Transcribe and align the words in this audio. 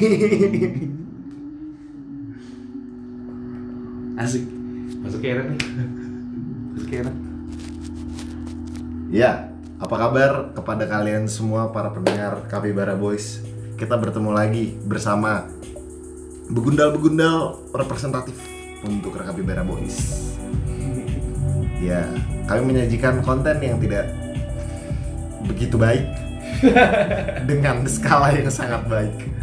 Asik. 4.20 4.44
Masuk 5.04 5.20
Karen 5.20 5.52
nih. 5.52 5.60
Masuk 6.72 6.88
Karen. 6.88 7.16
Ya, 9.12 9.52
apa 9.76 9.96
kabar 10.00 10.56
kepada 10.56 10.88
kalian 10.88 11.28
semua 11.28 11.68
para 11.68 11.92
pendengar 11.92 12.48
Kapibara 12.48 12.96
Boys? 12.96 13.44
Kita 13.76 14.00
bertemu 14.00 14.32
lagi 14.32 14.72
bersama 14.88 15.52
begundal-begundal 16.48 17.60
representatif 17.76 18.40
untuk 18.80 19.20
Kapibara 19.20 19.68
Boys. 19.68 20.00
Ya, 21.80 22.04
kami 22.44 22.76
menyajikan 22.76 23.24
konten 23.24 23.56
yang 23.64 23.80
tidak 23.80 24.12
begitu 25.48 25.80
baik 25.80 26.04
dengan 27.48 27.88
skala 27.88 28.36
yang 28.36 28.52
sangat 28.52 28.84
baik. 28.84 29.39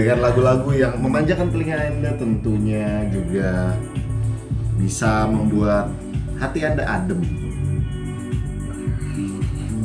Dengan 0.00 0.24
lagu-lagu 0.24 0.72
yang 0.72 0.96
memanjakan 0.96 1.52
telinga 1.52 1.76
Anda 1.76 2.16
tentunya 2.16 3.04
juga 3.12 3.76
bisa 4.80 5.28
membuat 5.28 5.92
hati 6.40 6.64
Anda 6.64 6.88
adem 6.88 7.20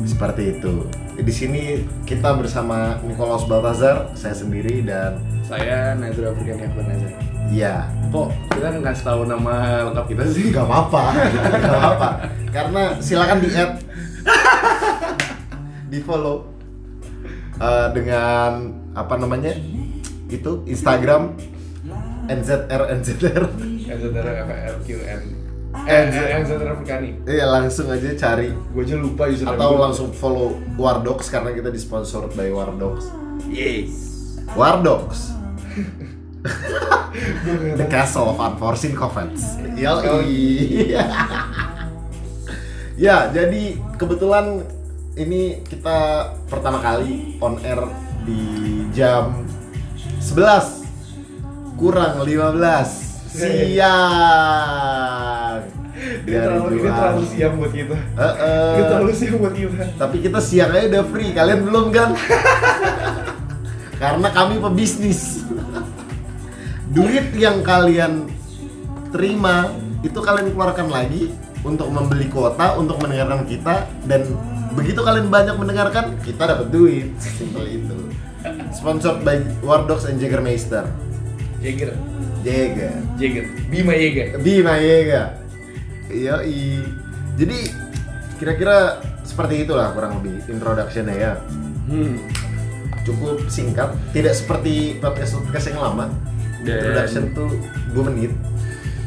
seperti 0.08 0.56
itu. 0.56 0.88
Di 1.20 1.28
sini 1.28 1.84
kita 2.08 2.32
bersama 2.32 2.96
Nicholas 3.04 3.44
Baltazar, 3.44 4.08
saya 4.16 4.32
sendiri 4.32 4.80
dan 4.88 5.20
Saya 5.44 5.92
Nazra 5.92 6.32
Afrikan 6.32 6.64
Nazar. 6.64 7.12
ya 7.52 7.84
Kok 8.08 8.56
kita 8.56 8.72
nggak 8.72 8.96
tahu 9.04 9.28
nama 9.28 9.84
lengkap 9.92 10.06
kita 10.16 10.24
sih? 10.32 10.48
nggak 10.48 10.64
apa-apa, 10.64 11.02
nggak 11.60 11.76
apa-apa. 11.76 12.08
Karena 12.56 12.82
silakan 13.04 13.44
di 13.44 13.48
add, 13.52 13.72
di 15.92 16.00
follow 16.00 16.56
Eh, 17.56 17.88
dengan 17.96 18.68
apa 18.92 19.16
namanya 19.16 19.48
itu 20.30 20.62
Instagram 20.66 21.34
NZR 22.26 22.82
NZR. 22.98 23.44
NZR 23.86 24.26
FRQN. 24.46 25.22
Eh, 25.86 26.02
NZR 26.40 26.68
Afrikani. 26.72 27.10
Iya 27.28 27.46
langsung 27.52 27.92
aja 27.92 28.08
cari 28.16 28.48
Gue 28.72 28.88
aja 28.88 28.96
lupa 28.96 29.28
username 29.28 29.60
atau 29.60 29.76
langsung 29.76 30.08
follow 30.10 30.56
Wardox 30.80 31.28
karena 31.28 31.52
kita 31.52 31.68
disponsored 31.68 32.32
by 32.32 32.48
Wardox. 32.50 33.12
Yeay. 33.46 33.92
Wardox. 34.56 35.36
The 37.76 37.86
Castle 37.90 38.34
of 38.34 38.38
Unforeseen 38.38 38.94
Covenants. 38.94 39.58
Yoi. 39.74 40.92
ya, 43.04 43.32
jadi 43.32 43.62
kebetulan 43.96 44.62
ini 45.16 45.64
kita 45.64 46.30
pertama 46.46 46.78
kali 46.84 47.40
on 47.40 47.56
air 47.64 47.80
di 48.28 48.40
jam 48.92 49.48
11 50.26 51.78
kurang 51.78 52.18
15 52.26 53.30
siang. 53.30 53.86
Ini 56.26 56.34
terlalu, 56.34 56.82
ini 56.82 56.90
terlalu 56.90 57.22
siang 57.30 57.54
buat 57.62 57.70
kita. 57.70 57.94
Eh, 57.94 58.26
eh. 58.26 58.74
Ini 58.74 58.82
terlalu 58.90 59.12
siang 59.14 59.38
buat 59.38 59.54
kita. 59.54 59.84
Tapi 59.94 60.16
kita 60.18 60.42
siang 60.42 60.74
aja 60.74 60.90
udah 60.90 61.04
free, 61.06 61.30
kalian 61.30 61.62
belum 61.62 61.94
kan? 61.94 62.18
Karena 64.02 64.28
kami 64.34 64.58
pebisnis. 64.58 65.46
Duit 66.90 67.30
yang 67.38 67.62
kalian 67.62 68.26
terima 69.14 69.70
itu 70.02 70.18
kalian 70.18 70.50
keluarkan 70.50 70.90
lagi 70.90 71.30
untuk 71.62 71.86
membeli 71.86 72.26
kuota 72.26 72.74
untuk 72.74 72.98
mendengarkan 72.98 73.46
kita 73.46 73.86
dan 74.10 74.26
begitu 74.74 75.00
kalian 75.06 75.30
banyak 75.30 75.54
mendengarkan 75.56 76.18
kita 76.20 76.42
dapat 76.44 76.68
duit 76.68 77.16
simpel 77.16 77.64
itu 77.64 77.96
sponsored 78.70 79.22
by 79.22 79.36
Wardox 79.60 80.06
and 80.06 80.16
Jägermeister 80.16 80.86
Jager. 81.58 81.96
Jäger 82.40 82.94
Jager. 83.16 83.44
Bima 83.66 83.92
Jager. 83.92 84.38
Bima 84.38 84.74
Yega 84.78 85.34
Yoi 86.06 86.84
Jadi 87.34 87.58
kira-kira 88.36 88.98
seperti 89.22 89.66
itulah 89.66 89.90
kurang 89.90 90.20
lebih 90.20 90.38
introduction-nya 90.46 91.14
ya 91.14 91.32
Hmm. 91.86 92.18
Cukup 93.02 93.46
singkat, 93.46 93.94
tidak 94.10 94.34
seperti 94.34 94.98
podcast-podcast 94.98 95.70
yang 95.70 95.78
lama 95.80 96.10
Dan- 96.60 96.82
Introduction 96.82 97.30
tuh 97.30 97.50
2 97.94 98.02
menit 98.10 98.34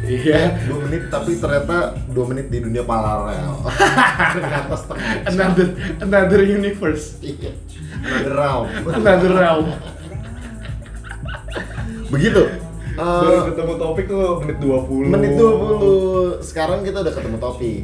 Iya. 0.01 0.57
2 0.65 0.85
menit 0.85 1.03
tapi 1.07 1.35
ternyata 1.35 1.93
2 2.07 2.29
menit 2.29 2.47
di 2.47 2.59
dunia 2.59 2.81
paralel 2.81 3.59
Ternyata 4.35 4.73
setengah. 4.73 5.07
Another 5.25 5.67
another 5.99 6.41
universe. 6.41 7.19
Iya. 7.19 7.51
Another 7.99 8.33
round 8.33 8.67
Another 8.89 9.31
realm. 9.33 9.67
Begitu 12.09 12.43
Eh, 12.91 12.99
Baru 12.99 13.47
ketemu 13.47 13.73
topik 13.77 14.05
tuh 14.05 14.43
menit 14.43 14.57
20. 14.59 15.07
menit 15.07 15.31
20 15.33 16.43
Sekarang 16.43 16.83
kita 16.83 16.99
udah 16.99 17.13
ketemu 17.15 17.37
topik 17.39 17.79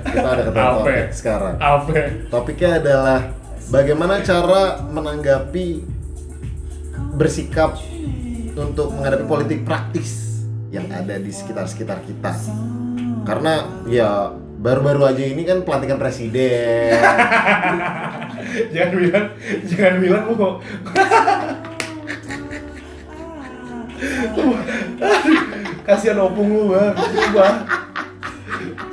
Kita 0.00 0.26
udah 0.26 0.44
ketemu 0.46 0.64
Apa? 0.64 0.76
topik 0.80 1.04
sekarang 1.12 1.54
Apa? 1.58 1.92
Topiknya 2.30 2.70
adalah 2.78 3.18
bagaimana 3.66 4.14
cara 4.20 4.80
menanggapi 4.82 5.84
bersikap 7.12 7.76
untuk 8.54 8.96
menghadapi 8.96 9.24
politik 9.26 9.60
praktis 9.60 10.25
yang 10.70 10.86
ada 10.90 11.16
di 11.16 11.30
sekitar-sekitar 11.30 12.02
kita. 12.02 12.32
Karena 13.22 13.66
ya 13.86 14.30
baru-baru 14.56 15.06
aja 15.06 15.22
ini 15.22 15.42
kan 15.42 15.62
pelantikan 15.62 15.98
presiden. 15.98 16.96
jangan 18.72 18.92
bilang 18.96 19.26
jangan 19.68 19.94
bilang 20.00 20.22
mau 20.32 20.52
kasihan 25.86 26.18
opung 26.18 26.50
lu 26.50 26.62
bang 26.72 26.92
sumpah 27.06 27.54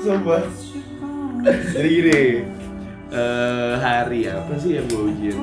sumpah 0.01 0.43
jadi 1.73 1.87
gini 1.89 2.21
eh 3.13 3.73
hari 3.77 4.29
apa 4.29 4.53
sih 4.57 4.77
yang 4.77 4.85
gue 4.89 5.03
ujian 5.13 5.39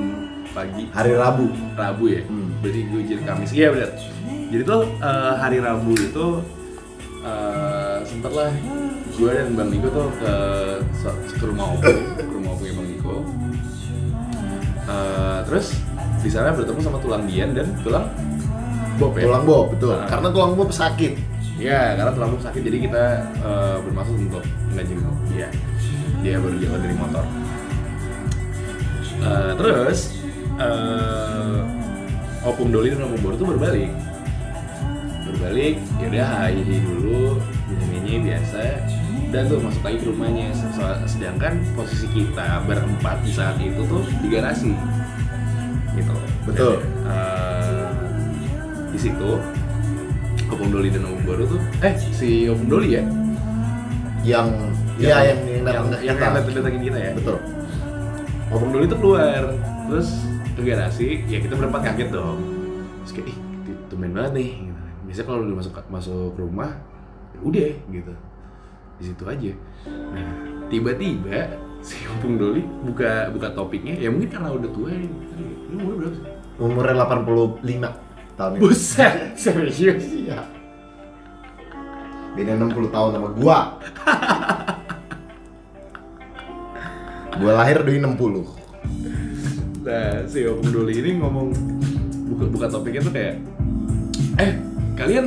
pagi 0.51 0.83
Hari 0.91 1.15
Rabu. 1.15 1.47
Rabu 1.79 2.03
ya 2.11 2.21
Hmm. 2.27 2.51
berarti 2.59 2.79
gue 2.83 2.99
ujian 3.07 3.21
Kamis 3.23 3.51
iya 3.55 3.71
benar 3.71 3.91
jadi 4.51 4.63
tuh 4.67 4.81
eh, 4.99 5.33
hari 5.39 5.57
Rabu 5.63 5.95
itu 5.95 6.27
eh, 7.23 7.97
sempet 8.03 8.31
lah 8.35 8.51
gue 9.15 9.31
dan 9.31 9.55
Bang 9.55 9.69
Niko 9.71 9.87
tuh 9.87 10.07
ke 10.19 10.33
ke 11.39 11.45
rumah 11.47 11.65
opung 11.71 11.99
ke 12.19 12.33
rumah 12.35 12.51
opungnya 12.55 12.73
Bang 12.75 12.89
Niko 12.91 13.15
Eh, 14.81 15.39
terus 15.47 15.77
di 16.19 16.27
sana 16.27 16.51
bertemu 16.51 16.83
sama 16.83 16.99
tulang 16.99 17.23
Dian 17.23 17.55
dan 17.55 17.69
tulang 17.79 18.11
Bob 18.99 19.15
ya 19.15 19.29
Tulang 19.29 19.45
Bob, 19.47 19.65
betul. 19.71 19.95
Nah. 19.95 20.09
Karena 20.09 20.27
tulang 20.33 20.51
Bob 20.57 20.69
sakit. 20.73 21.13
Ya, 21.61 21.95
karena 21.95 22.11
tulang 22.11 22.35
Bob 22.35 22.43
sakit 22.43 22.59
jadi 22.65 22.77
kita 22.89 23.03
bermaksud 23.87 24.15
untuk 24.19 24.43
ngejenguk 24.75 25.15
dia. 25.31 25.47
Dia 26.25 26.43
baru 26.43 26.57
jalan 26.59 26.79
dari 26.81 26.95
motor. 26.97 27.25
Terus 29.61 29.99
eh 30.59 31.61
Opung 32.41 32.73
Doli 32.73 32.91
dan 32.91 33.05
Opung 33.05 33.21
Bor 33.21 33.33
tuh 33.37 33.47
berbalik. 33.53 33.93
Berbalik, 35.21 35.75
ya 36.01 36.05
udah 36.09 36.25
hai 36.27 36.55
hi 36.57 36.77
dulu, 36.81 37.37
nyanyi 37.69 38.31
biasa. 38.31 38.61
Dan 39.31 39.47
tuh 39.47 39.63
masuk 39.63 39.81
lagi 39.85 39.97
ke 40.01 40.05
rumahnya. 40.11 40.47
Se- 40.51 41.01
Sedangkan 41.07 41.61
posisi 41.73 42.07
kita 42.11 42.65
berempat 42.67 43.23
di 43.23 43.31
saat 43.31 43.55
itu 43.61 43.79
tuh 43.85 44.03
di 44.19 44.27
garasi. 44.27 44.73
Gitu. 45.95 46.13
Betul. 46.47 46.81
Dan, 46.81 47.11
eh, 47.11 47.89
di 48.91 48.99
situ 48.99 49.29
Opung 50.51 50.67
Doli 50.67 50.91
dan 50.91 51.07
Opung 51.07 51.23
Baru 51.23 51.43
tuh 51.47 51.61
eh 51.79 51.95
si 52.11 52.43
Opung 52.47 52.67
Doli 52.67 52.99
ya 52.99 53.03
Yang 54.21 54.47
ya 54.99 55.17
yang 55.31 55.39
yang 55.47 55.63
datang 55.63 55.85
yang 56.03 56.03
yang 56.03 56.17
datang 56.19 56.53
datangin 56.53 56.81
kita 56.83 56.97
ya 56.99 57.11
Betul. 57.15 57.37
Opung 58.51 58.71
Doli 58.75 58.85
tuh 58.87 58.99
keluar 58.99 59.41
terus 59.87 60.09
ke 60.55 60.61
garasi 60.63 61.23
ya 61.27 61.39
kita 61.39 61.55
berempat 61.55 61.91
kaget 61.91 62.09
dong 62.11 62.39
terus 63.03 63.11
kayak 63.15 63.31
ih 63.31 63.37
banget 64.11 64.31
nih. 64.35 64.49
Biasanya 65.11 65.27
kalau 65.27 65.43
udah 65.43 65.57
masuk 65.59 65.73
masuk 65.91 66.31
rumah 66.39 66.71
ya 67.35 67.39
udah 67.43 67.71
gitu 67.91 68.13
di 68.95 69.03
situ 69.11 69.23
aja 69.27 69.51
nah 70.15 70.31
tiba-tiba 70.71 71.59
si 71.83 71.99
Opung 72.07 72.39
Doli 72.39 72.63
buka 72.87 73.27
buka 73.35 73.51
topiknya 73.51 73.99
ya 73.99 74.07
mungkin 74.07 74.31
karena 74.31 74.55
udah 74.55 74.69
tua 74.71 74.87
ya 74.87 75.03
lu 75.03 75.77
umur 75.83 75.93
berapa 75.99 76.15
sih? 76.15 76.23
Umurnya 76.61 77.09
85 77.09 78.37
tahun 78.37 78.51
ini. 78.53 78.61
Buset, 78.61 79.33
serius? 79.33 80.05
Iya. 80.05 80.45
Beda 82.37 82.53
60 82.53 82.93
tahun 82.93 83.09
sama 83.17 83.29
gua. 83.33 83.59
gua 87.41 87.51
lahir 87.57 87.81
dari 87.81 87.97
60. 87.97 88.45
Nah, 89.81 90.21
si 90.29 90.45
Opung 90.45 90.69
Doli 90.69 90.93
ini 91.01 91.17
ngomong 91.17 91.49
buka 92.29 92.45
buka 92.45 92.67
topiknya 92.69 93.01
tuh 93.09 93.13
kayak 93.15 93.35
eh 94.39 94.70
kalian 95.01 95.25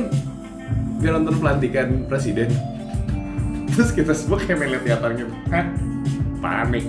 gak 1.03 1.11
nonton 1.19 1.35
pelantikan 1.43 1.87
presiden 2.07 2.47
terus 3.75 3.91
kita 3.91 4.15
semua 4.15 4.39
kayak 4.39 4.63
melihat 4.63 4.83
di 4.87 4.91
atas 4.95 5.09
gitu 5.19 5.33
Hah? 5.51 5.65
panik 6.39 6.85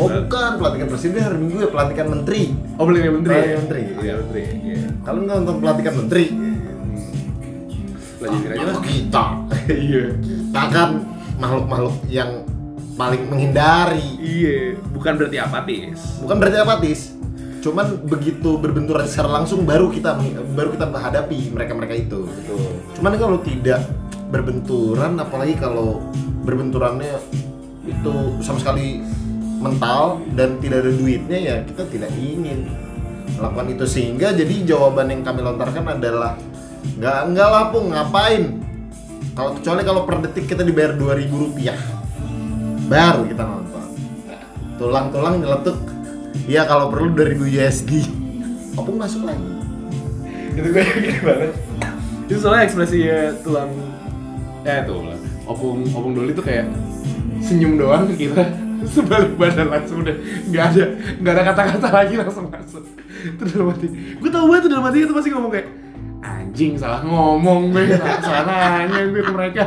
Oh 0.00 0.08
bukan, 0.08 0.56
pelantikan 0.56 0.88
presiden 0.88 1.20
hari 1.20 1.36
Minggu 1.36 1.68
ya, 1.68 1.68
pelantikan 1.68 2.08
menteri 2.08 2.48
Oh 2.80 2.88
pelantikan 2.88 3.12
menteri. 3.20 3.36
Pelantikan 3.36 3.60
menteri. 3.60 3.82
Iya 3.92 4.14
menteri. 4.24 4.42
Iya. 4.64 4.86
Kalau 5.04 5.18
nggak 5.20 5.36
nonton 5.36 5.56
pelantikan 5.60 5.94
menteri 6.00 6.24
Lanjutin 8.22 8.50
aja 8.56 8.64
lah. 8.64 8.76
Kita? 8.80 9.24
Iya. 9.92 10.04
Kita 10.16 10.62
kan 10.72 10.90
makhluk-makhluk 11.36 11.96
yang 12.08 12.30
paling 12.96 13.22
menghindari 13.28 14.16
Iya. 14.16 14.80
Bukan 14.96 15.12
berarti 15.20 15.36
apatis. 15.36 16.00
Bukan 16.24 16.36
berarti 16.40 16.56
apatis 16.56 17.00
Cuman 17.62 18.02
begitu 18.10 18.58
berbenturan 18.58 19.06
secara 19.06 19.38
langsung 19.38 19.62
baru 19.62 19.86
kita 19.86 20.18
baru 20.58 20.74
kita 20.74 20.90
menghadapi 20.90 21.54
mereka-mereka 21.54 21.94
itu. 21.94 22.26
Betul. 22.26 22.82
Cuman 22.98 23.14
kalau 23.14 23.38
tidak 23.38 23.86
berbenturan, 24.34 25.14
apalagi 25.22 25.54
kalau 25.54 26.02
berbenturannya 26.42 27.22
itu 27.86 28.14
sama 28.42 28.58
sekali 28.58 28.98
mental 29.62 30.18
dan 30.34 30.58
tidak 30.58 30.82
ada 30.82 30.90
duitnya 30.90 31.38
ya 31.38 31.56
kita 31.62 31.86
tidak 31.86 32.10
ingin 32.18 32.66
melakukan 33.38 33.78
itu. 33.78 33.84
Sehingga 33.86 34.34
jadi 34.34 34.74
jawaban 34.74 35.14
yang 35.14 35.22
kami 35.22 35.46
lontarkan 35.46 35.86
adalah 36.02 36.34
nggak 36.98 37.18
nggak 37.30 37.46
lah 37.46 37.64
Pung, 37.70 37.94
ngapain? 37.94 38.58
Kalau 39.38 39.54
kecuali 39.54 39.86
kalau 39.86 40.02
per 40.02 40.18
detik 40.18 40.50
kita 40.50 40.66
dibayar 40.66 40.98
2000 40.98 41.30
rupiah 41.30 41.78
baru 42.90 43.22
kita 43.22 43.42
nonton. 43.46 43.86
Tulang-tulang 44.82 45.38
nyeletuk 45.38 45.91
ya 46.48 46.66
kalau 46.66 46.90
perlu 46.90 47.14
2000 47.14 47.48
USD 47.48 47.90
Opung 48.76 48.96
masuk 48.96 49.28
lagi 49.28 49.62
itu 50.52 50.68
gue 50.68 50.84
gini 50.84 51.20
banget. 51.24 51.52
Itu 52.28 52.38
soalnya 52.44 52.62
ekspresi 52.68 52.98
tulang. 53.40 53.72
Eh 54.62 54.80
tuh 54.84 55.16
opung 55.48 55.82
opung 55.90 56.12
doli 56.14 56.36
tuh 56.36 56.44
kayak 56.44 56.70
senyum 57.42 57.74
doang 57.74 58.06
kita 58.14 58.46
sebalik 58.94 59.34
badan 59.34 59.74
langsung 59.74 60.06
udah 60.06 60.14
nggak 60.46 60.64
ada 60.70 60.84
nggak 61.18 61.32
ada 61.34 61.42
kata-kata 61.50 61.88
lagi 61.88 62.14
langsung 62.20 62.46
masuk. 62.52 62.84
Itu 63.22 63.42
dalam 63.48 63.72
hati. 63.74 63.86
Gue 64.20 64.30
tau 64.30 64.46
banget 64.46 64.62
tuh 64.68 64.70
dalam 64.70 64.84
hati 64.86 64.98
itu 65.02 65.14
pasti 65.16 65.30
ngomong 65.32 65.50
kayak 65.50 65.68
anjing 66.22 66.72
salah 66.78 67.00
ngomong 67.02 67.72
gue. 67.74 67.96
Salah, 68.22 68.86
nanya 68.86 69.08
gue 69.08 69.22
ke 69.24 69.32
mereka. 69.32 69.64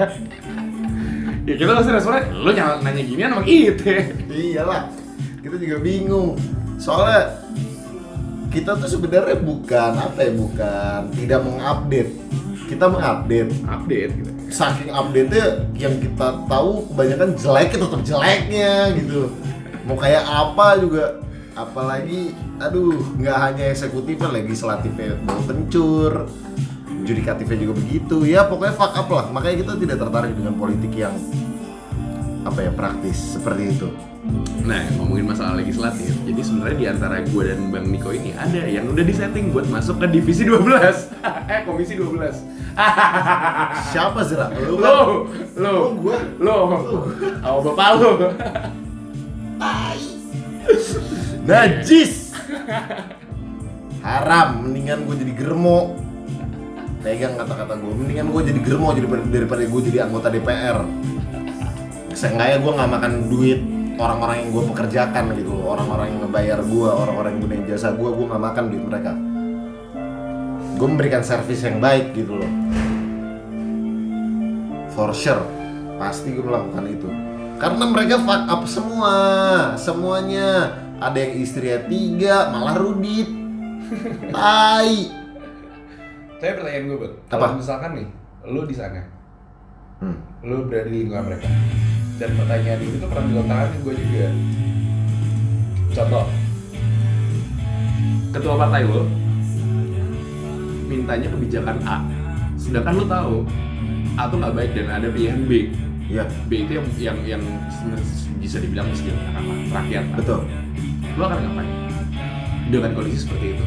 Ya 1.46 1.54
kita 1.60 1.72
pasti 1.78 1.92
responnya 1.92 2.24
lo 2.32 2.50
nyala 2.54 2.80
nanya 2.86 3.02
ginian 3.04 3.34
sama 3.36 3.44
kita. 3.44 4.16
Iyalah 4.32 5.05
kita 5.46 5.62
juga 5.62 5.78
bingung. 5.78 6.34
Soalnya 6.82 7.38
kita 8.50 8.74
tuh 8.82 8.90
sebenarnya 8.90 9.38
bukan 9.38 9.92
apa 9.94 10.20
ya 10.26 10.32
bukan 10.34 11.00
tidak 11.14 11.40
mengupdate. 11.46 12.12
Kita 12.66 12.86
mengupdate. 12.90 13.52
Update 13.70 14.12
gitu. 14.18 14.32
Saking 14.50 14.90
update 14.90 15.30
nya 15.30 15.46
yang 15.78 16.02
kita 16.02 16.50
tahu 16.50 16.90
kebanyakan 16.90 17.38
jelek 17.38 17.78
itu 17.78 17.86
tetap 17.86 18.02
jeleknya 18.02 18.74
gitu. 18.98 19.30
Mau 19.86 19.98
kayak 20.02 20.26
apa 20.26 20.82
juga. 20.82 21.22
Apalagi 21.56 22.36
aduh 22.60 23.00
nggak 23.16 23.38
hanya 23.40 23.72
eksekutifnya 23.72 24.28
legislatifnya 24.28 25.16
mau 25.24 25.40
kencur 25.48 26.28
judikatifnya 27.06 27.70
juga 27.70 27.74
begitu. 27.80 28.18
Ya 28.28 28.50
pokoknya 28.50 28.76
fuck 28.76 28.98
up 28.98 29.08
lah. 29.14 29.30
Makanya 29.30 29.62
kita 29.62 29.74
tidak 29.78 29.98
tertarik 30.02 30.34
dengan 30.34 30.58
politik 30.58 30.92
yang 30.98 31.16
apa 32.44 32.60
ya 32.66 32.72
praktis 32.76 33.38
seperti 33.38 33.74
itu 33.74 33.90
Nah, 34.66 34.82
ngomongin 34.98 35.30
masalah 35.30 35.62
legislatif, 35.62 36.18
jadi 36.26 36.42
sebenarnya 36.42 36.78
di 36.78 36.88
antara 36.90 37.22
gue 37.22 37.44
dan 37.46 37.70
Bang 37.70 37.86
Niko 37.86 38.10
ini 38.10 38.34
ada 38.34 38.66
yang 38.66 38.90
udah 38.90 39.06
disetting 39.06 39.54
buat 39.54 39.70
masuk 39.70 40.02
ke 40.02 40.10
divisi 40.10 40.42
12 40.42 40.66
Eh, 41.54 41.62
komisi 41.62 41.94
12 41.94 42.18
siapa 43.94 44.26
Zera? 44.26 44.50
Lu 44.58 44.82
kan? 44.82 44.90
Lo, 44.90 44.98
lo, 45.56 45.70
Oh, 45.70 45.88
gua. 45.94 46.18
lo, 46.42 46.58
oh 47.46 47.60
bapak 47.62 47.90
lo 48.02 48.10
Najis. 51.46 52.34
Haram, 54.02 54.66
mendingan 54.66 55.06
gue 55.06 55.16
jadi 55.22 55.34
germo. 55.38 55.94
Pegang 57.06 57.38
kata-kata 57.38 57.78
gue, 57.78 57.94
mendingan 57.94 58.34
gue 58.34 58.42
jadi 58.50 58.60
germo 58.66 58.90
daripada 58.92 59.22
daripada 59.30 59.62
gue 59.62 59.82
jadi 59.86 60.10
anggota 60.10 60.34
DPR. 60.34 60.82
Seenggaknya 62.18 62.58
gue 62.58 62.72
nggak 62.74 62.92
makan 62.92 63.14
duit 63.30 63.60
orang-orang 63.96 64.36
yang 64.44 64.50
gue 64.52 64.64
pekerjakan 64.76 65.24
gitu, 65.40 65.54
orang-orang 65.64 66.06
yang 66.12 66.20
ngebayar 66.28 66.60
gue, 66.64 66.90
orang-orang 66.90 67.30
yang 67.36 67.42
gunain 67.42 67.64
jasa 67.68 67.96
gue, 67.96 68.10
gue 68.10 68.26
nggak 68.28 68.44
makan 68.44 68.64
duit 68.72 68.84
mereka. 68.84 69.12
Gue 70.76 70.88
memberikan 70.92 71.24
servis 71.24 71.64
yang 71.64 71.80
baik 71.80 72.12
gitu 72.12 72.36
loh. 72.36 72.52
For 74.92 75.12
sure, 75.16 75.44
pasti 76.00 76.36
gue 76.36 76.44
melakukan 76.44 76.86
itu. 76.88 77.08
Karena 77.56 77.84
mereka 77.88 78.20
fuck 78.20 78.44
up 78.52 78.64
semua, 78.68 79.16
semuanya. 79.80 80.76
Ada 81.00 81.18
yang 81.28 81.34
istrinya 81.40 81.80
tiga, 81.88 82.36
malah 82.52 82.76
rudit. 82.76 83.28
Tai. 84.36 84.92
Saya 86.40 86.52
pertanyaan 86.52 86.84
gue, 86.92 86.98
Bang 87.00 87.14
Apa? 87.32 87.48
Misalkan 87.56 87.92
nih, 87.96 88.08
lo 88.44 88.68
di 88.68 88.76
sana 88.76 89.15
Hmm. 90.04 90.18
Lo 90.44 90.68
berada 90.68 90.92
di 90.92 91.08
lingkungan 91.08 91.24
mereka 91.32 91.48
Dan 92.20 92.30
pertanyaan 92.36 92.80
ini 92.84 92.96
tuh 93.00 93.08
pernah 93.08 93.26
dilontarkan 93.32 93.80
gue 93.80 93.94
juga 93.96 94.28
Contoh 95.96 96.26
Ketua 98.36 98.54
partai 98.60 98.84
lo 98.84 99.02
Mintanya 100.92 101.28
kebijakan 101.32 101.78
A 101.88 101.98
Sedangkan 102.60 102.94
lo 103.00 103.06
tahu 103.08 103.36
A 104.20 104.28
tuh 104.28 104.38
nggak 104.40 104.56
baik 104.56 104.72
dan 104.76 104.88
ada 104.92 105.08
pilihan 105.08 105.48
B 105.48 105.72
Iya, 106.06 106.22
B 106.46 106.52
itu 106.62 106.78
yang 106.78 106.86
yang 107.02 107.18
yang 107.26 107.42
bisa 108.38 108.62
dibilang 108.62 108.86
miskin 108.94 109.18
rakyat 109.74 110.06
lah. 110.06 110.16
betul. 110.22 110.40
Lo 111.18 111.26
akan 111.26 111.40
ngapain? 111.42 111.72
Dengan 112.70 112.92
kondisi 112.94 113.26
seperti 113.26 113.58
itu 113.58 113.66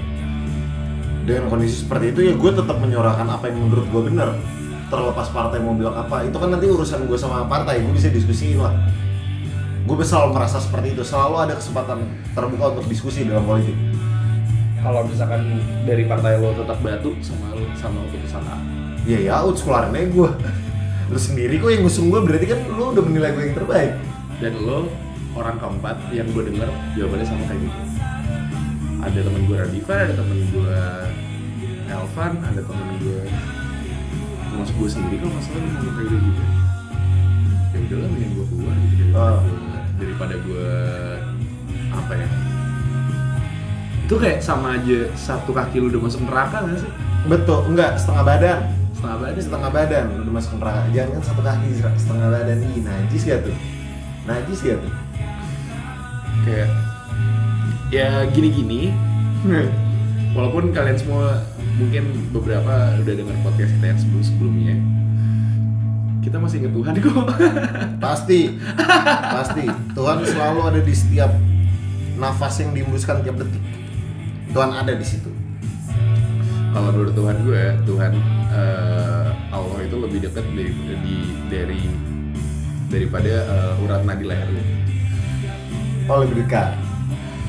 Dengan 1.26 1.44
kondisi 1.50 1.76
seperti 1.82 2.06
itu 2.14 2.20
ya 2.30 2.34
gue 2.38 2.50
tetap 2.50 2.76
menyuarakan 2.78 3.26
apa 3.26 3.50
yang 3.50 3.58
menurut 3.66 3.86
gue 3.90 4.02
benar. 4.14 4.30
Terlepas 4.88 5.28
partai 5.28 5.60
mau 5.60 5.76
bilang 5.76 5.96
apa, 5.96 6.24
itu 6.24 6.36
kan 6.40 6.48
nanti 6.48 6.64
urusan 6.64 7.04
gue 7.04 7.18
sama 7.20 7.44
partai, 7.44 7.84
gue 7.84 7.92
bisa 7.92 8.08
diskusiin 8.08 8.56
lah. 8.56 8.72
Gue 9.84 10.00
selalu 10.00 10.36
merasa 10.36 10.60
seperti 10.60 10.96
itu, 10.96 11.04
selalu 11.04 11.48
ada 11.48 11.54
kesempatan 11.56 12.08
terbuka 12.32 12.76
untuk 12.76 12.88
diskusi 12.88 13.24
dalam 13.28 13.44
politik. 13.44 13.76
Kalau 14.80 15.04
misalkan 15.04 15.60
dari 15.84 16.08
partai 16.08 16.40
lo 16.40 16.56
tetap 16.56 16.80
batu 16.80 17.12
sama 17.20 17.52
lo 17.52 17.66
sama 17.74 17.98
keputusan 18.08 18.46
A 18.46 18.56
Iya 19.04 19.18
ya, 19.28 19.32
out 19.42 19.56
sekularin 19.58 19.92
aja 19.92 20.08
gue. 20.08 20.30
Lu 21.08 21.18
sendiri 21.18 21.56
kok 21.60 21.72
yang 21.72 21.82
ngusung 21.84 22.08
gue, 22.12 22.20
berarti 22.20 22.46
kan 22.48 22.60
lu 22.68 22.92
udah 22.92 23.04
menilai 23.04 23.32
gue 23.36 23.42
yang 23.48 23.56
terbaik. 23.56 23.92
dan 24.38 24.54
lo 24.62 24.86
orang 25.34 25.58
keempat 25.58 25.98
yang 26.14 26.30
gue 26.30 26.42
denger 26.46 26.70
jawabannya 26.94 27.26
sama 27.26 27.42
kayak 27.50 27.60
gitu 27.66 27.78
ada 28.98 29.18
temen 29.22 29.42
gue 29.46 29.56
Radifa 29.58 29.94
ada 29.94 30.14
temen 30.14 30.38
gue 30.50 30.78
Elvan 31.88 32.32
ada 32.42 32.60
temen 32.62 32.88
gue 33.02 33.20
termasuk 34.58 34.74
gue 34.74 34.90
sendiri 34.90 35.16
kalau 35.22 35.34
masalah 35.38 35.60
ngomong 35.62 35.94
kayak 35.94 36.08
gitu 36.10 36.18
juga. 36.18 36.44
Ya 37.70 37.78
udahlah 37.78 38.08
mending 38.10 38.32
gue 38.34 38.46
keluar 38.50 38.74
gitu 38.74 38.94
daripada 38.98 39.22
Ah. 39.22 39.38
gue 39.38 39.54
daripada 40.02 40.34
gue 40.34 40.70
apa 41.94 42.12
ya? 42.18 42.28
Itu 44.02 44.14
kayak 44.18 44.38
sama 44.42 44.68
aja 44.82 44.98
satu 45.14 45.54
kaki 45.54 45.78
lu 45.78 45.86
udah 45.94 46.02
masuk 46.10 46.26
neraka 46.26 46.66
gak 46.66 46.78
sih? 46.82 46.90
Betul, 47.30 47.58
enggak, 47.70 48.02
setengah 48.02 48.24
badan. 48.26 48.60
setengah 48.98 49.18
badan? 49.22 49.38
Setengah 49.38 49.70
badan 49.70 50.04
udah 50.26 50.32
masuk 50.34 50.52
neraka. 50.58 50.80
Jangan 50.90 51.10
kan 51.14 51.22
satu 51.22 51.40
kaki 51.46 51.66
setengah 51.78 52.28
badan. 52.34 52.56
Ih 52.66 52.82
najis 52.82 53.22
gak 53.22 53.40
tuh? 53.46 53.56
Najis 54.26 54.58
gak 54.58 54.78
tuh? 54.82 54.94
Kayak 56.42 56.68
ya 57.94 58.26
gini-gini. 58.34 58.90
Walaupun 60.34 60.74
kalian 60.74 60.98
semua 60.98 61.46
mungkin 61.78 62.04
beberapa 62.34 62.98
udah 62.98 63.14
dengar 63.14 63.36
podcast 63.46 63.70
kita 63.78 63.86
yang 63.86 64.00
sebelum 64.02 64.22
sebelumnya. 64.26 64.74
Kita 66.18 66.36
masih 66.42 66.56
inget 66.60 66.74
Tuhan 66.74 66.94
kok. 67.06 67.26
Pasti. 68.02 68.40
Pasti. 69.32 69.64
Tuhan 69.94 70.16
selalu 70.26 70.60
ada 70.66 70.80
di 70.82 70.94
setiap 70.94 71.30
nafas 72.18 72.58
yang 72.58 72.74
dihembuskan 72.74 73.22
tiap 73.22 73.38
detik. 73.38 73.62
Tuhan 74.50 74.74
ada 74.74 74.92
di 74.92 75.06
situ. 75.06 75.30
Kalau 76.74 76.90
menurut 76.92 77.14
Tuhan 77.14 77.36
gue 77.46 77.62
Tuhan 77.86 78.12
eh, 78.52 79.28
Allah 79.54 79.78
itu 79.80 79.96
lebih 79.96 80.18
dekat 80.28 80.44
dari 80.52 80.74
di, 81.00 81.16
dari 81.48 81.82
daripada 82.90 83.32
eh, 83.46 83.82
urat 83.86 84.02
nadi 84.02 84.24
leher 84.26 84.48
lu. 84.50 84.62
Oh 86.10 86.26
lebih 86.26 86.42
dekat. 86.44 86.74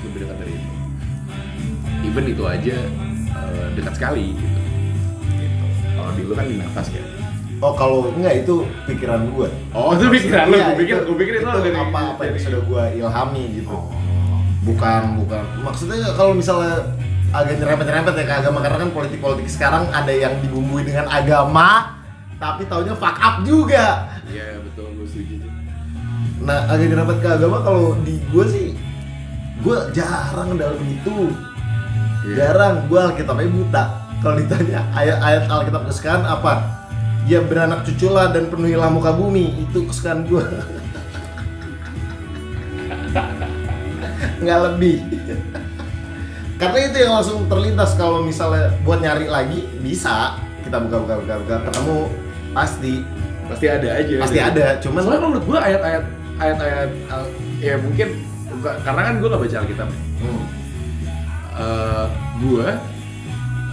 Lebih 0.05 0.19
dekat 0.24 0.38
dari 0.38 0.53
itu. 0.53 0.69
Even 2.07 2.25
itu 2.31 2.43
aja 2.48 2.77
dekat 3.79 3.93
sekali 3.95 4.36
gitu, 4.36 4.59
gitu. 5.39 5.65
kalau 5.95 6.12
di 6.13 6.21
lu 6.27 6.33
kan 6.36 6.45
di 6.45 6.55
nafas 6.59 6.88
kan 6.91 7.05
oh 7.59 7.74
kalau 7.75 8.00
enggak 8.15 8.43
itu 8.43 8.63
pikiran 8.88 9.27
gue 9.36 9.48
Oh 9.75 9.93
itu 9.93 10.05
pikiran 10.09 10.50
lu, 10.50 10.57
Iya, 10.57 10.65
gue 10.74 10.77
pikir, 10.81 10.98
gue 11.05 11.17
pikir 11.19 11.33
itu, 11.43 11.48
dari 11.48 11.71
apa 11.75 12.00
apa 12.15 12.21
yang 12.25 12.36
sudah 12.39 12.62
gue 12.65 12.83
ilhami 13.00 13.43
gitu. 13.62 13.69
Oh. 13.69 13.88
bukan 14.59 15.24
bukan. 15.24 15.43
Maksudnya 15.63 16.13
kalau 16.19 16.36
misalnya 16.36 16.93
agak 17.31 17.62
nyerempet-nyerempet 17.62 18.13
ya 18.17 18.25
ke 18.25 18.36
agama 18.43 18.57
karena 18.65 18.77
kan 18.86 18.89
politik-politik 18.91 19.48
sekarang 19.48 19.88
ada 19.93 20.09
yang 20.09 20.33
dibumbui 20.41 20.81
dengan 20.81 21.05
agama 21.07 21.95
tapi 22.41 22.65
taunya 22.67 22.95
fuck 22.95 23.17
up 23.19 23.43
juga. 23.43 24.07
Iya 24.27 24.59
betul, 24.63 24.89
gue 24.95 25.07
setuju. 25.07 25.36
Nah, 26.43 26.71
agak 26.71 26.86
nyerempet 26.88 27.17
ke 27.19 27.29
agama 27.29 27.57
kalau 27.62 27.95
di 28.03 28.19
gue 28.31 28.45
sih 28.48 28.67
gue 29.59 29.77
jarang 29.91 30.55
dalam 30.55 30.79
itu 30.88 31.36
Iya. 32.29 32.53
jarang 32.53 32.86
gue 32.86 33.00
alkitabnya 33.00 33.50
buta. 33.50 33.83
Kalau 34.19 34.36
ditanya 34.36 34.79
ayat-ayat 34.93 35.43
alkitab 35.48 35.83
kesukaan 35.88 36.24
apa? 36.27 36.53
Ya 37.25 37.39
beranak 37.41 37.88
cuculah 37.88 38.29
dan 38.29 38.51
penuhilah 38.51 38.89
muka 38.91 39.15
bumi. 39.15 39.65
Itu 39.65 39.88
kesukaan 39.89 40.27
gue 40.27 40.43
nggak 44.39 44.59
lebih. 44.71 44.98
Karena 46.59 46.77
itu 46.83 46.98
yang 47.00 47.13
langsung 47.15 47.48
terlintas. 47.48 47.95
Kalau 47.95 48.24
misalnya 48.24 48.75
buat 48.83 49.00
nyari 49.00 49.31
lagi 49.31 49.63
bisa. 49.79 50.36
Kita 50.63 50.83
buka 50.83 50.98
buka 51.07 51.15
buka 51.24 51.36
buka 51.43 51.55
ketemu. 51.71 52.00
Pasti. 52.51 52.93
Pasti 53.48 53.65
ada 53.65 53.88
aja. 53.95 54.15
Pasti 54.19 54.38
gitu. 54.39 54.50
ada. 54.51 54.67
Cuman 54.83 55.00
soalnya 55.01 55.21
menurut 55.24 55.43
gue 55.48 55.59
ayat-ayat 55.59 56.03
ayat-ayat 56.39 56.91
al- 57.12 57.33
ya 57.59 57.75
mungkin 57.79 58.07
karena 58.83 59.01
kan 59.07 59.13
gue 59.24 59.27
gak 59.31 59.41
baca 59.41 59.57
Alkitab. 59.63 59.89
Hmm. 60.19 60.43
Eh, 61.60 62.06
gue 62.39 62.68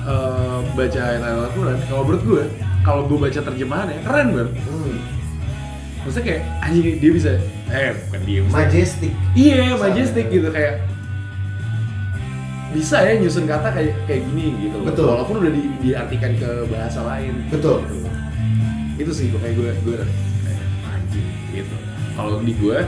eh, 0.02 0.58
baca 0.72 1.00
ayat-ayat 1.00 1.38
Al-Quran 1.40 1.78
kalau 1.86 2.02
menurut 2.02 2.22
gue 2.24 2.44
kalau 2.82 3.02
gue 3.06 3.18
baca 3.20 3.40
terjemahannya 3.40 4.02
keren 4.02 4.28
banget 4.32 4.50
Hmm. 4.60 4.96
maksudnya 6.02 6.24
kayak 6.24 6.42
anjing 6.60 6.98
dia 6.98 7.10
bisa 7.12 7.32
eh 7.68 7.94
bukan 8.04 8.20
dia 8.22 8.38
maksudnya- 8.40 8.58
majestic 8.60 9.12
iya 9.34 9.74
majestic 9.76 10.24
gitu 10.28 10.48
kayak 10.48 10.82
bisa 12.70 12.96
ya 13.00 13.12
nyusun 13.16 13.46
kata 13.46 13.70
kayak 13.70 13.94
kayak 14.04 14.22
gini 14.26 14.46
gitu 14.60 14.76
loh. 14.76 14.86
Betul. 14.86 15.06
walaupun 15.08 15.34
udah 15.40 15.50
di, 15.50 15.62
diartikan 15.80 16.32
ke 16.34 16.50
bahasa 16.68 17.00
lain 17.02 17.34
Betul. 17.48 17.86
Gitu. 17.86 18.10
itu 18.98 19.10
sih 19.12 19.26
kayak 19.32 19.54
gue 19.54 19.70
gue 19.80 19.94
kayak 19.96 20.64
anjing 20.88 21.26
gitu 21.52 21.74
kalau 22.14 22.42
di 22.42 22.52
gue 22.52 22.78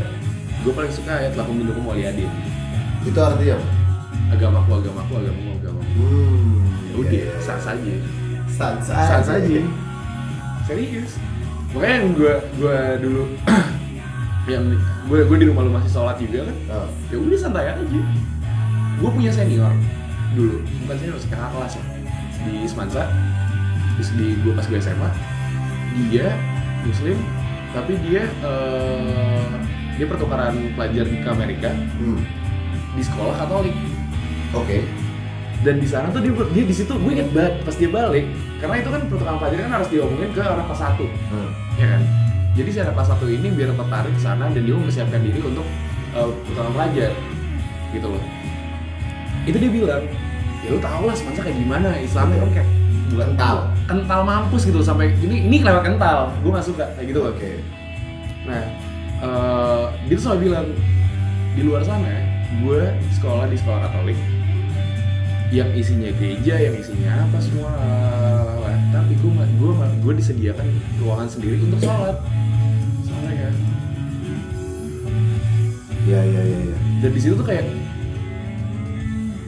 gue 0.59 0.73
paling 0.75 0.91
suka 0.91 1.13
ayat 1.15 1.33
lakum 1.35 1.55
minukum 1.55 1.87
waliyadin 1.87 2.27
itu 3.01 3.15
artinya 3.15 3.57
apa? 3.57 3.69
Agamaku 4.29 4.71
agamaku 4.81 5.13
agamaku 5.19 5.51
agamaku 5.59 5.87
Hmm. 5.99 6.63
ya 6.91 6.95
udah 7.01 7.27
sah 7.41 7.59
saja 7.59 7.95
Sah 8.49 8.75
sah 8.83 9.21
saja 9.23 9.61
serius. 10.69 11.17
Makanya 11.73 11.95
yang 12.01 12.09
gue 12.13 12.35
gue 12.61 12.79
dulu 13.01 13.23
yang 14.53 14.65
gue 15.09 15.21
gue 15.25 15.37
di 15.41 15.47
rumah 15.49 15.63
lu 15.65 15.73
masih 15.73 15.91
sholat 15.93 16.17
juga 16.21 16.45
kan? 16.45 16.57
Oh. 16.73 16.89
ya 17.09 17.17
udah 17.17 17.39
santai 17.41 17.73
aja. 17.73 18.01
Gue 18.99 19.11
punya 19.13 19.33
senior 19.33 19.73
dulu. 20.37 20.61
Bukan 20.85 20.97
senior 21.01 21.17
kakak 21.25 21.51
kelas 21.57 21.75
lah 21.81 21.87
di 22.45 22.55
Semansa. 22.69 23.05
Terus 23.97 24.11
di 24.17 24.27
gue 24.45 24.53
pas 24.53 24.65
gue 24.65 24.79
SMA 24.79 25.11
dia 26.09 26.31
muslim 26.87 27.19
tapi 27.75 27.93
dia 28.07 28.23
eh, 28.45 29.47
dia 29.97 30.07
pertukaran 30.09 30.55
pelajar 30.77 31.05
ke 31.09 31.29
Amerika. 31.29 31.71
Hmm. 31.97 32.21
di 32.97 33.03
sekolah 33.05 33.39
Katolik 33.39 33.77
Oke. 34.55 34.81
dan 35.59 35.83
di 35.83 35.89
sana 35.91 36.07
tuh 36.15 36.23
dia 36.23 36.31
dia 36.55 36.65
di 36.65 36.71
situ 36.71 36.95
gue 36.95 37.13
inget 37.13 37.35
banget 37.35 37.67
pas 37.67 37.75
dia 37.75 37.91
balik 37.91 38.25
karena 38.63 38.75
itu 38.79 38.89
kan 38.95 39.01
pertukaran 39.11 39.39
pelajar 39.43 39.59
kan 39.67 39.73
harus 39.75 39.89
diomongin 39.91 40.31
ke 40.31 40.39
anak 40.39 40.65
kelas 40.71 40.81
satu 40.81 41.07
Hmm. 41.35 41.51
ya 41.75 41.87
kan 41.91 42.03
jadi 42.55 42.69
si 42.71 42.79
anak 42.79 42.95
kelas 42.95 43.09
satu 43.11 43.27
ini 43.27 43.49
biar 43.51 43.75
tertarik 43.75 44.13
ke 44.15 44.23
sana 44.23 44.45
dan 44.49 44.63
dia 44.63 44.75
mempersiapkan 44.75 45.19
diri 45.19 45.41
untuk 45.43 45.67
uh, 46.15 46.31
pertukaran 46.47 46.73
pelajar 46.73 47.11
gitu 47.91 48.07
loh 48.07 48.23
itu 49.45 49.57
dia 49.59 49.71
bilang 49.73 50.03
ya 50.63 50.69
lu 50.71 50.79
tau 50.79 51.03
lah 51.03 51.15
semansa 51.19 51.43
kayak 51.43 51.59
gimana 51.59 51.89
Islamnya 51.99 52.39
kan 52.39 52.51
kayak 52.55 52.69
bukan 53.09 53.29
Kental. 53.35 53.57
kental 53.91 54.21
mampus 54.23 54.63
gitu 54.63 54.79
sampai 54.79 55.11
ini 55.19 55.43
ini 55.43 55.57
kelewat 55.59 55.83
kental 55.83 56.31
gue 56.39 56.51
gak 56.53 56.67
suka 56.67 56.87
kayak 56.95 57.07
gitu 57.11 57.21
Oke. 57.27 57.51
nah 58.47 58.63
eh, 59.19 59.85
dia 60.07 60.15
tuh 60.15 60.23
selalu 60.23 60.41
bilang 60.47 60.67
di 61.51 61.63
luar 61.67 61.83
sana 61.83 62.15
gue 62.63 62.81
sekolah 63.11 63.51
di 63.51 63.59
sekolah 63.59 63.81
Katolik 63.83 64.19
yang 65.49 65.73
isinya 65.73 66.13
gereja, 66.13 66.55
yang 66.61 66.75
isinya 66.77 67.25
apa 67.25 67.39
semua 67.41 67.73
lalala. 67.73 68.73
tapi 68.93 69.17
gue 69.17 69.33
gue 69.33 69.73
gue 70.05 70.13
disediakan 70.17 70.67
ruangan 71.01 71.29
sendiri 71.29 71.57
untuk 71.65 71.81
sholat 71.81 72.17
soalnya 73.05 73.35
kan 73.49 73.55
Iya 76.09 76.21
iya 76.25 76.41
iya. 76.41 76.59
iya. 76.65 76.77
dan 77.05 77.11
di 77.13 77.21
situ 77.21 77.37
tuh 77.37 77.45
kayak 77.45 77.69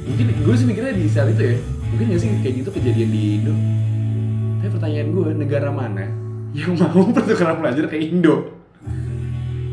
mungkin 0.05 0.25
gue 0.29 0.55
sih 0.57 0.67
mikirnya 0.69 0.93
di 0.93 1.05
saat 1.09 1.33
itu 1.33 1.41
ya 1.41 1.57
mungkin 1.89 2.05
gak 2.13 2.21
sih 2.21 2.29
kayak 2.41 2.55
gitu 2.61 2.71
kejadian 2.71 3.11
di 3.11 3.23
Indo 3.41 3.55
tapi 4.61 4.69
pertanyaan 4.71 5.09
gue 5.11 5.29
negara 5.37 5.69
mana 5.73 6.05
yang 6.53 6.77
mau 6.77 7.01
pertukaran 7.17 7.61
pelajar 7.61 7.89
ke 7.89 7.97
Indo 7.97 8.61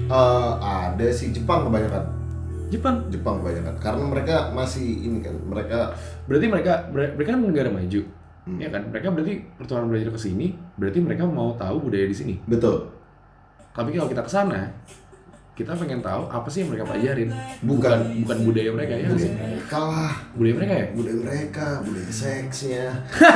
Eh, 0.07 0.51
ada 0.63 1.07
sih 1.12 1.36
Jepang 1.36 1.67
kebanyakan. 1.67 2.26
Jepang 2.67 3.07
Jepang 3.07 3.39
kebanyakan. 3.39 3.75
Karena 3.77 4.03
mereka 4.03 4.36
masih 4.51 4.86
ini 5.01 5.17
kan, 5.19 5.33
mereka 5.41 5.91
berarti 6.25 6.45
mereka 6.45 6.71
mereka 6.89 7.29
kan 7.29 7.39
negara 7.41 7.69
maju 7.69 8.01
Hmm. 8.43 8.57
ya 8.57 8.67
kan 8.67 8.81
mereka 8.88 9.12
berarti 9.12 9.43
pertukaran 9.53 9.86
belajar 9.86 10.07
ke 10.07 10.17
sini 10.21 10.47
berarti 10.74 10.97
mereka 11.00 11.24
mau 11.24 11.53
tahu 11.53 11.83
budaya 11.83 12.07
di 12.07 12.15
sini 12.15 12.33
betul. 12.43 12.88
tapi 13.75 13.91
kalau 13.91 14.07
kita 14.07 14.24
ke 14.24 14.31
sana 14.31 14.71
kita 15.51 15.75
pengen 15.75 16.00
tahu 16.00 16.31
apa 16.31 16.47
sih 16.47 16.63
yang 16.63 16.71
mereka 16.71 16.88
pelajarin 16.88 17.27
Bukan. 17.59 18.24
bukan 18.24 18.38
budaya 18.45 18.69
mereka 18.71 18.93
ya 18.93 19.09
Budaya 19.09 19.33
mereka 19.36 19.77
lah. 19.83 20.13
budaya 20.31 20.53
mereka 20.55 20.74
ya 20.74 20.86
Budaya 20.95 21.17
mereka, 21.19 21.65
budaya 21.83 22.07
seksnya. 22.07 22.86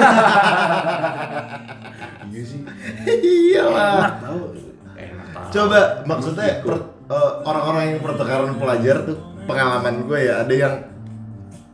iya 2.32 2.42
sih 2.42 2.62
Iyalah. 3.04 4.00
enak 4.00 4.16
tahu 4.22 4.40
enak 4.96 5.28
tahu 5.28 5.48
Coba 5.52 5.80
maksudnya 6.06 6.62
per- 6.64 6.88
eh, 7.12 7.32
orang-orang 7.44 7.84
yang 7.96 8.00
pertukaran 8.00 8.56
pelajar 8.56 9.04
tuh 9.04 9.18
pengalaman 9.44 10.08
gue 10.08 10.20
ya 10.32 10.48
ada 10.48 10.54
yang 10.56 10.76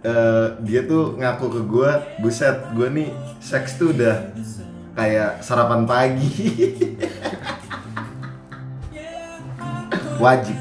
eh, 0.01 0.47
dia 0.65 0.81
tuh 0.89 1.13
ngaku 1.21 1.45
ke 1.53 1.61
gue, 1.69 1.91
buset 2.25 2.57
gue 2.73 2.87
nih 2.89 3.09
seks 3.37 3.77
tuh 3.77 3.93
udah 3.93 4.33
kayak 4.97 5.45
sarapan 5.45 5.85
pagi. 5.85 6.33
Wajib. 10.17 10.57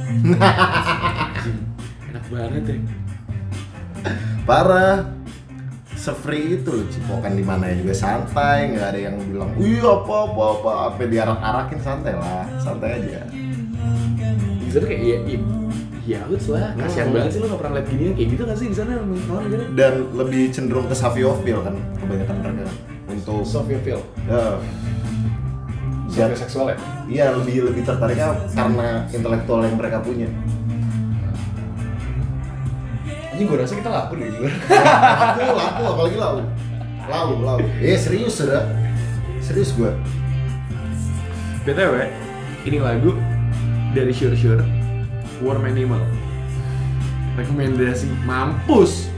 enak 2.13 2.25
banget 2.29 2.65
ya 2.69 2.77
Parah. 4.45 5.17
Sefree 5.97 6.61
itu 6.61 6.71
loh, 6.71 6.87
cipokan 6.87 7.35
di 7.35 7.43
mana 7.43 7.73
juga 7.75 7.91
santai, 7.91 8.71
nggak 8.71 8.95
ada 8.95 9.01
yang 9.01 9.17
bilang, 9.27 9.51
iya 9.59 9.91
apa 9.91 10.15
apa 10.29 10.43
apa, 10.55 10.71
apa 10.93 11.03
diarak-arakin 11.03 11.81
santai 11.83 12.15
lah, 12.15 12.47
santai 12.63 13.01
aja. 13.01 13.27
Di 14.67 14.71
sana 14.71 14.87
kayak 14.87 15.03
ya 15.03 15.17
ya, 15.27 15.39
ya 16.07 16.21
lah 16.27 16.71
kasihan 16.79 17.07
Hmm. 17.11 17.15
banget 17.19 17.31
sih 17.35 17.41
lo 17.43 17.47
nggak 17.51 17.61
pernah 17.61 17.75
lihat 17.79 17.87
gini 17.91 18.03
kayak 18.15 18.29
gitu 18.35 18.43
nggak 18.47 18.59
sih 18.59 18.69
di 18.71 18.77
sana 18.77 18.93
dan 19.75 19.95
lebih 20.15 20.43
cenderung 20.55 20.87
ke 20.87 20.95
saviofil 20.95 21.59
kan 21.67 21.75
kebanyakan 21.99 22.35
mereka 22.43 22.73
untuk 23.07 23.43
Sofiofil 23.47 24.01
ya, 24.27 24.59
Sofia 26.11 26.27
ya, 26.27 26.37
seksual 26.37 26.67
ya 26.75 26.79
iya 27.07 27.25
lebih 27.35 27.71
lebih 27.71 27.83
tertariknya 27.87 28.35
karena 28.55 29.07
intelektual 29.11 29.61
yang 29.63 29.77
mereka 29.79 29.99
punya 30.03 30.27
ini 33.37 33.43
gue 33.45 33.57
rasa 33.61 33.75
kita 33.77 33.91
laku 33.93 34.13
deh 34.17 34.29
gue 34.33 34.49
laku 34.49 35.43
laku 35.53 35.83
apalagi 35.85 36.17
lau 36.17 36.37
lau 37.07 37.29
lau 37.45 37.59
eh 37.79 37.99
serius 38.01 38.41
sudah 38.41 38.65
serius 39.45 39.77
gue 39.77 39.91
btw 41.63 42.09
ini 42.65 42.79
lagu 42.81 43.13
dari 43.97 44.13
Sure 44.13 44.37
Sure 44.37 44.61
Warm 45.41 45.65
Animal. 45.65 46.05
Rekomendasi 47.41 48.13
mampus. 48.29 49.09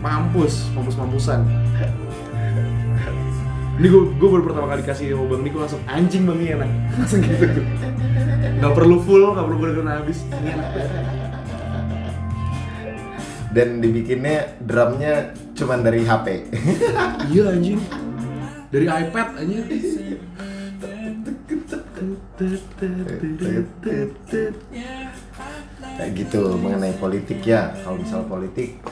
Mampus 0.00 0.68
mampus 0.72 0.96
mampusan 0.96 1.40
ini 3.74 3.90
gue 3.90 4.02
gue 4.06 4.28
baru 4.30 4.42
pertama 4.46 4.70
kali 4.70 4.86
kasih 4.86 5.18
sama 5.18 5.34
bang 5.34 5.42
Niko 5.42 5.58
langsung 5.58 5.82
anjing 5.90 6.22
bang 6.30 6.38
ini 6.38 6.50
enak. 6.54 6.70
Langsung 6.94 7.20
gitu. 7.26 7.46
Nggak 8.62 8.72
perlu 8.78 8.96
full 9.02 9.34
nggak 9.34 9.46
perlu 9.50 9.58
bener 9.58 9.98
habis. 9.98 10.18
Ini 10.30 10.48
enak 10.54 10.68
banget. 10.74 11.22
dan 13.54 13.78
dibikinnya 13.78 14.58
drumnya 14.58 15.30
cuman 15.54 15.86
dari 15.86 16.02
HP 16.02 16.26
iya 17.30 17.54
anjing. 17.54 17.78
Dari 18.74 18.86
iPad 18.90 19.28
aja 19.38 19.58
kayak 25.94 26.10
gitu 26.18 26.58
mengenai 26.58 26.94
politik 26.98 27.38
ya. 27.46 27.70
Kalau 27.86 28.02
misal 28.02 28.26
politik 28.26 28.82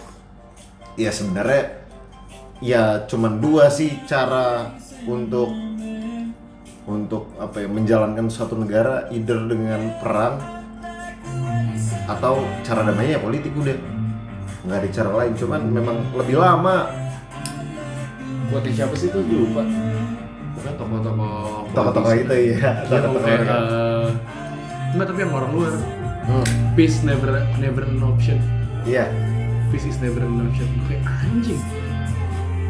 ya 0.95 1.11
sebenarnya 1.11 1.83
ya 2.63 3.03
cuman 3.11 3.43
dua 3.43 3.67
sih 3.67 3.99
cara 4.07 4.71
untuk 5.11 5.51
untuk 6.87 7.35
apa 7.39 7.67
ya 7.67 7.69
menjalankan 7.71 8.31
suatu 8.31 8.55
negara 8.55 9.11
either 9.11 9.39
dengan 9.51 9.91
perang 9.99 10.39
atau 12.07 12.47
cara 12.63 12.87
damainya 12.87 13.19
ya 13.19 13.23
politik 13.23 13.51
udah. 13.59 13.79
Nggak 14.63 14.79
ada 14.79 14.89
cara 14.95 15.11
lain 15.19 15.35
cuman 15.35 15.61
memang 15.67 15.99
lebih 16.15 16.39
lama. 16.39 16.87
Buat 18.55 18.69
siapa 18.71 18.95
sih 18.95 19.09
gue 19.11 19.25
lupa 19.25 19.65
bukan 20.63 20.75
tokoh-tokoh 20.79 21.67
tokoh-tokoh 21.73 22.13
itu 22.17 22.35
ya 22.55 22.55
Dia 22.55 22.71
tokoh-tokoh 22.87 23.21
kayak, 23.21 23.39
mereka. 23.41 23.57
eh, 23.59 24.07
enggak 24.93 25.07
tapi 25.09 25.19
yang 25.21 25.33
orang 25.33 25.51
luar 25.53 25.75
Hmm. 26.23 26.47
peace 26.73 27.03
never 27.03 27.27
never 27.57 27.83
an 27.83 27.99
option 28.01 28.39
Iya. 28.83 29.11
peace 29.69 29.85
is 29.85 29.99
never 29.99 30.23
an 30.23 30.39
option 30.41 30.71
kayak 30.87 31.03
anjing 31.03 31.59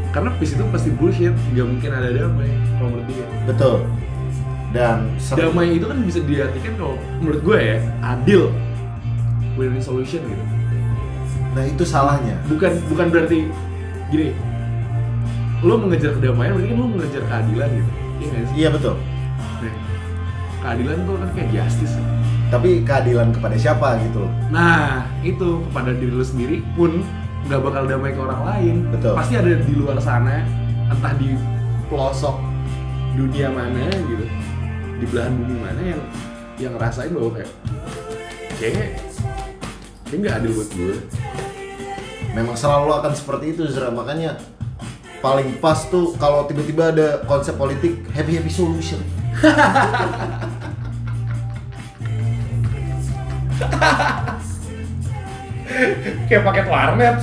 karena 0.09 0.33
peace 0.37 0.53
itu 0.53 0.65
pasti 0.69 0.89
bullshit 0.91 1.37
nggak 1.53 1.67
mungkin 1.67 1.91
ada 1.91 2.09
damai 2.11 2.49
kalau 2.75 2.89
menurut 2.91 3.07
dia 3.07 3.27
Betul. 3.45 3.77
Dan 4.73 5.05
damai 5.31 5.77
itu 5.77 5.85
kan 5.85 6.01
bisa 6.01 6.21
diartikan 6.23 6.73
kalau 6.77 6.97
menurut 7.21 7.41
gue 7.43 7.59
ya 7.61 7.77
adil 8.03 8.49
win-win 9.53 9.81
solution 9.81 10.21
gitu 10.23 10.45
Nah 11.53 11.69
itu 11.69 11.85
salahnya. 11.85 12.41
bukan 12.49 12.73
bukan 12.89 13.07
berarti 13.09 13.53
gini 14.09 14.33
lo 15.63 15.75
mengejar 15.79 16.11
kedamaian 16.19 16.53
berarti 16.59 16.69
kan 16.75 16.79
lo 16.79 16.87
mengejar 16.91 17.23
keadilan 17.27 17.69
gitu 17.71 17.91
iya 18.23 18.39
sih 18.47 18.55
Iya 18.59 18.69
betul. 18.75 18.95
Nah, 19.63 19.75
keadilan 20.63 20.97
tuh 21.07 21.15
kan 21.19 21.29
kayak 21.35 21.49
justice 21.51 21.95
Tapi 22.53 22.71
keadilan 22.85 23.33
kepada 23.33 23.57
siapa 23.57 23.97
gitu 24.05 24.29
loh. 24.29 24.33
nah 24.53 25.09
itu 25.25 25.65
kepada 25.71 25.91
diri 25.97 26.13
lo 26.13 26.21
sendiri 26.21 26.61
pun 26.77 27.01
nggak 27.49 27.61
bakal 27.65 27.83
damai 27.89 28.13
ke 28.15 28.21
orang 28.21 28.43
lain 28.45 28.75
Betul. 28.93 29.17
pasti 29.19 29.35
ada 29.41 29.51
di 29.57 29.75
luar 29.75 29.99
sana 29.99 30.45
entah 30.87 31.15
di 31.17 31.35
pelosok 31.91 32.37
dunia 33.17 33.49
mana 33.51 33.89
gitu 33.91 34.27
di 35.01 35.05
belahan 35.11 35.33
bumi 35.35 35.57
mana 35.59 35.83
yang 35.83 36.03
yang 36.61 36.73
ngerasain 36.79 37.11
bahwa 37.11 37.35
kayak 37.35 37.51
kayak 38.61 38.75
kayak 40.07 40.19
nggak 40.23 40.35
adil 40.39 40.51
buat 40.55 40.71
gue 40.77 40.97
Memang 42.33 42.57
selalu 42.57 42.97
akan 42.97 43.13
seperti 43.13 43.53
itu 43.53 43.69
Zra. 43.69 43.93
Makanya 43.93 44.41
paling 45.23 45.55
pas 45.63 45.79
tuh 45.87 46.19
kalau 46.19 46.51
tiba-tiba 46.51 46.91
ada 46.91 47.23
konsep 47.31 47.55
politik 47.55 48.03
happy 48.11 48.43
happy 48.43 48.51
solution. 48.51 48.99
kayak 56.27 56.43
paket 56.43 56.67
warnet. 56.67 57.23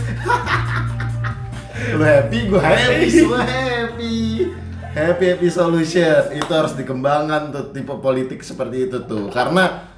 Lu 2.00 2.04
happy, 2.08 2.48
gue 2.48 2.60
happy, 2.60 3.08
semua 3.12 3.44
happy. 3.44 4.48
Happy 4.96 5.26
happy 5.36 5.50
solution. 5.52 6.32
Itu 6.32 6.52
harus 6.56 6.80
dikembangkan 6.80 7.52
tuh 7.52 7.76
tipe 7.76 7.92
politik 8.00 8.40
seperti 8.48 8.88
itu 8.88 9.04
tuh. 9.04 9.28
Karena 9.28 9.92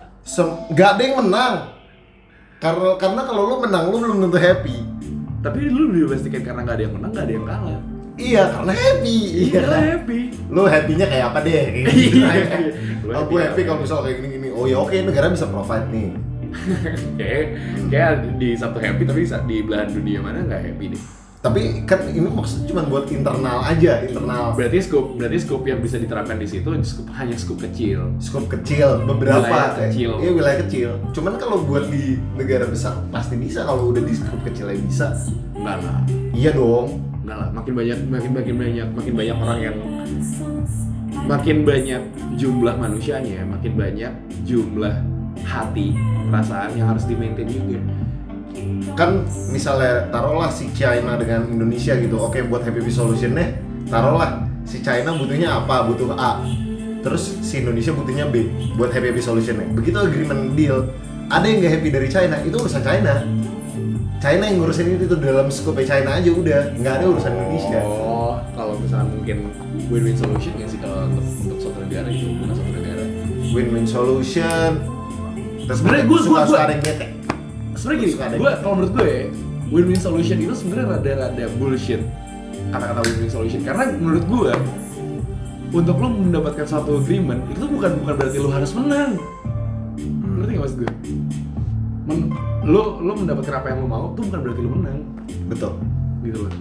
nggak 0.74 0.90
ada 0.98 1.02
yang 1.06 1.22
menang. 1.22 1.56
Karena 2.58 2.98
karena 2.98 3.22
kalau 3.30 3.46
lu 3.46 3.62
menang 3.62 3.94
lu 3.94 4.02
belum 4.02 4.26
tentu 4.26 4.42
happy. 4.42 4.78
Tapi 5.42 5.70
lu 5.70 5.94
dipastikan 5.94 6.42
karena 6.42 6.66
nggak 6.66 6.78
ada 6.82 6.84
yang 6.86 6.94
menang 6.98 7.12
nggak 7.14 7.26
ada 7.30 7.34
yang 7.34 7.46
kalah 7.46 7.91
iya 8.18 8.44
karena 8.52 8.74
happy. 8.74 9.18
Iya. 9.48 9.60
Karena 9.64 9.80
happy. 9.96 10.20
Lu 10.52 10.62
happynya 10.68 11.06
kayak 11.08 11.26
apa 11.32 11.40
deh? 11.44 11.54
Kayak 11.54 11.96
gitu. 11.96 12.18
Oh, 12.22 13.16
happy. 13.16 13.32
Gue 13.32 13.42
happy 13.44 13.62
kalau 13.68 13.80
misal 13.84 13.98
kayak 14.04 14.16
gini 14.20 14.28
gini 14.40 14.48
oh 14.52 14.66
ya 14.68 14.78
oke 14.80 14.96
negara 14.96 15.32
bisa 15.32 15.48
provide 15.48 15.88
nih. 15.92 16.10
Kayak 17.16 17.44
kayak 17.88 18.12
di 18.36 18.60
satu 18.60 18.76
happy 18.84 19.08
tapi 19.08 19.24
di 19.24 19.64
belahan 19.64 19.88
dunia 19.88 20.20
mana 20.20 20.44
nggak 20.44 20.60
happy 20.68 20.92
deh 20.92 21.04
tapi 21.42 21.82
kan 21.90 22.06
ini 22.06 22.22
maksudnya 22.22 22.70
cuma 22.70 22.86
buat 22.86 23.10
internal 23.10 23.66
aja 23.66 24.06
internal. 24.06 24.54
Berarti 24.54 24.78
scope 24.78 25.18
berarti 25.18 25.38
scope 25.42 25.66
yang 25.66 25.82
bisa 25.82 25.98
diterapkan 25.98 26.38
di 26.38 26.46
situ 26.46 26.70
scope, 26.86 27.10
hanya 27.18 27.34
scope 27.34 27.66
kecil. 27.66 28.14
Skop 28.22 28.46
kecil 28.46 29.02
beberapa 29.10 29.42
Wilayah 29.42 29.74
kayak- 29.74 29.90
kecil. 29.90 30.12
iya 30.22 30.32
wilayah 30.32 30.58
kecil. 30.62 30.90
Cuman 31.12 31.42
kalau 31.42 31.66
buat 31.66 31.90
di 31.90 32.22
negara 32.38 32.70
besar 32.70 32.94
pasti 33.10 33.42
bisa 33.42 33.66
kalau 33.66 33.90
udah 33.90 34.06
di 34.06 34.14
skop 34.14 34.38
kecilnya 34.46 34.78
bisa. 34.86 35.18
Enggak 35.58 35.82
lah. 35.82 35.98
Iya 36.30 36.54
dong. 36.54 37.02
Enggak 37.26 37.38
lah 37.42 37.50
makin 37.50 37.74
banyak 37.74 37.98
makin 38.06 38.32
makin 38.38 38.56
banyak 38.62 38.88
makin 38.94 39.14
banyak 39.18 39.36
orang 39.42 39.60
yang 39.60 39.78
makin 41.26 41.58
banyak 41.66 42.02
jumlah 42.38 42.76
manusianya 42.78 43.46
makin 43.46 43.74
banyak 43.78 44.14
jumlah 44.42 44.94
hati 45.42 45.94
perasaan 46.30 46.78
yang 46.78 46.88
harus 46.90 47.06
di 47.06 47.14
maintain 47.14 47.46
juga 47.46 47.78
kan 48.94 49.24
misalnya 49.50 50.10
taruhlah 50.10 50.48
si 50.48 50.68
China 50.72 51.16
dengan 51.16 51.48
Indonesia 51.48 51.96
gitu 51.96 52.18
oke 52.18 52.44
buat 52.46 52.62
happy 52.62 52.88
solution 52.88 53.34
deh 53.34 53.56
taruhlah 53.88 54.46
si 54.62 54.80
China 54.80 55.16
butuhnya 55.16 55.58
apa? 55.58 55.84
Butuh 55.86 56.14
A. 56.14 56.44
Terus 57.02 57.42
si 57.42 57.60
Indonesia 57.60 57.92
butuhnya 57.92 58.30
B 58.30 58.46
buat 58.76 58.94
happy 58.94 59.10
happy 59.10 59.20
solutionnya 59.20 59.66
begitu 59.72 59.98
agreement 59.98 60.54
deal. 60.54 60.86
Ada 61.28 61.46
yang 61.48 61.58
nggak 61.60 61.72
happy 61.72 61.90
dari 61.90 62.08
China 62.08 62.36
itu 62.40 62.56
urusan 62.56 62.80
China. 62.80 63.14
China 64.22 64.44
yang 64.46 64.62
ngurusin 64.62 64.86
itu, 64.86 65.10
itu 65.10 65.18
dalam 65.18 65.50
scope 65.50 65.82
China 65.82 66.22
aja 66.22 66.30
udah 66.30 66.78
nggak 66.78 66.94
ada 66.94 67.06
urusan 67.10 67.32
Indonesia. 67.34 67.80
Oh 67.82 68.38
kalau 68.54 68.78
misalnya 68.78 69.10
mungkin 69.10 69.38
win-win 69.90 70.14
solution 70.14 70.54
ya 70.56 70.68
sih 70.70 70.78
kalau 70.78 71.10
untuk 71.10 71.26
untuk 71.42 71.58
suatu 71.58 71.80
negara 71.82 72.06
itu 72.06 72.30
bukan 72.38 72.54
suatu 72.54 72.72
negara? 72.76 73.04
Win-win 73.50 73.86
solution. 73.90 74.70
Terus 75.66 75.78
Sebenarnya 75.82 76.06
gua- 76.06 76.22
suka 76.22 76.38
gua- 76.38 76.50
suka 76.54 76.64
sebenarnya 77.76 78.00
gini 78.04 78.14
gue 78.40 78.52
kalau 78.64 78.74
menurut 78.80 78.94
gue 78.98 79.08
ya, 79.08 79.24
win-win 79.72 80.00
solution 80.00 80.38
itu 80.40 80.54
sebenarnya 80.54 81.00
rada-rada 81.00 81.46
bullshit. 81.56 82.02
Kata-kata 82.72 83.00
win-win 83.08 83.32
solution. 83.32 83.62
Karena 83.64 83.84
menurut 83.96 84.26
gue 84.28 84.54
untuk 85.72 85.96
lo 86.04 86.08
mendapatkan 86.12 86.68
satu 86.68 87.00
agreement 87.00 87.40
itu 87.48 87.64
bukan 87.64 87.96
bukan 88.04 88.14
berarti 88.20 88.38
lo 88.44 88.50
harus 88.52 88.72
menang. 88.76 89.16
Ngerti 90.40 90.52
gak 90.52 90.62
maksud 90.68 90.78
gue 90.84 90.92
Men, 92.02 92.34
lo 92.68 93.00
lo 93.00 93.14
mendapatkan 93.16 93.62
apa 93.62 93.68
yang 93.72 93.86
lo 93.86 93.88
mau 93.88 94.06
tuh 94.18 94.24
bukan 94.28 94.40
berarti 94.44 94.62
lo 94.62 94.70
menang. 94.76 95.00
Betul. 95.48 95.74
Gitu 96.28 96.38
loh. 96.44 96.54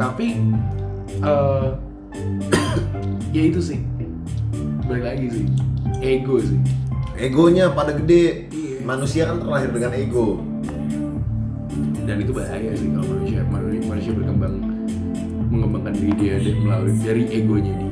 Tapi 0.00 0.26
eh 1.20 1.68
ya 3.36 3.42
itu 3.52 3.60
sih. 3.60 3.78
Balik 4.88 5.04
lagi 5.04 5.26
sih. 5.28 5.44
Ego 6.00 6.40
sih. 6.40 6.58
Egonya 7.20 7.68
pada 7.70 7.92
gede. 7.92 8.48
Manusia 8.82 9.22
kan 9.26 9.36
terlahir 9.38 9.70
dengan 9.70 9.92
ego. 9.94 10.42
Dan 12.02 12.16
itu 12.18 12.32
bahaya 12.34 12.70
sih 12.74 12.88
kalau 12.90 13.06
manusia. 13.06 13.40
Manusia, 13.46 13.80
manusia 13.86 14.12
berkembang 14.12 14.54
mengembangkan 15.52 15.94
diri 15.94 16.12
dia 16.16 16.34
dan 16.40 16.56
melalui 16.60 16.94
dari 16.98 17.22
egonya 17.30 17.74
dia. 17.76 17.90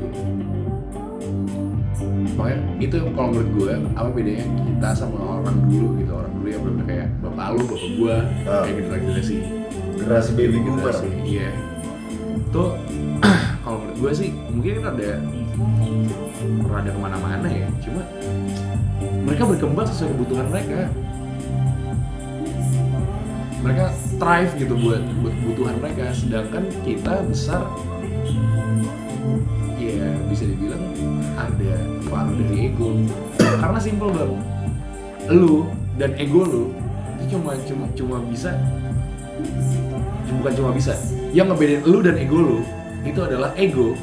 Makanya 2.34 2.58
itu 2.80 2.96
kalau 3.12 3.28
menurut 3.30 3.50
gue 3.52 3.72
apa 3.92 4.08
bedanya 4.10 4.46
kita 4.64 4.88
sama 4.96 5.18
orang 5.38 5.56
dulu 5.68 5.88
gitu? 6.00 6.12
Orang 6.16 6.32
dulu 6.40 6.48
yang 6.48 6.62
benar 6.64 6.84
kayak 6.88 7.08
bapak 7.20 7.46
lu 7.52 7.60
bapak 7.68 7.90
gue 7.92 8.16
Ah. 8.48 8.62
kayak 8.64 8.76
generasi 9.04 9.36
generasi 9.94 10.30
baby 10.34 10.58
boomer. 10.58 10.94
Iya. 11.20 11.48
Tuh 12.48 12.80
gue 14.00 14.12
sih 14.16 14.32
mungkin 14.48 14.80
kan 14.80 14.96
ada 14.96 15.20
rada 16.72 16.90
ke 16.90 17.00
mana-mana 17.00 17.46
ya 17.52 17.68
cuma 17.84 18.00
mereka 19.24 19.44
berkembang 19.46 19.86
sesuai 19.88 20.10
kebutuhan 20.16 20.46
mereka. 20.48 20.80
Mereka 23.60 23.84
thrive 24.16 24.52
gitu 24.56 24.74
buat 24.74 25.02
buat 25.20 25.34
kebutuhan 25.36 25.74
mereka 25.84 26.04
sedangkan 26.16 26.64
kita 26.80 27.20
besar 27.28 27.62
ya 29.76 30.08
bisa 30.32 30.48
dibilang 30.48 30.80
ada 31.36 31.76
pengaruh 32.08 32.34
dari 32.40 32.72
ego. 32.72 32.88
Karena 33.38 33.78
simple 33.78 34.10
bang 34.16 34.32
lu 35.30 35.68
dan 36.00 36.16
ego 36.16 36.42
lu 36.48 36.64
itu 37.20 37.36
cuma 37.36 37.52
cuma 37.68 37.84
cuma 37.92 38.16
bisa 38.24 38.56
bukan 40.40 40.52
cuma 40.56 40.70
bisa 40.72 40.96
yang 41.36 41.52
ngebedain 41.52 41.84
lu 41.84 42.00
dan 42.00 42.16
ego 42.16 42.40
lu 42.40 42.58
itu 43.04 43.20
adalah 43.20 43.50
ego. 43.56 43.96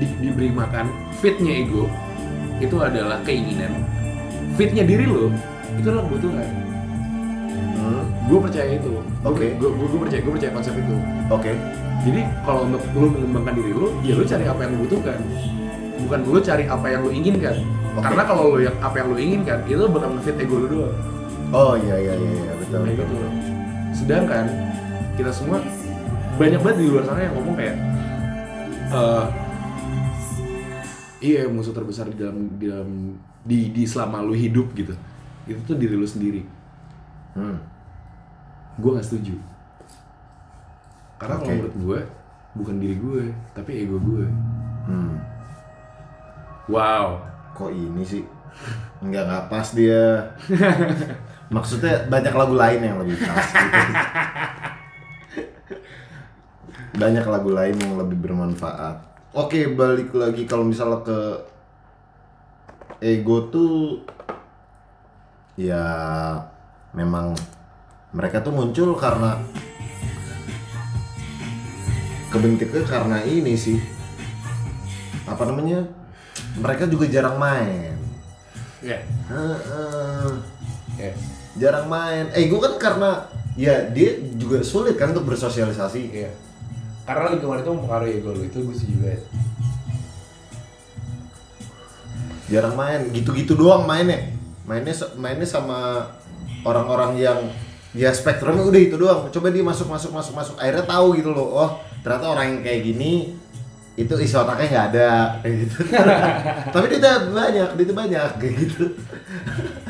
Di, 0.00 0.08
diberi 0.20 0.48
makan 0.48 0.88
fitnya 1.20 1.64
ego. 1.64 1.84
Itu 2.60 2.80
adalah 2.80 3.20
keinginan. 3.24 3.84
Fitnya 4.56 4.84
diri 4.84 5.08
lu 5.08 5.32
itu 5.78 5.86
adalah 5.86 6.04
kebutuhan. 6.10 6.48
Hmm, 7.80 8.02
gue 8.28 8.38
percaya 8.42 8.70
itu. 8.76 8.92
Oke. 9.24 9.46
gue 9.56 9.68
gue 9.70 10.00
percaya 10.00 10.20
gue 10.20 10.32
percaya 10.36 10.52
konsep 10.52 10.74
itu. 10.76 10.96
Oke. 11.32 11.52
Jadi 12.00 12.20
kalau 12.48 12.64
untuk 12.64 12.82
lu 12.96 13.12
mengembangkan 13.12 13.54
diri 13.60 13.72
lu 13.76 13.88
ya 14.04 14.16
lu 14.16 14.24
cari 14.24 14.44
apa 14.48 14.60
yang 14.64 14.70
lu 14.76 14.78
butuhkan. 14.88 15.18
Bukan 16.00 16.18
lu 16.24 16.40
cari 16.40 16.64
apa 16.64 16.86
yang 16.88 17.00
lu 17.04 17.10
inginkan. 17.12 17.56
Oke. 17.90 18.06
karena 18.06 18.22
kalau 18.22 18.44
lu 18.54 18.58
yang 18.62 18.76
apa 18.78 18.96
yang 19.02 19.08
lu 19.10 19.16
inginkan 19.18 19.58
itu 19.66 19.82
bakal 19.90 20.08
ngefit 20.14 20.36
ego 20.38 20.56
lu 20.62 20.66
doang. 20.70 20.96
Oh 21.50 21.74
iya 21.74 21.96
iya 21.98 22.14
iya 22.14 22.30
iya, 22.46 22.52
betul 22.62 22.86
betul 22.86 22.94
gitu. 22.94 23.26
sedangkan 23.90 24.46
kita 25.18 25.34
semua 25.34 25.58
banyak 26.38 26.62
banget 26.62 26.76
di 26.78 26.86
luar 26.86 27.04
sana 27.10 27.26
yang 27.26 27.34
ngomong 27.34 27.58
kayak 27.58 27.74
eh 28.90 29.24
iya 31.20 31.46
musuh 31.46 31.70
terbesar 31.70 32.10
di 32.10 32.16
dalam 32.18 32.58
di 32.58 32.66
dalam 32.66 32.90
di, 33.44 33.70
di 33.70 33.82
selama 33.86 34.24
lu 34.24 34.34
hidup 34.34 34.72
gitu. 34.74 34.92
Itu 35.46 35.60
tuh 35.64 35.76
diri 35.78 35.94
lu 35.94 36.06
sendiri. 36.06 36.42
Hmm. 37.30 37.62
gue 38.80 38.90
gak 38.96 39.06
setuju. 39.06 39.36
Karena 41.20 41.36
kalau 41.38 41.52
menurut 41.52 41.76
gue 41.78 42.00
bukan 42.58 42.76
diri 42.82 42.96
gue 42.98 43.24
tapi 43.54 43.86
ego 43.86 44.00
gue 44.02 44.26
Hmm. 44.80 45.20
wow. 46.66 47.20
Kok 47.54 47.70
ini 47.70 48.02
sih? 48.02 48.24
Nggak 49.04 49.22
nggak 49.28 49.44
pas 49.52 49.68
dia. 49.76 50.34
Maksudnya 51.54 52.08
banyak 52.08 52.34
lagu 52.34 52.54
lain 52.56 52.80
yang 52.80 52.98
lebih 52.98 53.20
pas 53.22 53.46
gitu. 53.46 53.78
banyak 57.00 57.24
lagu 57.24 57.48
lain 57.56 57.80
yang 57.80 57.96
lebih 57.96 58.20
bermanfaat. 58.20 59.00
Oke 59.32 59.72
balik 59.72 60.12
lagi 60.12 60.44
kalau 60.44 60.68
misalnya 60.68 61.00
ke 61.00 61.18
ego 63.00 63.48
tuh 63.48 64.04
ya 65.56 65.80
memang 66.92 67.32
mereka 68.12 68.44
tuh 68.44 68.52
muncul 68.52 68.92
karena 69.00 69.40
kebentuknya 72.28 72.84
karena 72.84 73.24
ini 73.24 73.56
sih. 73.56 73.80
Apa 75.24 75.48
namanya? 75.48 75.88
Mereka 76.60 76.84
juga 76.92 77.08
jarang 77.08 77.40
main. 77.40 77.96
Ya. 78.84 79.00
Heeh. 79.30 80.28
ya. 81.00 81.12
Jarang 81.56 81.88
main. 81.88 82.28
Eh 82.36 82.44
gue 82.50 82.60
kan 82.60 82.76
karena 82.76 83.24
ya 83.56 83.88
dia 83.88 84.20
juga 84.36 84.60
sulit 84.60 85.00
kan 85.00 85.16
untuk 85.16 85.32
bersosialisasi. 85.32 86.02
Iya 86.12 86.49
karena 87.10 87.34
lingkungan 87.34 87.58
itu 87.58 87.70
mempengaruhi 87.74 88.12
ego 88.22 88.30
lu 88.30 88.46
itu 88.46 88.58
gue 88.62 88.70
setuju 88.70 88.96
banget. 89.02 89.22
Jarang 92.46 92.78
main 92.78 93.00
gitu-gitu 93.10 93.58
doang 93.58 93.82
mainnya. 93.82 94.30
Mainnya 94.62 94.94
mainnya 95.18 95.42
sama 95.42 96.06
orang-orang 96.62 97.18
yang 97.18 97.50
ya 97.98 98.14
spektrumnya 98.14 98.62
udah 98.62 98.78
itu 98.78 98.94
doang. 98.94 99.26
Coba 99.26 99.50
dia 99.50 99.66
masuk 99.66 99.90
masuk 99.90 100.14
masuk 100.14 100.38
masuk. 100.38 100.54
Akhirnya 100.54 100.86
tahu 100.86 101.18
gitu 101.18 101.34
loh 101.34 101.50
oh 101.50 101.70
ternyata 102.06 102.30
orang 102.30 102.46
yang 102.46 102.58
kayak 102.62 102.80
gini 102.86 103.34
itu 103.98 104.14
isi 104.22 104.38
otaknya 104.38 104.70
nggak 104.70 104.86
ada 104.94 105.10
kayak 105.42 105.54
gitu. 105.66 105.76
Tapi 106.78 106.86
dia 106.94 107.14
banyak 107.26 107.68
dia 107.74 107.90
banyak 107.90 108.30
kayak 108.38 108.54
gitu. 108.54 108.84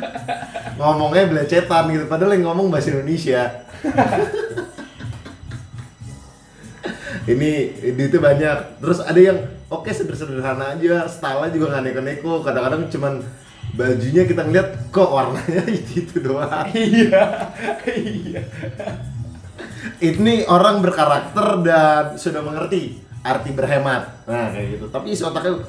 Ngomongnya 0.81 1.29
belecetan 1.29 1.85
gitu 1.93 2.09
padahal 2.09 2.33
yang 2.33 2.49
ngomong 2.49 2.73
bahasa 2.73 2.97
Indonesia 2.97 3.69
ini 7.29 7.75
itu 7.85 8.17
banyak. 8.17 8.81
Terus 8.81 8.99
ada 9.05 9.21
yang 9.21 9.39
oke 9.69 9.91
sederhana 9.93 10.77
aja 10.77 11.05
style 11.11 11.53
juga 11.53 11.77
nggak 11.77 11.85
neko-neko. 11.91 12.41
Kadang-kadang 12.41 12.89
cuman 12.89 13.15
bajunya 13.77 14.23
kita 14.27 14.43
ngeliat 14.47 14.69
kok 14.91 15.11
warnanya 15.11 15.63
itu 15.79 16.07
itu 16.07 16.17
doang. 16.25 16.65
Iya 16.73 17.25
iya. 17.93 18.43
Ini 20.01 20.49
orang 20.49 20.81
berkarakter 20.81 21.61
dan 21.61 22.17
sudah 22.17 22.41
mengerti 22.41 23.01
arti 23.21 23.51
berhemat. 23.53 24.25
Nah 24.25 24.53
kayak 24.53 24.81
gitu. 24.81 24.87
Tapi 24.89 25.07
isi 25.13 25.23
otaknya 25.25 25.61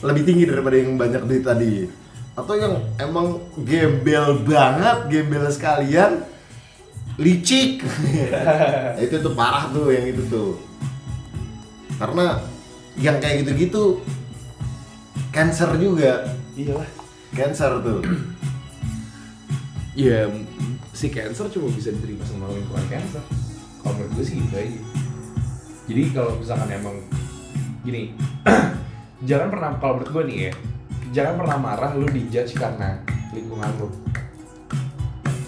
lebih 0.00 0.22
tinggi 0.24 0.44
daripada 0.48 0.76
yang 0.76 0.96
banyak 0.96 1.22
duit 1.28 1.44
tadi. 1.44 1.74
Atau 2.36 2.56
yang 2.56 2.84
emang 3.00 3.40
gembel 3.64 4.44
banget 4.44 5.08
gembel 5.08 5.48
sekalian 5.48 6.35
licik. 7.16 7.80
Itu 9.04 9.16
tuh 9.24 9.32
parah 9.32 9.72
tuh 9.72 9.88
yang 9.92 10.04
itu 10.12 10.22
tuh. 10.28 10.60
Karena 11.96 12.36
yang 13.00 13.16
kayak 13.20 13.44
gitu-gitu 13.44 14.00
cancer 15.32 15.68
juga. 15.80 16.28
Iyalah. 16.56 16.88
Cancer 17.32 17.80
tuh. 17.80 18.00
Ya 19.96 20.28
si 20.96 21.12
cancer 21.12 21.48
cuma 21.52 21.68
bisa 21.72 21.92
diterima 21.92 22.24
sama 22.24 22.52
lingkungan 22.52 22.84
cancer. 22.88 23.24
Kalau 23.80 23.92
menurut 23.96 24.12
gue 24.16 24.24
sih 24.24 24.36
gitu 24.40 24.56
aja. 24.56 24.80
Jadi 25.86 26.02
kalau 26.12 26.36
misalkan 26.36 26.68
emang 26.72 26.96
gini 27.86 28.10
jangan 29.28 29.48
pernah 29.52 29.70
kalau 29.78 29.92
menurut 30.00 30.10
gue 30.10 30.24
nih 30.26 30.38
ya 30.50 30.52
jangan 31.14 31.34
pernah 31.38 31.56
marah 31.62 31.92
lu 31.94 32.10
dijudge 32.10 32.58
karena 32.58 33.00
lingkungan 33.32 33.70
lu. 33.80 33.88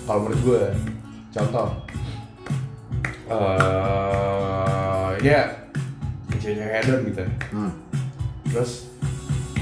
Kalau 0.08 0.24
menurut 0.24 0.40
gue 0.40 0.62
contoh. 1.38 1.68
Eh 3.28 5.12
ya 5.20 5.40
cewek-cewek 6.32 6.72
hedon 6.72 7.00
gitu. 7.06 7.24
Hmm. 7.52 7.72
terus 8.48 8.88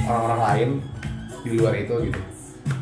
orang-orang 0.07 0.41
lain 0.47 0.71
di 1.43 1.51
luar 1.59 1.75
itu 1.75 1.95
gitu. 2.07 2.21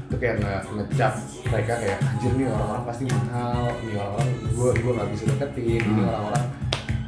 Itu 0.04 0.14
kayak 0.20 0.36
nge 0.44 0.54
ngecap 0.68 1.12
mereka 1.48 1.72
kayak 1.80 1.98
anjir 2.04 2.32
nih 2.36 2.46
orang-orang 2.46 2.84
pasti 2.84 3.02
mahal. 3.08 3.62
Nih 3.80 3.96
orang-orang 3.96 4.28
gue 4.52 4.70
gue 4.76 4.92
nggak 4.92 5.08
bisa 5.12 5.24
deketin. 5.32 5.80
Ini 5.80 5.88
Hmm. 5.96 6.08
orang-orang 6.08 6.44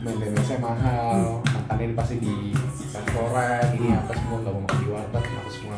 maintenance-nya 0.00 0.58
mahal. 0.58 1.16
Makannya 1.44 1.84
ini 1.84 1.94
pasti 1.94 2.14
di 2.16 2.34
restoran 2.88 3.66
ini 3.74 3.88
apa 3.92 4.12
semua 4.14 4.36
nggak 4.40 4.54
mau 4.54 4.62
makan 4.64 4.78
di 4.80 4.88
warteg 4.88 5.24
apa 5.28 5.50
semua 5.52 5.76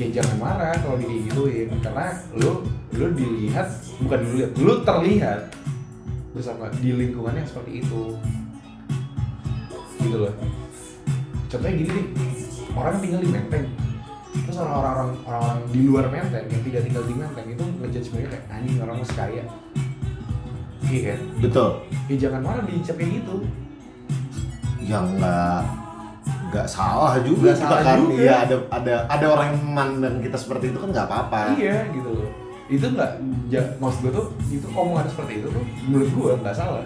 ya 0.00 0.06
jangan 0.20 0.36
marah 0.40 0.74
kalau 0.80 0.96
digituin. 0.96 1.68
Karena 1.84 2.16
lu 2.32 2.64
lu 2.96 3.06
dilihat 3.12 3.68
bukan 4.00 4.18
dilihat 4.24 4.50
lu 4.56 4.72
terlihat 4.80 5.40
bersama 6.32 6.72
di 6.80 6.96
lingkungan 6.96 7.36
yang 7.36 7.44
seperti 7.44 7.84
itu. 7.84 8.16
Gitu 10.00 10.16
loh. 10.16 10.32
Contohnya 11.52 11.74
gini 11.76 11.90
nih 11.92 12.06
orang 12.72 12.96
tinggal 13.04 13.20
di 13.20 13.28
menteng. 13.28 13.66
Terus 14.30 14.58
orang-orang 14.62 15.10
orang-orang 15.26 15.60
di 15.74 15.80
luar 15.84 16.06
menteng 16.08 16.46
yang 16.48 16.62
tidak 16.64 16.82
tinggal 16.88 17.04
di 17.04 17.14
menteng 17.18 17.46
itu 17.50 17.64
ngejudge 17.82 18.08
mereka 18.14 18.28
kayak 18.38 18.44
anjing 18.48 18.78
orang 18.80 18.96
masih 19.02 19.16
kaya. 19.18 19.44
Iya 20.90 21.00
kan? 21.12 21.20
Betul. 21.44 21.70
Ya 22.08 22.16
jangan 22.16 22.40
marah 22.40 22.64
dicap 22.64 22.96
kayak 22.96 23.10
gitu. 23.20 23.36
Yang 24.80 25.06
nggak 25.20 25.62
nggak 26.50 26.66
salah 26.66 27.14
juga 27.22 27.54
Nggak 27.54 27.56
kita 27.56 27.68
salah 27.70 27.82
kan. 27.86 27.98
juga. 28.02 28.14
iya 28.18 28.34
ada 28.42 28.56
ada 28.68 28.94
ada 29.06 29.26
orang 29.30 29.46
yang 29.48 29.58
memandang 29.62 30.14
kita 30.18 30.36
seperti 30.36 30.64
itu 30.74 30.78
kan 30.78 30.88
nggak 30.90 31.06
apa-apa. 31.06 31.40
Iya 31.54 31.76
gitu 31.94 32.10
loh. 32.10 32.30
Itu 32.66 32.86
nggak 32.86 33.10
ja, 33.48 33.62
maksud 33.78 33.98
gue 34.02 34.12
tuh 34.12 34.26
itu 34.48 34.66
omongan 34.68 35.06
seperti 35.06 35.32
itu 35.38 35.46
tuh 35.48 35.64
menurut 35.86 36.10
gue 36.10 36.30
nggak 36.42 36.54
salah. 36.54 36.82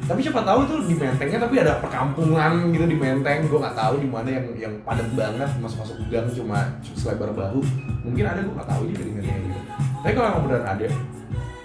Tapi 0.00 0.26
siapa 0.26 0.42
tahu 0.42 0.60
tuh 0.66 0.78
di 0.90 0.94
mentengnya 0.98 1.38
tapi 1.38 1.54
ada 1.58 1.78
perkampungan 1.78 2.70
gitu 2.70 2.86
di 2.86 2.98
menteng. 2.98 3.46
Gue 3.46 3.58
nggak 3.58 3.78
tahu 3.78 3.94
di 3.98 4.08
mana 4.10 4.28
yang 4.30 4.46
yang 4.58 4.74
padat 4.82 5.06
banget 5.14 5.50
masuk 5.58 5.82
masuk 5.82 5.96
gang 6.06 6.26
cuma 6.30 6.66
selebar 6.94 7.30
bahu. 7.30 7.62
Mungkin 8.02 8.24
ada 8.26 8.42
gue 8.42 8.54
nggak 8.54 8.70
tahu 8.70 8.82
juga 8.90 9.02
di 9.02 9.12
menteng 9.14 9.38
gitu. 9.44 9.60
Tapi 10.00 10.12
kalau 10.14 10.28
yang 10.28 10.42
beneran 10.46 10.66
ada 10.66 10.86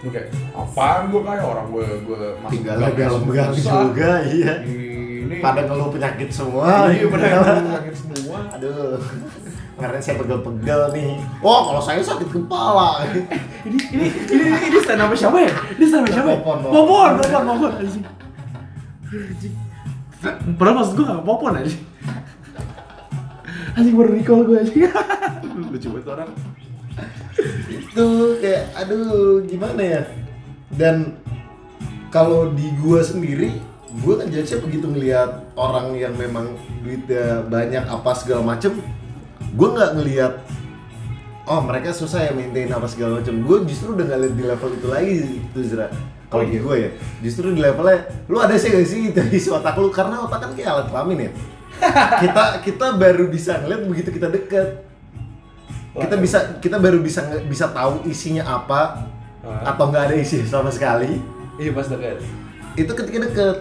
gue 0.06 0.12
kayak 0.14 0.30
apaan 0.54 1.10
gue 1.10 1.18
kayak 1.18 1.42
orang 1.42 1.68
gue 1.74 1.88
gue 2.06 2.22
masuk 2.38 2.54
tinggal 2.54 2.76
gang 2.94 3.14
gang 3.26 3.54
juga 3.58 4.12
iya 4.30 4.54
ini 5.26 5.36
pada 5.42 5.66
ngeluh 5.66 5.90
penyakit 5.90 6.30
semua 6.30 6.88
iya 6.94 7.02
gitu. 7.02 7.12
bener 7.12 7.42
sakit 7.42 7.96
semua 7.98 8.40
aduh 8.54 9.02
karena 9.76 10.00
saya 10.00 10.16
pegel-pegel 10.22 10.82
nih 10.96 11.12
oh 11.44 11.60
kalau 11.68 11.82
saya 11.84 12.00
sakit 12.00 12.30
kepala 12.32 13.04
ini 13.66 13.80
ini 13.92 14.08
ini 14.32 14.46
ini 14.72 14.78
stand 14.80 15.02
up 15.04 15.12
siapa 15.12 15.38
ya? 15.42 15.52
Ini 15.76 15.86
stand 15.90 16.06
up 16.08 16.14
siapa? 16.14 16.30
ya? 16.32 16.38
Popon, 16.40 16.58
Popon, 16.70 17.12
popon, 17.20 17.44
popon. 17.44 17.72
Padahal 20.56 20.76
maksud 20.80 20.94
gue 20.98 21.06
gak 21.06 21.26
popon 21.28 21.54
anjing. 21.60 21.84
Anjing 23.76 23.94
baru 23.94 24.10
recall 24.16 24.42
gue 24.48 24.58
anjing. 24.64 24.82
Lucu 25.74 25.88
banget 25.92 26.08
orang. 26.08 26.32
itu 27.76 28.08
kayak 28.40 28.64
aduh 28.80 29.44
gimana 29.44 29.82
ya 29.84 30.02
dan 30.72 31.20
kalau 32.08 32.52
di 32.56 32.72
gua 32.80 33.04
sendiri 33.04 33.60
gua 34.02 34.20
kan 34.20 34.28
jadinya 34.28 34.60
begitu 34.60 34.86
ngelihat 34.90 35.30
orang 35.56 35.96
yang 35.96 36.14
memang 36.16 36.58
duitnya 36.82 37.46
banyak 37.48 37.84
apa 37.86 38.12
segala 38.12 38.42
macem 38.44 38.76
gua 39.56 39.70
nggak 39.72 39.92
ngelihat 39.96 40.34
oh 41.46 41.62
mereka 41.62 41.94
susah 41.94 42.26
ya 42.26 42.32
maintain 42.34 42.68
apa 42.68 42.90
segala 42.90 43.22
macem. 43.22 43.46
Gua 43.46 43.62
justru 43.64 43.94
udah 43.94 44.04
nggak 44.04 44.20
lihat 44.26 44.34
di 44.36 44.44
level 44.44 44.70
itu 44.74 44.88
lagi 44.90 45.14
tuh 45.54 45.64
Zra 45.64 45.88
kalau 46.26 46.42
Oh, 46.42 46.50
di 46.50 46.58
iya. 46.58 46.66
gue 46.66 46.76
ya 46.76 46.90
justru 47.22 47.54
di 47.54 47.62
levelnya 47.62 48.02
lu 48.26 48.42
ada 48.42 48.58
sih 48.58 48.74
gak 48.74 48.82
sih 48.84 49.14
dari 49.14 49.38
otak 49.62 49.78
lu? 49.78 49.94
Karena 49.94 50.26
otak 50.26 50.42
kan 50.42 50.52
kayak 50.58 50.70
alat 50.74 50.88
kelamin 50.90 51.30
ya. 51.30 51.32
Kita 52.26 52.44
kita 52.66 52.88
baru 52.98 53.30
bisa 53.30 53.62
ngeliat 53.62 53.86
begitu 53.86 54.10
kita 54.10 54.28
deket. 54.34 54.84
Kita 55.94 56.16
bisa 56.18 56.58
kita 56.60 56.82
baru 56.82 57.00
bisa 57.00 57.24
bisa 57.46 57.70
tahu 57.72 58.04
isinya 58.10 58.42
apa 58.44 59.06
Ah. 59.46 59.70
atau 59.70 59.94
nggak 59.94 60.10
ada 60.10 60.16
isi 60.18 60.42
sama 60.50 60.74
sekali. 60.74 61.22
Iya 61.62 61.70
pas 61.72 61.86
deket. 61.86 62.18
itu 62.76 62.92
ketika 62.92 63.18
deket 63.30 63.58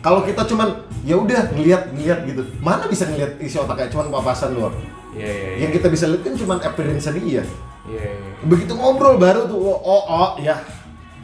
kalau 0.00 0.24
kita 0.24 0.42
cuman 0.48 0.68
ya 1.04 1.16
udah 1.16 1.52
ngeliat 1.52 1.92
ngeliat 1.92 2.24
gitu 2.24 2.42
mana 2.60 2.88
bisa 2.88 3.04
ngeliat 3.08 3.36
isi 3.40 3.56
otaknya 3.60 3.88
cuman 3.92 4.08
papasan 4.12 4.56
doang 4.56 4.76
Iya 5.10 5.26
iya 5.26 5.34
iya. 5.34 5.56
yang 5.66 5.70
kita 5.74 5.90
bisa 5.90 6.06
lihat 6.06 6.22
kan 6.22 6.34
cuman 6.38 6.58
appearance 6.62 7.10
dia 7.10 7.42
Iya 7.82 8.02
iya. 8.14 8.32
begitu 8.46 8.72
ngobrol 8.78 9.18
baru 9.18 9.44
tuh 9.50 9.58
oh 9.58 9.78
oh, 9.82 10.02
oh 10.06 10.30
ya 10.38 10.54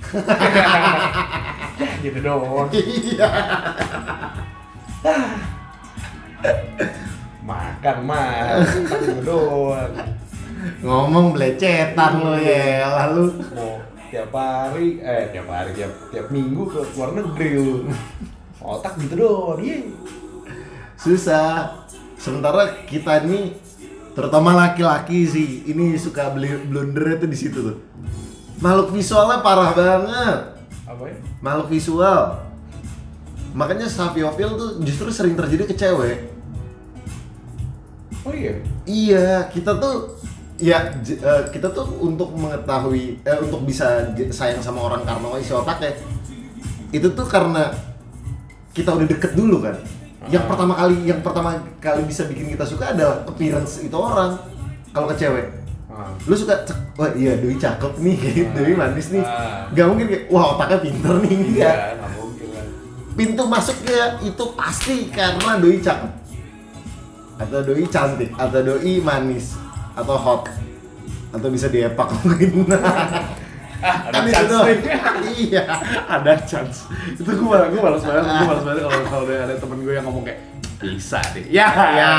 Ya 1.76 2.08
gitu 2.08 2.18
doang. 2.24 2.70
iya 2.72 3.28
Makan 7.46 7.96
mah. 8.06 8.58
Gitu 8.64 9.22
doang. 9.22 9.92
ngomong 10.82 11.30
belecetan 11.36 12.12
lo 12.18 12.34
ya 12.34 12.90
lalu 12.90 13.38
Mau 13.54 13.78
tiap 14.10 14.32
hari, 14.34 14.98
eh 14.98 15.30
tiap 15.30 15.46
hari, 15.46 15.70
tiap 15.78 15.92
tiap 16.10 16.26
minggu 16.32 16.64
ke 16.66 16.80
luar 16.96 17.14
negeri 17.14 17.48
lu. 17.54 17.86
Otak 18.66 18.98
gitu 18.98 19.14
doang. 19.16 19.58
Iya. 19.58 19.86
susah 20.96 21.70
sementara 22.16 22.82
kita 22.82 23.22
ini 23.22 23.54
terutama 24.10 24.56
laki-laki 24.56 25.22
sih 25.22 25.48
ini 25.64 25.94
suka 25.94 26.32
beli 26.32 26.50
blundernya 26.64 27.20
tuh 27.20 27.28
di 27.28 27.36
situ 27.36 27.58
tuh 27.62 27.76
makhluk 28.58 28.90
visualnya 28.90 29.38
parah 29.38 29.70
banget 29.70 30.38
Apa 30.82 31.02
ya? 31.04 31.16
makhluk 31.38 31.68
visual 31.68 32.40
makanya 33.52 33.84
sapiofil 33.84 34.56
tuh 34.56 34.70
justru 34.82 35.06
sering 35.10 35.36
terjadi 35.36 35.64
ke 35.64 35.74
cewek 35.74 36.18
Oh 38.24 38.32
iya. 38.32 38.56
iya 38.82 39.28
kita 39.46 39.76
tuh 39.76 40.18
ya 40.56 40.80
j- 40.98 41.20
eh, 41.20 41.42
kita 41.52 41.70
tuh 41.70 41.86
untuk 42.00 42.32
mengetahui 42.32 43.20
eh, 43.20 43.38
untuk 43.38 43.62
bisa 43.62 44.10
j- 44.16 44.32
sayang 44.32 44.58
sama 44.58 44.80
orang 44.82 45.04
karena 45.04 45.28
isi 45.36 45.52
otaknya 45.52 45.92
itu 46.90 47.06
tuh 47.12 47.22
karena 47.22 47.70
kita 48.76 48.92
udah 48.92 49.08
deket 49.08 49.32
dulu 49.32 49.64
kan. 49.64 49.72
Yang 50.28 50.44
Ah. 50.44 50.48
pertama 50.52 50.72
kali 50.76 50.96
yang 51.02 51.20
pertama 51.24 51.50
kali 51.78 52.02
bisa 52.04 52.28
bikin 52.28 52.52
kita 52.52 52.62
suka 52.62 52.92
adalah 52.92 53.24
appearance 53.24 53.80
itu 53.80 53.96
orang. 53.96 54.36
Kalau 54.92 55.08
ke 55.08 55.16
cewek. 55.16 55.46
Ah. 55.88 56.12
lu 56.28 56.36
suka 56.36 56.60
cek, 56.60 56.76
wah 56.94 57.08
iya 57.16 57.40
Doi 57.40 57.56
cakep 57.56 57.96
nih 57.96 58.16
gitu, 58.36 58.52
Doi 58.52 58.76
manis 58.76 59.08
nih. 59.08 59.24
Ah. 59.24 59.64
gak 59.72 59.86
mungkin 59.88 60.06
kayak 60.06 60.24
wah 60.28 60.52
otaknya 60.52 60.78
pinter 60.84 61.14
nih. 61.24 61.32
Iya, 61.32 61.40
enggak 61.48 61.72
nggak 61.96 62.10
mungkin 62.12 62.48
lah. 62.52 62.66
pintu 63.16 63.42
masuknya 63.48 64.00
itu 64.20 64.44
pasti 64.52 64.96
karena 65.08 65.56
doi 65.56 65.80
cakep. 65.80 66.12
Atau 67.36 67.60
doi 67.64 67.84
cantik 67.88 68.30
atau 68.36 68.60
doi 68.60 68.94
manis 69.00 69.56
atau 69.96 70.16
hot 70.16 70.52
atau 71.32 71.48
bisa 71.48 71.68
diepak 71.68 72.12
mungkin 72.24 72.68
Ah, 73.86 74.10
ada 74.10 74.18
Kan 74.18 74.24
itu 74.26 74.34
chance 74.34 74.58
nih. 74.66 74.78
iya 75.46 75.64
ada 76.10 76.32
chance. 76.42 76.78
Itu 77.14 77.30
gue 77.30 77.46
malah 77.46 77.70
gue 77.70 77.78
malas 77.78 78.02
banget, 78.02 78.24
gue 78.26 78.46
malas 78.50 78.64
banget 78.66 78.80
kalau 78.82 79.00
kalau 79.06 79.24
ada 79.30 79.54
temen 79.54 79.78
gue 79.86 79.94
yang 79.94 80.06
ngomong 80.10 80.24
kayak 80.26 80.40
bisa 80.82 81.22
deh. 81.32 81.46
Ya, 81.46 81.70
ya 82.02 82.12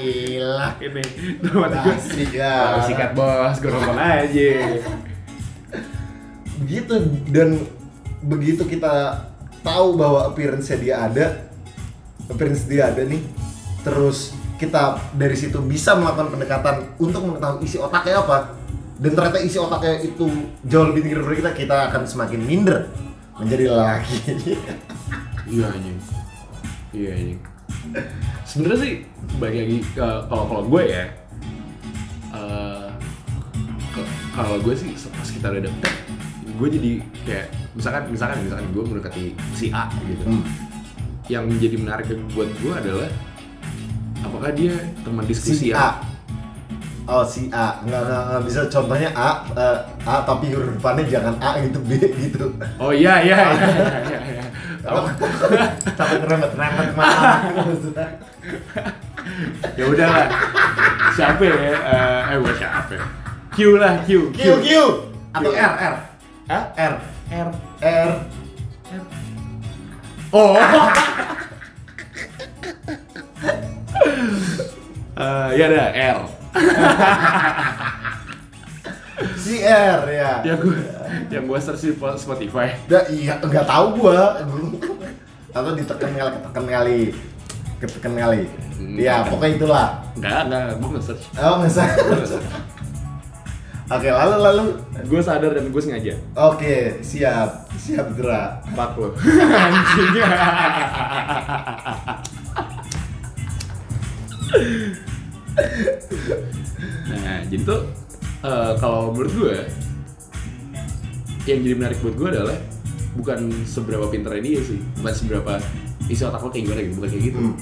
ilah 0.00 0.72
ini. 0.80 1.02
Temen 1.44 1.68
gue 1.68 1.92
Basi, 1.92 2.24
ya. 2.32 2.80
"Oh, 2.80 2.82
sikat 2.88 3.12
bos, 3.12 3.56
gue 3.60 3.68
nonton 3.68 4.00
aja. 4.00 4.48
begitu 6.60 6.92
dan 7.32 7.56
begitu 8.20 8.68
kita 8.68 9.24
tahu 9.64 9.96
bahwa 9.96 10.28
appearance 10.28 10.68
dia 10.76 11.08
ada 11.08 11.48
appearance 12.28 12.68
dia 12.68 12.92
ada 12.92 13.00
nih 13.00 13.24
terus 13.80 14.36
kita 14.60 15.00
dari 15.16 15.32
situ 15.40 15.56
bisa 15.64 15.96
melakukan 15.96 16.36
pendekatan 16.36 16.76
untuk 17.00 17.24
mengetahui 17.24 17.64
isi 17.64 17.80
otaknya 17.80 18.20
apa 18.20 18.59
dan 19.00 19.10
ternyata 19.16 19.38
isi 19.40 19.56
otaknya 19.56 20.04
itu 20.04 20.28
jauh 20.68 20.86
lebih 20.92 21.00
tinggi 21.08 21.16
dari 21.16 21.36
kita 21.40 21.50
kita 21.56 21.76
akan 21.88 22.02
semakin 22.04 22.40
minder 22.44 22.92
menjadi 23.40 23.72
lelaki 23.72 24.16
Iya 25.50 25.66
anjing. 25.72 25.98
Iya 26.94 27.10
anjing. 27.16 27.40
Sebenarnya 28.46 28.78
sih 28.78 28.92
balik 29.42 29.56
lagi 29.66 29.78
kalau 29.96 30.44
kalau 30.46 30.62
gue 30.70 30.82
ya. 30.86 31.04
eh, 32.30 32.88
kalau 34.36 34.62
gue 34.62 34.74
sih 34.78 34.94
pas 34.94 35.26
kita 35.26 35.46
udah 35.50 35.62
deket, 35.66 35.94
gue 36.54 36.68
jadi 36.70 36.90
kayak 37.26 37.46
misalkan 37.74 38.02
misalkan 38.14 38.38
misalkan 38.46 38.66
gue 38.70 38.82
mendekati 38.86 39.24
si 39.58 39.74
A 39.74 39.90
gitu. 40.06 40.22
Hmm. 40.30 40.44
Yang 41.26 41.44
menjadi 41.50 41.76
menarik 41.82 42.06
buat 42.30 42.50
gue 42.62 42.72
adalah 42.74 43.10
apakah 44.22 44.50
dia 44.54 44.74
teman 45.02 45.24
diskusi 45.26 45.66
si 45.66 45.74
yang 45.74 45.82
A 45.82 46.09
oh 47.10 47.26
si 47.26 47.50
A 47.50 47.74
nggak, 47.82 48.02
nggak, 48.06 48.22
nggak 48.30 48.42
bisa 48.46 48.60
contohnya 48.70 49.10
A 49.18 49.42
eh, 49.58 49.76
A 50.06 50.22
tapi 50.22 50.54
huruf 50.54 50.78
depannya 50.78 51.02
jangan 51.10 51.34
A 51.42 51.58
gitu 51.58 51.78
B 51.82 51.98
gitu 51.98 52.46
Oh 52.78 52.94
iya 52.94 53.18
iya 53.26 53.36
iya 53.50 53.66
iya. 54.06 54.18
iya. 54.22 54.44
Tahu? 54.80 55.04
tapi 55.98 56.14
ngeremet 56.22 56.52
remet 56.56 56.90
mana 56.94 57.52
ya 59.76 59.84
udah 59.84 60.08
lah. 60.08 60.26
Siapa 61.12 61.42
ya? 61.44 61.54
Eh, 61.60 62.20
eh 62.32 62.36
bukan 62.40 62.56
siapa? 62.56 62.92
ya? 62.96 63.04
Q 63.52 63.58
lah 63.76 63.94
Q. 64.06 64.10
Q 64.32 64.40
Q 64.62 64.68
atau 65.34 65.50
Q. 65.52 65.58
R 65.58 65.74
R 65.76 65.94
Hah? 66.48 66.64
R 66.74 66.94
R. 67.30 67.48
R 67.82 68.08
Oh. 70.30 70.54
Eh, 75.20 75.48
ya 75.60 75.68
ada 75.68 75.84
R. 76.16 76.39
si 79.36 79.60
R 79.60 80.00
ya 80.08 80.40
Yang 80.42 80.58
gue 80.64 80.76
yang 81.28 81.44
gue 81.44 81.58
search 81.58 81.82
di 81.84 81.92
Spotify. 82.16 82.72
Da, 82.86 83.04
iya 83.08 83.36
nggak 83.36 83.64
tahu 83.64 83.86
gua 83.98 84.40
atau 85.50 85.74
ditekan 85.74 86.10
kali 86.10 86.30
ketekan 86.32 86.64
kali 86.64 86.98
ketekan 87.78 88.14
kali 88.14 88.42
Hmm. 88.80 88.96
ya 88.96 89.20
pokoknya 89.28 89.60
itulah 89.60 89.88
Enggak, 90.16 90.48
enggak, 90.48 90.72
gue 90.72 90.88
nggak 90.88 91.04
search. 91.04 91.24
oh 91.36 91.60
usah 91.60 91.84
oke 93.90 94.08
lalu 94.08 94.36
lalu 94.40 94.64
Gue 95.04 95.20
sadar 95.20 95.52
dan 95.52 95.68
gue 95.68 95.76
sengaja. 95.76 96.16
oke 96.32 96.96
siap 97.02 97.68
siap 97.76 98.08
Dra 98.16 98.64
Fuck 98.72 98.96
lo. 98.96 99.12
Anjing. 99.20 100.16
nah, 107.10 107.38
jadi 107.46 107.62
tuh 107.62 107.80
eh, 108.42 108.72
kalau 108.78 109.12
menurut 109.12 109.32
gue 109.32 109.56
yang 111.44 111.60
jadi 111.64 111.74
menarik 111.74 111.98
buat 112.00 112.14
gue 112.14 112.28
adalah 112.30 112.56
bukan 113.16 113.50
seberapa 113.66 114.06
pintarnya 114.06 114.42
dia 114.44 114.60
sih, 114.62 114.78
bukan 115.00 115.12
seberapa 115.12 115.52
isi 116.06 116.22
otak 116.22 116.40
lo 116.40 116.48
kayak 116.48 116.64
gimana 116.68 116.80
gitu, 116.84 116.94
bukan 116.94 117.10
kayak 117.10 117.24
gitu. 117.26 117.38
Hmm. 117.40 117.54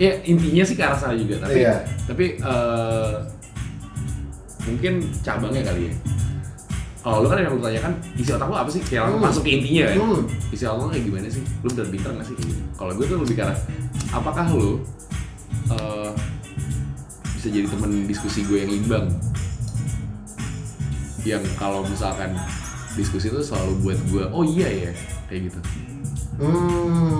Ya 0.00 0.12
intinya 0.24 0.64
sih 0.64 0.76
ke 0.78 0.82
arah 0.82 0.96
sana 0.96 1.12
juga, 1.12 1.44
tapi 1.44 1.60
Iya. 1.60 1.76
tapi 2.08 2.24
eh, 2.40 3.12
mungkin 4.64 4.92
cabangnya 5.20 5.62
kali 5.66 5.90
ya. 5.90 5.94
Kalau 7.02 7.18
lu 7.18 7.28
kan 7.28 7.42
yang 7.42 7.50
lu 7.50 7.58
tanyakan 7.58 7.92
isi 8.14 8.30
otak 8.30 8.46
lu 8.46 8.54
apa 8.54 8.70
sih? 8.70 8.78
Kayak 8.86 9.10
Hmm. 9.10 9.18
masuk 9.20 9.42
ke 9.42 9.50
intinya 9.58 9.90
kan. 9.90 9.96
Hmm. 9.98 10.22
Isi 10.54 10.64
otak 10.64 10.78
lu 10.78 10.88
kayak 10.88 11.04
gimana 11.04 11.26
sih? 11.28 11.42
Lu 11.60 11.68
bener 11.74 11.86
pinter 11.90 12.10
gak 12.14 12.26
sih? 12.30 12.34
Gitu. 12.38 12.54
Kalau 12.78 12.92
gue 12.94 13.04
tuh 13.04 13.18
lebih 13.20 13.34
ke 13.36 13.42
arah 13.42 13.58
apakah 14.14 14.46
lu 14.54 14.78
eh, 15.68 16.10
bisa 17.42 17.50
jadi 17.50 17.66
temen 17.66 18.06
diskusi 18.06 18.46
gue 18.46 18.62
yang 18.62 18.70
imbang? 18.70 19.10
Yang 21.26 21.42
kalau 21.58 21.82
misalkan 21.82 22.38
diskusi 22.94 23.34
itu 23.34 23.42
selalu 23.42 23.82
buat 23.82 23.98
gue, 24.06 24.22
oh 24.30 24.46
iya 24.46 24.70
ya, 24.70 24.90
kayak 25.26 25.50
gitu. 25.50 25.58
hmm 26.38 27.18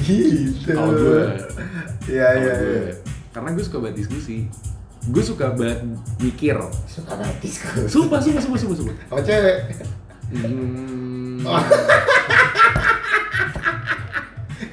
gitu 0.00 0.72
Kalau 0.72 0.88
gue, 0.88 1.36
ya 2.08 2.32
ya 2.32 2.52
ya 2.56 2.96
karena 3.30 3.52
gue 3.52 3.60
suka 3.60 3.76
banget 3.76 4.00
diskusi. 4.00 4.48
Gue 5.04 5.20
suka 5.20 5.52
banget 5.52 5.84
mikir. 6.16 6.56
suka 6.88 7.12
banget 7.12 7.36
diskusi 7.44 7.92
Sumpah, 7.92 8.24
sumpah, 8.24 8.40
sumpah, 8.40 8.56
sumpah, 8.58 8.76
sumpah. 8.80 8.94
sama 9.06 9.20
cewek 9.20 9.56
Hmm, 10.32 11.44
Oh. 11.44 11.60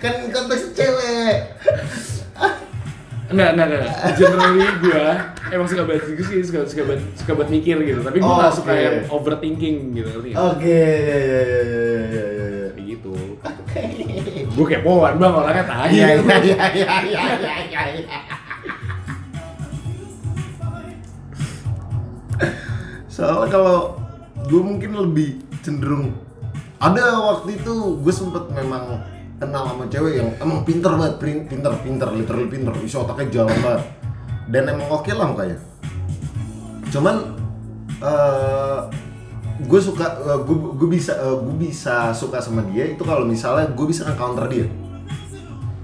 kan 0.01 0.13
konteks 0.25 0.71
cewek 0.71 1.02
Enggak, 3.33 3.49
enggak, 3.51 3.67
enggak. 3.67 3.89
Generally 4.13 4.67
gue 4.79 5.05
emang 5.49 5.65
suka 5.65 5.83
banget 5.83 6.03
diskusi, 6.05 6.35
suka, 6.43 6.59
suka, 6.69 6.81
banget, 6.85 7.01
suka 7.17 7.31
banget 7.33 7.49
mikir 7.51 7.75
gitu. 7.81 7.99
Tapi 7.99 8.17
gue 8.17 8.29
Oh, 8.29 8.37
gak 8.37 8.53
suka 8.53 8.71
oke. 8.71 8.77
yang 8.79 8.97
overthinking 9.09 9.75
gitu, 9.91 10.07
ngerti 10.07 10.29
oke 10.33 10.61
ya 10.69 11.17
ya 11.17 11.19
ya 11.19 11.41
ya 11.41 11.65
ya 11.65 11.85
ya 12.05 12.45
ya 12.45 12.65
Kayak 12.69 12.85
gitu. 12.87 13.13
Gue 14.53 14.65
kepoan 14.69 15.17
bang, 15.17 15.33
orangnya 15.33 15.65
tai. 15.65 15.89
Iya 15.89 16.07
iya 16.13 16.37
iya 16.37 16.57
iya 16.69 16.93
iya 17.01 17.53
iya 17.65 17.81
iya. 17.97 18.19
Soalnya 23.07 23.47
kalau 23.49 23.77
gue 24.45 24.61
mungkin 24.61 24.91
lebih 24.93 25.29
cenderung 25.61 26.13
ada 26.77 27.01
waktu 27.23 27.55
itu 27.55 27.73
gue 28.03 28.13
sempet 28.13 28.43
memang 28.51 28.99
kenal 29.41 29.63
sama 29.67 29.85
cewek 29.89 30.13
yang 30.21 30.29
emang 30.39 30.63
pinter 30.63 30.91
banget, 30.93 31.15
pin- 31.19 31.45
pinter, 31.49 31.73
pinter, 31.81 32.07
literally 32.13 32.47
pinter, 32.47 32.73
isi 32.81 32.95
otaknya 32.95 33.43
jalan 33.43 33.57
banget 33.59 33.83
dan 34.51 34.63
emang 34.67 34.87
oke 34.91 35.11
lah 35.13 35.27
mukanya. 35.31 35.57
Cuman 36.91 37.15
eh 38.03 38.79
gue 39.63 39.79
suka, 39.79 40.19
gue 40.43 40.57
gue 40.75 40.89
bisa 40.89 41.13
gue 41.17 41.55
bisa 41.55 42.11
suka 42.11 42.41
sama 42.41 42.65
dia 42.73 42.89
itu 42.89 43.05
kalau 43.05 43.23
misalnya 43.23 43.69
gue 43.71 43.85
bisa 43.87 44.03
nge-counter 44.09 44.45
dia. 44.51 44.67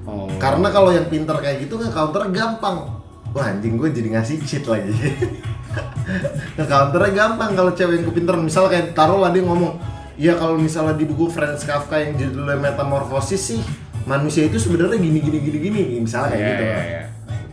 Oh. 0.10 0.26
Karena 0.42 0.68
kalau 0.74 0.90
yang 0.90 1.06
pinter 1.08 1.38
kayak 1.38 1.64
gitu 1.64 1.78
nge 1.78 1.94
counter 1.94 2.28
gampang. 2.34 2.98
Wah 3.30 3.46
anjing 3.46 3.78
gue 3.78 3.94
jadi 3.94 4.18
ngasih 4.18 4.42
cheat 4.42 4.66
lagi. 4.66 4.90
nge 6.58 6.66
counternya 6.66 7.12
gampang 7.14 7.54
kalau 7.54 7.72
cewek 7.72 8.02
yang 8.02 8.06
kepinteran. 8.10 8.42
Misalnya 8.42 8.70
kayak 8.74 8.88
taruh 8.98 9.22
lah 9.22 9.30
dia 9.30 9.46
ngomong, 9.46 9.78
Iya 10.20 10.36
kalau 10.36 10.60
misalnya 10.60 11.00
di 11.00 11.08
buku 11.08 11.32
Franz 11.32 11.64
Kafka 11.64 11.96
yang 11.96 12.20
judulnya 12.20 12.60
Metamorphosis 12.60 13.40
sih 13.40 13.60
manusia 14.04 14.52
itu 14.52 14.60
sebenarnya 14.60 15.00
gini 15.00 15.24
gini 15.24 15.38
gini 15.40 15.58
gini 15.62 15.82
misalnya 16.04 16.36
kayak 16.36 16.40
Iya, 16.40 16.50
gitu. 16.52 16.64
iya, 16.64 16.80
iya. 16.84 17.02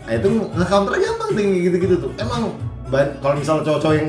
Nah 0.02 0.12
itu 0.14 0.29
nge 0.50 0.66
counternya 0.66 1.00
gampang 1.05 1.29
tuh 1.31 1.42
yang 1.42 1.52
gitu 1.62 1.76
gitu 1.79 1.94
tuh. 2.00 2.11
Emang 2.18 2.42
kalau 3.22 3.35
misalnya 3.38 3.62
cowok-cowok 3.62 3.94
yang 3.94 4.09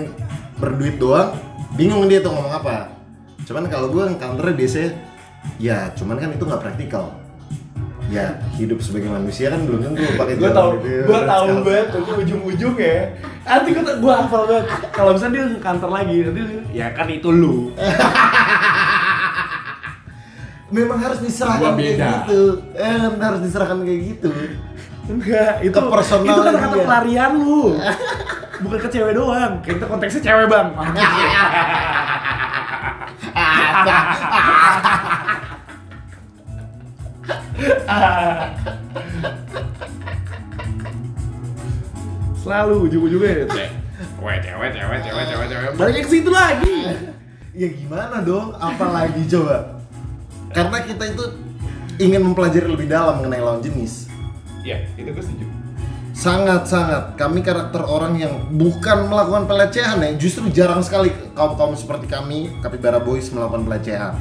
berduit 0.57 0.95
doang 0.97 1.29
bingung 1.73 2.09
dia 2.09 2.17
tuh 2.17 2.33
ngomong 2.33 2.49
apa. 2.49 2.89
Cuman 3.45 3.69
kalau 3.69 3.93
gue 3.93 4.03
nge 4.09 4.17
counternya 4.17 4.55
biasanya 4.57 4.89
ya 5.61 5.77
cuman 5.93 6.17
kan 6.17 6.29
itu 6.33 6.41
nggak 6.41 6.61
praktikal. 6.61 7.05
Ya 8.07 8.39
hidup 8.55 8.79
sebagai 8.79 9.11
manusia 9.11 9.51
kan 9.51 9.67
belum 9.67 9.83
tentu 9.83 9.99
pakai 10.15 10.39
Gue 10.39 10.47
tau, 10.55 10.79
ya, 10.79 11.03
gue 11.03 11.19
tau 11.27 11.45
banget 11.59 11.87
tuh 11.91 12.01
ujung-ujung 12.15 12.75
ya. 12.79 13.11
Nanti 13.43 13.69
gue 13.75 13.83
gue 13.83 14.13
hafal 14.15 14.41
banget. 14.47 14.65
Kalau 14.95 15.11
misalnya 15.11 15.33
dia 15.35 15.45
ke 15.51 15.59
kantor 15.59 15.89
lagi, 15.91 16.15
nanti 16.23 16.41
ya 16.71 16.87
kan 16.95 17.11
itu 17.11 17.27
lu. 17.29 17.75
Memang 20.67 20.99
harus 20.99 21.19
diserahkan 21.23 21.73
Gua 21.73 21.79
kayak 21.79 21.95
gitu. 21.95 22.41
Eh, 22.75 22.95
harus 23.15 23.39
diserahkan 23.39 23.77
kayak 23.87 24.01
gitu. 24.03 24.31
Enggak, 25.07 25.53
itu 25.63 25.79
Ke 25.79 25.87
personal 25.87 26.27
itu 26.27 26.41
kata-kata 26.43 26.75
dia. 26.75 26.83
pelarian 26.83 27.31
lu. 27.39 27.79
Bukan 28.57 28.77
ke 28.83 28.89
cewek 28.91 29.13
doang. 29.15 29.53
Kita 29.63 29.87
konteksnya 29.87 30.21
cewek, 30.27 30.45
Bang. 30.51 30.67
Selalu 42.43 42.73
ujung-ujungnya 42.87 43.47
cewek, 43.47 43.69
cewek, 44.43 44.69
cewek, 44.75 44.99
cewek, 45.03 45.25
cewek, 45.27 45.47
cewek. 45.51 45.69
Balik 45.75 46.03
ke 46.05 46.09
situ 46.09 46.29
lagi. 46.31 46.77
ya 47.57 47.73
gimana 47.73 48.21
dong 48.21 48.53
apalagi 48.53 49.25
coba 49.25 49.76
karena 50.57 50.77
kita 50.81 51.03
itu 51.05 51.25
ingin 52.01 52.25
mempelajari 52.25 52.65
lebih 52.65 52.89
dalam 52.89 53.21
mengenai 53.21 53.45
lawan 53.45 53.61
jenis. 53.61 54.09
Iya, 54.65 54.89
itu 54.97 55.13
gue 55.13 55.21
setuju. 55.21 55.45
sangat-sangat 56.17 57.13
kami 57.13 57.45
karakter 57.45 57.85
orang 57.85 58.17
yang 58.17 58.49
bukan 58.57 59.05
melakukan 59.05 59.45
pelecehan 59.45 60.01
ya 60.01 60.17
justru 60.17 60.49
jarang 60.49 60.81
sekali 60.81 61.13
kaum 61.37 61.53
kaum 61.53 61.77
seperti 61.77 62.09
kami 62.09 62.49
kapibara 62.65 62.97
boys 62.97 63.29
melakukan 63.29 63.69
pelecehan. 63.69 64.17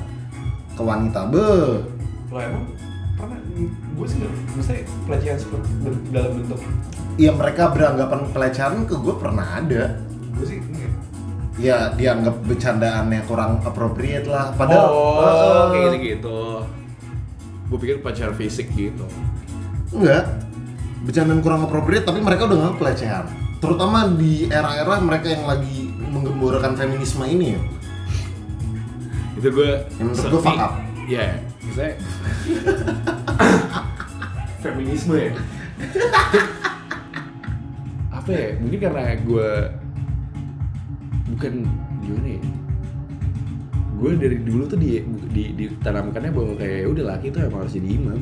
Ke 0.76 0.84
wanita 0.84 1.24
be. 1.32 1.80
Lo 2.28 2.36
emang 2.36 2.68
pernah? 3.16 3.40
Gue 3.96 4.04
sih 4.04 4.20
maksudnya 4.52 4.84
pelecehan 5.08 5.40
seperti 5.40 5.72
dalam 6.12 6.36
bentuk 6.36 6.60
ya 7.16 7.32
mereka 7.32 7.72
beranggapan 7.72 8.28
pelecehan 8.28 8.84
ke 8.84 8.92
gue 9.00 9.14
pernah 9.16 9.56
ada. 9.56 9.96
Gue 10.36 10.44
sih 10.44 10.60
enggak. 10.60 10.92
Ya 11.56 11.92
dianggap 11.96 12.36
bercandaannya 12.44 13.20
kurang 13.24 13.64
appropriate 13.64 14.28
lah 14.28 14.52
padahal 14.52 14.86
oh, 14.92 15.20
eh, 15.20 15.64
kayak 15.72 15.88
gitu 15.88 15.98
gitu. 16.04 16.40
Gue 17.66 17.78
pikir 17.82 17.96
pacar 17.98 18.30
fisik 18.36 18.70
gitu. 18.76 19.08
enggak 19.90 20.28
bercandaan 21.06 21.40
kurang 21.40 21.62
appropriate 21.64 22.04
tapi 22.04 22.18
mereka 22.18 22.50
udah 22.50 22.56
nganggap 22.58 22.78
pelecehan 22.82 23.24
terutama 23.62 24.10
di 24.10 24.50
era-era 24.50 24.98
mereka 25.00 25.32
yang 25.32 25.46
lagi 25.46 25.88
menggemborakan 26.16 26.76
feminisme 26.76 27.24
ini 27.24 27.56
ya 27.56 27.60
Itu 29.36 29.48
gue. 29.52 29.84
Yang 30.00 30.06
menurut 30.16 30.32
gue 30.32 30.42
fuck 30.42 30.56
up. 30.56 30.72
Iya, 31.04 31.44
misalnya 31.60 31.94
feminisme 34.64 35.12
ya. 35.12 35.32
Apa 38.16 38.30
ya? 38.32 38.48
Mungkin 38.64 38.78
karena 38.80 39.12
gue 39.20 39.50
bukan 41.34 41.52
gimana 42.02 42.28
ya? 42.38 42.42
Gue 43.96 44.12
dari 44.20 44.36
dulu 44.44 44.68
tuh 44.68 44.76
di, 44.76 45.00
di, 45.32 45.56
ditanamkannya 45.56 46.30
bahwa 46.30 46.52
kayak 46.60 46.84
"Ya 46.84 46.88
udah 46.92 47.04
laki 47.16 47.32
tuh 47.32 47.40
emang 47.48 47.64
harus 47.64 47.74
jadi 47.74 47.88
imam. 47.96 48.20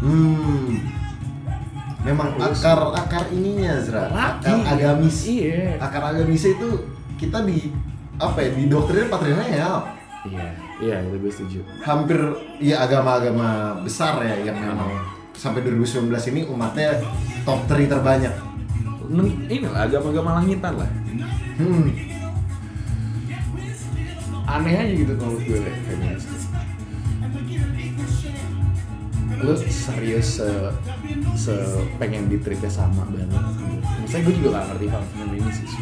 Hmm. 0.00 0.80
Memang 2.00 2.28
Terus- 2.40 2.64
akar 2.64 2.80
akar 2.96 3.24
ininya 3.28 3.76
Zra. 3.84 4.08
Laki. 4.08 4.48
Akar 4.48 4.72
agamis. 4.80 5.16
Iya. 5.28 5.76
Akar 5.76 6.02
agamis 6.08 6.44
itu 6.48 6.68
kita 7.20 7.44
di 7.44 7.68
apa 8.16 8.40
ya 8.40 8.50
di 8.56 8.64
doktrin 8.64 9.12
patriarkal. 9.12 9.76
Iya, 10.24 10.48
iya 10.80 10.96
itu 11.04 11.16
gue 11.20 11.32
setuju. 11.32 11.60
Hampir 11.84 12.16
ya 12.60 12.84
agama-agama 12.84 13.80
besar 13.84 14.20
ya 14.24 14.36
yang 14.40 14.56
memang 14.56 14.88
sampai 15.32 15.64
2019 15.64 16.12
ini 16.32 16.44
umatnya 16.48 17.00
top 17.44 17.64
3 17.68 17.88
terbanyak. 17.88 18.32
Ini 19.10 19.66
lah 19.66 19.84
agama-agama 19.84 20.38
langitan 20.38 20.74
lah. 20.78 20.90
Hmm. 21.58 21.90
Aneh 24.46 24.74
aja 24.74 24.92
gitu 24.92 25.14
kalau 25.14 25.36
gue 25.36 25.58
liat 25.58 25.78
feminis. 25.84 26.24
Lu 29.40 29.54
serius 29.56 30.36
se, 30.36 30.48
se 31.34 31.54
pengen 31.96 32.28
ditreatnya 32.28 32.68
sama 32.68 33.08
banget 33.08 33.30
gitu. 33.56 33.78
Misalnya 34.04 34.22
gue 34.26 34.34
juga 34.36 34.48
gak 34.52 34.66
ngerti 34.68 34.86
hal 34.90 35.02
feminis 35.16 35.56
sih 35.64 35.80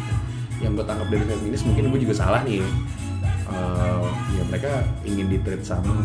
Yang 0.63 0.71
gue 0.79 0.85
tangkap 0.87 1.07
dari 1.11 1.25
feminis 1.27 1.61
mungkin 1.67 1.83
gue 1.91 1.99
juga 1.99 2.15
salah 2.15 2.41
nih 2.47 2.63
Eh, 3.49 4.03
ya 4.37 4.43
mereka 4.45 4.71
ingin 5.01 5.25
ditreat 5.27 5.65
sama 5.65 5.97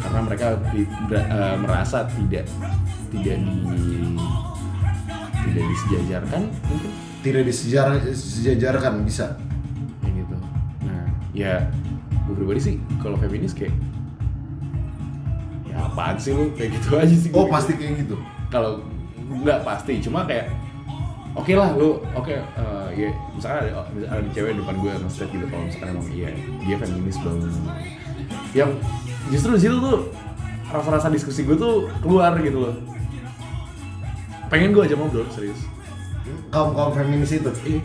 karena 0.00 0.24
mereka 0.24 0.56
di- 0.72 0.88
ber- 1.04 1.28
eh, 1.28 1.56
merasa 1.60 2.08
tidak 2.08 2.48
tidak 3.12 3.38
di 3.44 4.16
tidak 5.42 5.64
disejajarkan? 5.68 6.42
Mungkin. 6.48 6.90
Tidak 7.22 7.42
disejar 7.46 7.86
disejajarkan 8.02 8.92
bisa. 9.06 9.38
kayak 10.02 10.14
gitu. 10.26 10.36
Nah 10.86 11.06
ya 11.34 11.66
gue 12.26 12.34
pribadi 12.38 12.60
sih 12.62 12.74
kalau 13.02 13.14
feminis 13.18 13.54
kayak 13.54 13.74
ya 15.66 15.76
apaan 15.86 16.16
sih 16.18 16.34
lu? 16.34 16.50
Kayak 16.58 16.70
gitu 16.78 16.88
aja 16.98 17.14
sih 17.14 17.30
Oh 17.34 17.46
pasti 17.46 17.74
kayak 17.78 18.06
gitu. 18.06 18.16
kalau 18.50 18.82
nggak 19.32 19.64
pasti 19.64 19.96
cuma 20.04 20.28
kayak 20.28 20.52
oke 21.32 21.52
lah 21.56 21.72
lu 21.72 22.04
oke 22.12 22.36
eh, 22.36 22.86
ya 22.92 23.08
misalkan 23.32 23.64
ada, 23.64 23.88
ada 24.12 24.28
cewek 24.36 24.60
depan 24.60 24.76
gue 24.76 24.92
nge 24.92 25.24
gitu 25.24 25.46
kalau 25.48 25.64
misalkan 25.64 25.88
emang 25.96 26.08
iya 26.12 26.28
dia 26.66 26.76
feminis 26.76 27.18
banget. 27.22 27.52
Yang 28.52 28.70
justru 29.32 29.50
di 29.56 29.60
situ 29.64 29.76
tuh 29.80 29.98
rasa-rasa 30.68 31.08
diskusi 31.08 31.44
gue 31.44 31.56
tuh 31.56 31.88
keluar 32.04 32.36
gitu 32.40 32.58
loh 32.60 32.74
pengen 34.52 34.76
gue 34.76 34.84
aja 34.84 34.94
ngobrol 34.94 35.24
serius 35.32 35.64
Kaum 36.52 36.76
kaum 36.76 36.92
feminis 36.92 37.32
itu. 37.32 37.48
Iya. 37.64 37.80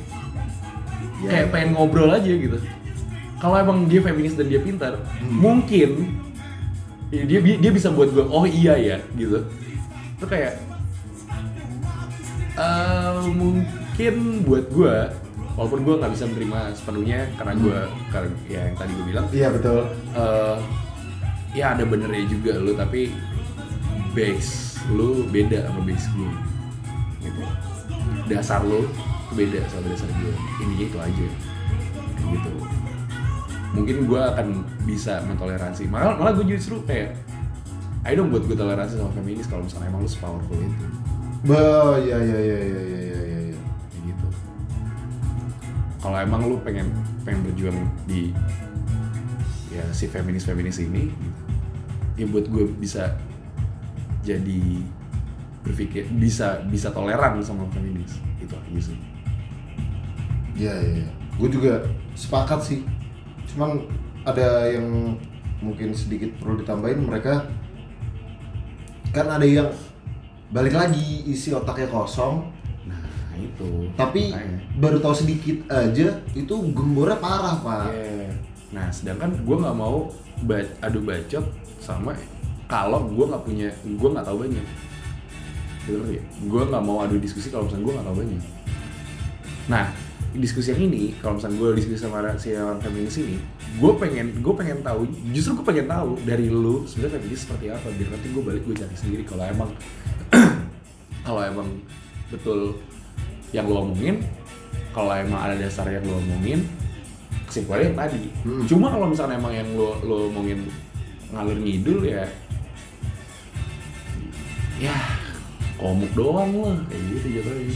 Ya, 1.24 1.30
kayak 1.32 1.46
ya. 1.48 1.52
pengen 1.56 1.70
ngobrol 1.74 2.12
aja 2.12 2.28
gitu 2.28 2.60
kalau 3.38 3.56
emang 3.58 3.86
dia 3.86 4.02
feminis 4.02 4.34
dan 4.34 4.50
dia 4.50 4.62
pintar 4.62 4.98
mungkin 5.30 6.10
ya 7.14 7.24
dia 7.24 7.40
dia 7.40 7.72
bisa 7.72 7.94
buat 7.94 8.10
gue 8.12 8.26
oh 8.26 8.44
iya 8.44 8.76
ya 8.76 8.98
gitu 9.16 9.46
itu 10.18 10.26
kayak 10.26 10.58
eh, 12.58 13.18
mungkin 13.32 14.14
buat 14.44 14.66
gue 14.74 14.96
walaupun 15.58 15.80
gue 15.86 15.96
nggak 16.02 16.12
bisa 16.14 16.26
menerima 16.30 16.60
sepenuhnya 16.78 17.20
karena 17.38 17.54
gue 17.58 17.80
karena 18.14 18.30
ya 18.50 18.62
yang 18.70 18.76
tadi 18.78 18.92
gue 18.94 19.06
bilang 19.10 19.26
Iya 19.34 19.48
betul. 19.54 19.80
eh 20.14 20.58
ya 21.58 21.74
ada 21.74 21.84
benernya 21.90 22.26
juga 22.30 22.54
lu 22.62 22.78
tapi 22.78 23.10
base 24.14 24.78
lu 24.94 25.26
beda 25.30 25.66
sama 25.70 25.82
base 25.86 26.06
gue 26.14 26.32
gitu. 27.28 27.42
Dasar 28.32 28.64
lu 28.64 28.88
beda 29.36 29.60
sama 29.68 29.92
dasar 29.92 30.08
gue 30.08 30.34
intinya 30.64 30.86
itu 30.88 30.98
aja. 30.98 31.28
Kayak 32.16 32.28
gitu. 32.40 32.52
Mungkin 33.76 33.98
gue 34.08 34.22
akan 34.22 34.48
bisa 34.88 35.22
mentoleransi. 35.28 35.92
Malah 35.92 36.16
malah 36.16 36.34
gue 36.34 36.48
justru 36.48 36.80
kayak 36.88 37.20
ayo 38.08 38.24
dong 38.24 38.32
buat 38.32 38.48
gue 38.48 38.56
toleransi 38.56 38.98
sama 38.98 39.12
feminis 39.12 39.48
kalau 39.52 39.68
misalnya 39.68 39.92
emang 39.92 40.02
lu 40.04 40.10
sepowerful 40.10 40.56
itu. 40.56 40.86
Bah, 41.46 42.00
ya 42.02 42.18
ya 42.18 42.40
ya 42.40 42.60
ya 42.64 42.82
ya 42.82 43.02
ya 43.06 43.22
ya. 43.22 43.40
ya. 43.54 43.60
kayak 43.92 44.04
gitu. 44.10 44.28
Kalau 46.00 46.18
emang 46.18 46.42
lu 46.48 46.56
pengen 46.64 46.88
pengen 47.28 47.44
berjuang 47.44 47.78
di 48.08 48.32
ya 49.68 49.84
si 49.92 50.08
feminis 50.08 50.48
feminis 50.48 50.80
ini 50.80 51.12
gitu, 51.12 51.40
ya 52.18 52.26
buat 52.32 52.48
gue 52.50 52.66
bisa 52.80 53.14
jadi 54.26 54.82
berpikir 55.68 56.08
bisa 56.10 56.64
bisa 56.66 56.90
toleran 56.90 57.38
sama 57.40 57.68
feminis 57.70 58.16
itu 58.40 58.54
aja 58.54 58.82
sih 58.84 58.98
Iya 60.58 60.74
iya. 60.74 61.06
Ya. 61.06 61.10
Gue 61.38 61.54
juga 61.54 61.86
sepakat 62.18 62.60
sih. 62.60 62.82
Cuman 63.46 63.86
ada 64.26 64.66
yang 64.66 65.14
mungkin 65.58 65.94
sedikit 65.94 66.34
perlu 66.38 66.58
ditambahin 66.58 66.98
mereka 67.00 67.46
kan 69.10 69.30
ada 69.30 69.46
yang 69.46 69.70
balik 70.48 70.74
lagi 70.74 71.26
isi 71.26 71.50
otaknya 71.50 71.90
kosong 71.90 72.46
nah 72.86 73.02
itu 73.34 73.90
tapi 73.94 74.30
Makanya. 74.30 74.60
baru 74.78 74.98
tahu 75.00 75.16
sedikit 75.16 75.58
aja 75.68 76.14
itu 76.32 76.54
gembornya 76.74 77.18
parah 77.18 77.58
pak 77.58 77.90
Iya. 77.90 78.30
nah 78.70 78.86
sedangkan 78.90 79.34
gue 79.42 79.58
nggak 79.58 79.74
mau 79.74 80.14
ba- 80.44 80.74
adu 80.80 81.02
bacot 81.02 81.46
sama 81.80 82.14
kalau 82.66 83.08
gue 83.08 83.26
nggak 83.26 83.44
punya 83.44 83.70
gue 83.82 84.10
nggak 84.12 84.26
tahu 84.26 84.38
banyak 84.46 84.66
bener 85.88 86.20
ya. 86.20 86.24
Gue 86.44 86.62
nggak 86.68 86.84
mau 86.84 87.02
adu 87.02 87.16
diskusi 87.18 87.48
kalau 87.48 87.66
misalnya 87.66 87.84
gue 87.88 87.94
nggak 87.96 88.08
tahu 88.12 88.18
banyak. 88.20 88.44
Nah 89.72 89.86
diskusi 90.38 90.76
yang 90.76 90.92
ini 90.92 91.18
kalau 91.18 91.40
misalnya 91.40 91.58
gue 91.58 91.70
diskusi 91.80 91.98
sama 92.04 92.22
si 92.38 92.54
orang 92.54 92.78
feminis 92.84 93.18
ini 93.18 93.40
gue 93.80 93.92
pengen 93.98 94.28
gue 94.44 94.54
pengen 94.54 94.84
tahu 94.86 95.08
justru 95.34 95.62
gue 95.62 95.66
pengen 95.66 95.88
tahu 95.90 96.20
dari 96.28 96.52
lu 96.52 96.86
sebenarnya 96.86 97.18
feminis 97.18 97.42
seperti 97.48 97.66
apa 97.74 97.88
biar 97.96 98.10
nanti 98.14 98.28
gue 98.30 98.44
balik 98.44 98.64
gue 98.68 98.76
cari 98.78 98.96
sendiri 98.96 99.24
kalau 99.26 99.44
emang 99.48 99.70
kalau 101.28 101.42
emang 101.42 101.68
betul 102.30 102.78
yang 103.56 103.66
lo 103.66 103.88
omongin 103.88 104.22
kalau 104.94 105.14
emang 105.16 105.40
ada 105.42 105.56
dasar 105.58 105.88
yang 105.90 106.06
lo 106.06 106.20
omongin 106.20 106.66
kesimpulannya 107.48 107.96
yang 107.96 107.98
tadi. 107.98 108.24
Hmm. 108.44 108.64
cuma 108.68 108.88
kalau 108.92 109.08
misalnya 109.08 109.40
emang 109.40 109.54
yang 109.56 109.70
lo 109.74 109.96
lo 110.04 110.28
omongin 110.28 110.68
ngalur 111.32 111.58
ngidul 111.60 112.04
ya 112.04 112.24
ya 114.78 114.94
komuk 115.78 116.12
doang 116.14 116.52
lah 116.60 116.78
kayak 116.90 117.04
gitu 117.14 117.28
jatuhnya 117.40 117.76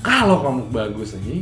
kalau 0.00 0.36
komuk 0.40 0.68
bagus 0.70 1.16
aja 1.16 1.34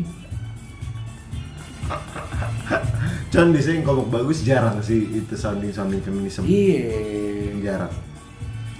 Cuman 3.28 3.50
biasanya 3.50 3.82
yang 3.82 3.84
komik 3.84 4.08
bagus 4.08 4.46
jarang 4.46 4.78
sih 4.80 5.04
itu 5.10 5.34
sounding 5.34 5.74
sounding 5.74 6.00
feminisme 6.00 6.46
iya 6.46 7.50
jarang 7.60 7.92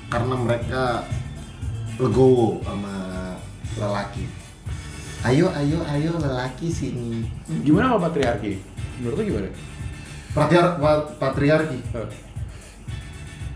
karena 0.06 0.34
mereka 0.38 1.02
legowo 1.98 2.62
sama 2.62 2.94
lelaki. 3.74 4.24
Ayo, 5.26 5.50
ayo, 5.56 5.82
ayo 5.90 6.10
lelaki 6.22 6.70
sini. 6.70 7.26
Gimana 7.66 7.90
kalau 7.90 8.02
patriarki? 8.06 8.62
Menurut 9.02 9.16
lu 9.18 9.22
gimana? 9.26 9.48
Patriar 10.30 10.78
pa- 10.78 11.06
patriarki 11.18 11.78
Eh, 11.96 12.08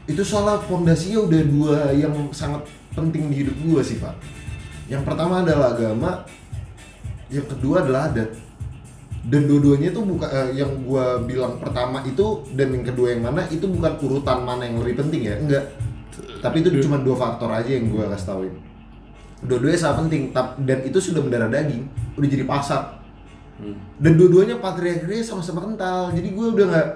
itu 0.09 0.22
soal 0.26 0.59
fondasinya 0.66 1.28
udah 1.30 1.42
dua 1.46 1.78
yang 1.94 2.14
sangat 2.34 2.66
penting 2.99 3.30
di 3.30 3.36
hidup 3.46 3.57
gua 3.62 3.80
sih 3.84 4.03
pak. 4.03 4.14
Yang 4.88 5.03
pertama 5.05 5.44
adalah 5.44 5.76
agama, 5.76 6.11
yang 7.30 7.46
kedua 7.46 7.84
adalah 7.84 8.11
adat. 8.11 8.30
Dan 9.28 9.44
dua-duanya 9.44 9.92
itu 9.92 10.01
bukan 10.01 10.28
eh, 10.30 10.51
yang 10.57 10.72
gua 10.88 11.20
bilang 11.20 11.61
pertama 11.61 12.01
itu 12.07 12.42
dan 12.57 12.72
yang 12.72 12.84
kedua 12.86 13.12
yang 13.12 13.22
mana 13.28 13.44
itu 13.53 13.68
bukan 13.68 13.92
urutan 14.01 14.40
mana 14.40 14.64
yang 14.64 14.80
lebih 14.80 15.05
penting 15.05 15.22
ya, 15.28 15.34
enggak. 15.36 15.64
Tapi 16.40 16.64
itu 16.64 16.80
cuma 16.86 17.03
dua 17.03 17.16
faktor 17.18 17.53
aja 17.53 17.68
yang 17.68 17.92
gua 17.92 18.09
kasih 18.14 18.26
tauin. 18.32 18.55
Dua-duanya 19.44 19.78
sangat 19.78 19.96
penting 20.07 20.22
dan 20.64 20.78
itu 20.82 20.99
sudah 20.99 21.20
mendarah 21.22 21.51
daging, 21.53 21.86
udah 22.18 22.28
jadi 22.28 22.44
pasar. 22.49 22.82
hmm. 23.61 23.76
Dan 24.01 24.18
dua-duanya 24.18 24.59
patriarkinya 24.59 25.22
sama-sama 25.22 25.62
kental. 25.62 26.11
Jadi 26.16 26.28
gua 26.32 26.46
udah 26.55 26.66
nggak 26.72 26.88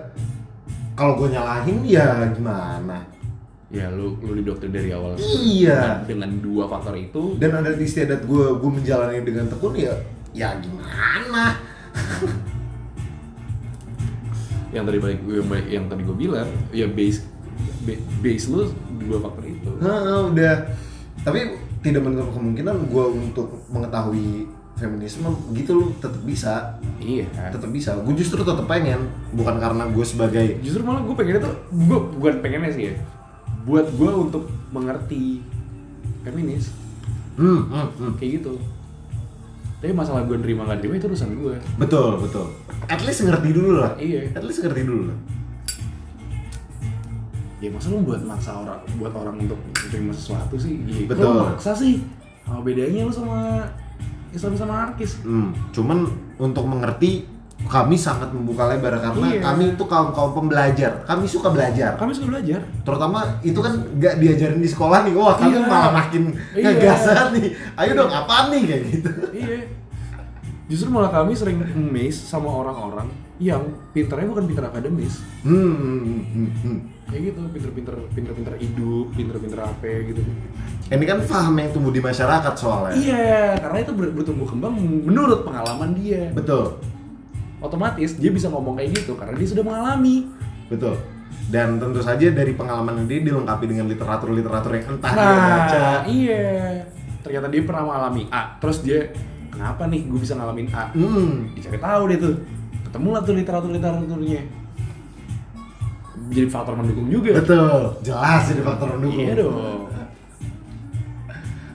kalau 0.92 1.16
gue 1.16 1.32
nyalahin 1.32 1.80
ya 1.88 2.28
gimana? 2.36 3.00
Ya 3.72 3.88
lu 3.88 4.20
lu 4.20 4.36
didoktrin 4.36 4.68
dari 4.68 4.92
awal. 4.92 5.16
Iya. 5.16 6.04
Dengan, 6.04 6.30
dengan 6.30 6.44
dua 6.44 6.64
faktor 6.66 6.92
itu 6.94 7.36
dan 7.36 7.56
ada 7.56 7.72
istiadat 7.72 8.22
gue 8.22 8.44
gue 8.54 8.70
menjalani 8.70 9.20
dengan 9.20 9.48
tekun 9.48 9.72
ya 9.74 9.96
ya 10.30 10.48
gimana 10.56 11.56
yang 14.72 14.84
tadi 14.84 14.98
balik 14.98 15.20
yang, 15.22 15.46
balik- 15.46 15.70
yang 15.70 15.84
tadi 15.86 16.02
gue 16.02 16.16
bilang 16.18 16.48
ya 16.70 16.86
base 16.86 17.20
ba- 17.82 18.00
base 18.20 18.44
lu 18.48 18.64
dua 18.98 19.18
faktor 19.20 19.44
itu. 19.44 19.68
Hah, 19.78 20.24
udah 20.26 20.54
tapi 21.20 21.40
tidak 21.80 22.00
menutup 22.00 22.32
kemungkinan 22.32 22.76
gue 22.86 23.04
untuk 23.10 23.48
mengetahui 23.68 24.48
feminisme 24.74 25.28
gitu 25.52 25.72
loh 25.76 25.88
tetap 25.94 26.22
bisa 26.22 26.80
Iya. 26.96 27.28
tetap 27.50 27.68
bisa 27.68 27.92
gue 27.94 28.14
justru 28.14 28.40
tetap 28.40 28.64
pengen 28.64 29.04
bukan 29.30 29.56
karena 29.56 29.84
gue 29.86 30.02
sebagai 30.02 30.56
Justru 30.60 30.80
malah 30.80 31.00
gue 31.00 31.12
pengennya 31.12 31.42
tuh 31.42 31.52
gue 31.70 31.98
bukan 32.16 32.40
pengennya 32.40 32.70
sih 32.70 32.84
ya. 32.88 32.94
Buat 33.62 33.86
gue 33.94 34.10
untuk 34.10 34.44
mengerti 34.70 35.40
feminis 36.22 36.70
hmm, 37.38 37.60
hmm, 37.70 37.88
hmm. 37.98 38.12
kayak 38.18 38.42
gitu. 38.42 38.54
Tapi 39.82 39.90
masalah 39.90 40.22
gue 40.26 40.38
nerima 40.38 40.62
nggak 40.62 40.78
nerima 40.78 40.94
itu 40.94 41.06
urusan 41.10 41.30
gue. 41.34 41.54
betul 41.74 42.14
betul 42.22 42.46
at 42.86 43.02
least 43.02 43.26
ngerti 43.26 43.50
dulu 43.50 43.82
lah 43.82 43.94
Iya. 43.98 44.30
at 44.30 44.42
least 44.46 44.62
ngerti 44.62 44.82
dulu 44.86 45.10
lah 45.10 45.18
Ya 47.62 47.70
masa 47.70 47.94
lu 47.94 48.02
buat 48.02 48.18
maksa 48.26 48.58
orang 48.58 48.82
buat 48.98 49.14
orang 49.14 49.38
untuk 49.38 49.54
menerima 49.70 50.10
sesuatu 50.10 50.58
sih? 50.58 50.82
Iya. 50.82 51.06
Betul. 51.06 51.30
Lu 51.30 51.46
maksa 51.46 51.70
sih. 51.70 52.02
Apa 52.42 52.58
bedanya 52.58 53.06
lu 53.06 53.14
sama 53.14 53.62
Islam 54.34 54.58
sama 54.58 54.72
anarkis? 54.82 55.22
Hmm, 55.22 55.54
cuman 55.70 56.10
untuk 56.42 56.66
mengerti 56.66 57.22
kami 57.64 57.94
sangat 57.94 58.28
membuka 58.28 58.66
lebar 58.66 58.94
karena 58.96 59.26
Iya. 59.28 59.40
kami 59.42 59.64
itu 59.72 59.84
kaum 59.84 60.10
kaum 60.10 60.32
pembelajar 60.32 61.02
kami 61.02 61.24
suka 61.24 61.48
belajar 61.48 61.94
Kami 61.94 62.10
suka 62.10 62.26
belajar. 62.30 62.60
terutama 62.80 63.18
itu 63.40 63.56
kan 63.56 63.72
nggak 63.92 64.14
diajarin 64.16 64.58
di 64.58 64.68
sekolah 64.68 65.02
nih 65.02 65.12
wah 65.12 65.34
kami 65.34 65.54
Iya. 65.54 65.66
malah 65.66 65.92
makin 65.94 66.22
Iya. 66.52 66.68
ngegasan 66.70 67.26
nih 67.32 67.46
ayo 67.76 67.90
dong 67.94 68.10
apaan 68.10 68.46
nih 68.50 68.62
kayak 68.62 68.82
gitu 68.90 69.10
iya. 69.32 69.58
Justru 70.64 70.88
malah 70.88 71.12
kami 71.12 71.32
sering 71.32 71.60
amazed 71.60 72.24
sama 72.24 72.48
orang-orang 72.48 73.04
yang 73.36 73.60
pinternya 73.92 74.24
bukan 74.24 74.46
pinter 74.46 74.64
akademis. 74.64 75.20
hmm, 75.42 75.52
hmm, 75.52 76.00
hmm, 76.24 76.50
hmm. 76.56 76.78
Kayak 77.04 77.22
gitu, 77.28 77.40
pinter-pinter 77.52 77.94
pinter-pinter 78.08 78.54
hidup, 78.56 79.06
pinter-pinter 79.12 79.58
apa 79.60 79.84
gitu. 80.06 80.22
ini 80.88 81.04
kan 81.04 81.18
paham 81.22 81.56
yang 81.56 81.68
tumbuh 81.68 81.88
di 81.88 82.00
masyarakat 82.00 82.54
soalnya 82.54 82.94
Iya, 82.94 83.58
karena 83.58 83.78
itu 83.80 83.92
ber- 83.92 84.12
bertumbuh 84.12 84.44
kembang 84.44 84.72
menurut 84.78 85.40
pengalaman 85.42 85.92
dia. 85.92 86.32
betul 86.32 86.80
Otomatis 87.62 88.18
dia 88.18 88.28
bisa 88.28 88.50
ngomong 88.50 88.74
kayak 88.74 88.90
gitu 88.98 89.14
karena 89.14 89.38
dia 89.38 89.48
sudah 89.48 89.64
mengalami. 89.64 90.26
betul 90.66 90.98
dan 91.48 91.76
tentu 91.76 92.00
saja 92.00 92.32
dari 92.32 92.52
pengalaman 92.52 93.04
ini 93.04 93.28
dilengkapi 93.28 93.64
dengan 93.66 93.84
literatur 93.86 94.32
literatur 94.32 94.72
yang 94.72 94.96
entah 94.96 95.12
dia 95.12 95.22
Nah, 95.22 95.48
baca 95.48 95.84
iya. 96.06 96.44
Ternyata 97.22 97.46
dia 97.48 97.62
pernah 97.62 97.82
mengalami 97.86 98.22
A, 98.28 98.56
terus 98.58 98.80
dia 98.80 99.12
kenapa 99.48 99.86
nih 99.86 100.06
gue 100.06 100.18
bisa 100.18 100.34
ngalamin 100.34 100.68
A? 100.72 100.90
hmm, 100.90 101.54
Dicari 101.54 101.78
tahu 101.78 102.02
deh 102.10 102.18
tuh. 102.18 102.34
Ketemu 102.88 103.08
lah 103.12 103.20
tuh 103.22 103.34
literatur-literaturnya. 103.36 104.42
Jadi 106.32 106.48
faktor 106.48 106.74
mendukung 106.74 107.08
juga. 107.08 107.36
betul 107.36 108.00
jelas 108.00 108.42
jadi 108.48 108.62
faktor 108.64 108.96
mendukung 108.96 109.20
Iya 109.20 109.34
dong. 109.38 109.91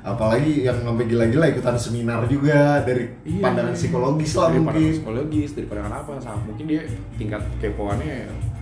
Apalagi 0.08 0.64
yang 0.64 0.80
sampai 0.80 1.04
gila-gila 1.04 1.46
ikutan 1.48 1.76
seminar 1.76 2.24
juga 2.26 2.80
dari 2.80 3.12
Iya. 3.22 3.44
pandangan 3.44 3.76
psikologis 3.76 4.32
lah 4.34 4.48
Dari 4.48 4.56
mungkin 4.56 4.72
pandangan 4.72 4.96
psikologis, 4.96 5.50
dari 5.52 5.66
pandangan 5.68 5.94
apa? 5.94 6.12
Sama 6.18 6.40
mungkin 6.44 6.66
dia 6.66 6.82
tingkat 7.16 7.42
kepoannya 7.60 8.16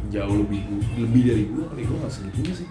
jauh 0.08 0.36
lebih 0.36 0.62
lebih 0.96 1.22
dari 1.24 1.44
gue 1.46 1.64
kali 1.66 1.82
gue 1.84 1.98
nggak 1.98 2.12
segitunya 2.12 2.54
sih. 2.56 2.68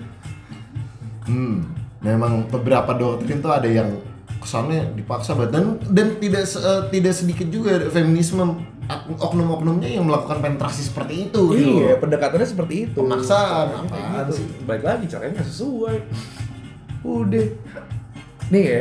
Hmm, 1.24 1.56
memang 2.00 2.48
beberapa 2.48 2.92
doktrin 2.92 3.38
tuh 3.38 3.50
ada 3.50 3.66
yang 3.66 4.00
kesannya 4.38 4.94
dipaksa 4.94 5.34
banget 5.34 5.50
dan 5.52 5.64
dan 5.90 6.06
tidak 6.16 6.46
eh, 6.46 6.82
tidak 6.88 7.12
sedikit 7.12 7.48
juga 7.50 7.90
feminisme 7.90 8.40
oknum-oknumnya 9.18 9.90
yang 9.90 10.08
melakukan 10.08 10.40
penetrasi 10.40 10.88
seperti 10.88 11.28
itu. 11.28 11.42
gitu 11.52 11.84
Iya, 11.84 11.92
loh. 11.92 12.00
pendekatannya 12.00 12.48
seperti 12.48 12.74
itu. 12.88 12.96
Pemaksaan, 12.96 13.84
apaan 13.84 14.24
gitu. 14.24 14.32
sih? 14.38 14.46
Baik 14.64 14.82
lagi 14.82 15.04
caranya 15.04 15.32
nggak 15.36 15.48
sesuai. 15.50 15.96
Udah. 17.06 17.46
Nih 18.48 18.64
ya, 18.64 18.80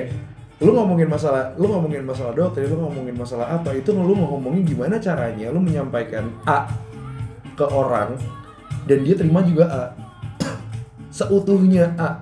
lu 0.63 0.74
ngomongin 0.74 1.05
masalah 1.05 1.53
lu 1.59 1.70
ngomongin 1.70 2.01
masalah 2.01 2.34
doktrin 2.34 2.65
lu 2.72 2.82
ngomongin 2.82 3.13
masalah 3.13 3.61
apa 3.61 3.78
itu 3.78 3.93
lu 3.93 4.18
ngomongin 4.18 4.65
gimana 4.65 4.97
caranya 4.97 5.53
lu 5.53 5.61
menyampaikan 5.61 6.34
A 6.49 6.65
ke 7.53 7.61
orang 7.68 8.18
dan 8.89 9.05
dia 9.05 9.13
terima 9.13 9.45
juga 9.45 9.65
A. 9.70 9.84
Seutuhnya 11.18 11.93
A. 11.99 12.22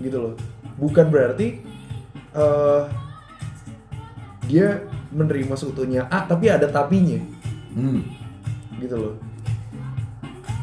Gitu 0.00 0.16
loh. 0.16 0.34
Bukan 0.80 1.12
berarti 1.12 1.60
eh 2.30 2.82
dia 4.50 4.82
menerima 5.10 5.54
seutuhnya 5.58 6.06
A 6.08 6.24
tapi 6.24 6.50
ada 6.50 6.66
tapinya. 6.70 7.18
Hmm. 7.70 8.02
gitu 8.82 8.96
loh 8.98 9.14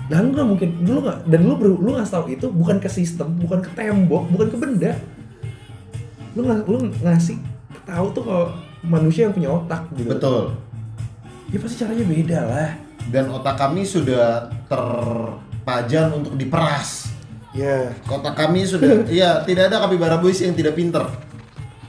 dan 0.08 0.24
lu 0.24 0.32
nggak 0.32 0.48
mungkin 0.48 0.70
lu 0.82 1.00
nggak 1.00 1.18
dan 1.26 1.42
lu 1.44 1.54
ber- 1.56 1.76
lu 1.78 1.90
nggak 1.92 2.08
tahu 2.08 2.26
itu 2.30 2.48
bukan 2.48 2.78
ke 2.78 2.88
sistem 2.88 3.36
bukan 3.38 3.60
ke 3.60 3.70
tembok 3.72 4.24
bukan 4.28 4.48
ke 4.48 4.58
benda 4.58 4.92
lu 6.32 6.42
nggak 6.42 6.64
lu 6.64 6.78
ngasih 7.02 7.38
tahu 7.84 8.06
tuh 8.12 8.24
kalau 8.24 8.48
manusia 8.82 9.26
yang 9.26 9.34
punya 9.34 9.50
otak 9.50 9.84
gitu 9.94 10.12
Betul. 10.12 10.56
ya 11.48 11.58
pasti 11.58 11.76
caranya 11.78 12.06
beda 12.06 12.40
lah 12.44 12.72
Dan 13.08 13.32
otak 13.32 13.56
kami 13.56 13.84
sudah 13.84 14.52
terpajan 14.68 16.12
untuk 16.14 16.36
diperas. 16.36 17.08
ya 17.52 17.88
Otak 18.04 18.36
kami 18.36 18.68
sudah, 18.68 19.00
iya 19.08 19.40
tidak 19.42 19.72
ada 19.72 19.80
kapibara 19.82 20.20
boys 20.20 20.38
yang 20.38 20.52
tidak 20.52 20.76
pinter. 20.76 21.08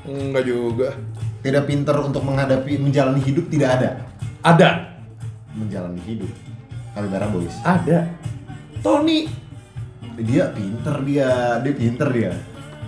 enggak 0.04 0.46
juga 0.46 0.94
Tidak 1.38 1.66
pinter 1.66 1.98
untuk 1.98 2.22
menghadapi 2.22 2.78
menjalani 2.78 3.18
hidup 3.18 3.46
tidak 3.46 3.70
ada. 3.76 3.90
ada 4.40 4.70
Menjalani 5.52 5.98
hidup. 6.02 6.30
Kapibara 6.98 7.30
boys. 7.30 7.54
ada 7.62 8.10
Tony 8.82 9.30
Dia 10.18 10.50
pinter 10.50 10.96
dia, 11.06 11.30
dia 11.62 11.72
pinter 11.72 12.08
dia. 12.10 12.32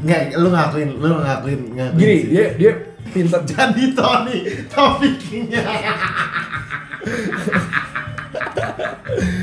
Nggak, 0.03 0.35
lu 0.35 0.51
ngakuin, 0.51 0.91
lu 0.99 1.15
ngakuin, 1.15 1.61
ngakuin 1.79 1.95
gini 1.95 2.15
sih. 2.19 2.27
dia 2.27 2.45
dia 2.59 2.73
pintar 3.07 3.47
jadi 3.47 3.85
Tony 3.95 4.39
topiknya. 4.67 5.63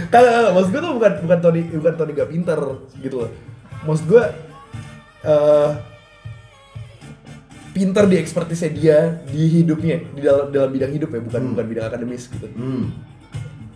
Kagak, 0.07 0.31
kagak. 0.31 0.51
maksud 0.51 0.69
gue 0.69 0.81
tuh 0.81 0.93
bukan 0.95 1.13
bukan 1.23 1.39
Tony 1.39 1.61
bukan 1.69 1.93
Tony 1.95 2.11
gak 2.11 2.29
pinter 2.29 2.59
gitu 2.99 3.15
loh. 3.23 3.31
Maksud 3.83 4.05
gue 4.05 4.23
eh 5.23 5.69
pinter 7.71 8.03
di 8.03 8.15
ekspertisnya 8.17 8.69
dia 8.73 8.97
di 9.23 9.43
hidupnya 9.53 10.01
di 10.11 10.19
dalam 10.19 10.49
dalam 10.49 10.69
bidang 10.71 10.91
hidup 10.91 11.07
ya 11.07 11.21
bukan 11.21 11.39
Hmm. 11.39 11.51
bukan 11.53 11.65
bidang 11.67 11.85
akademis 11.87 12.25
gitu 12.25 12.47
Hmm, 12.49 12.89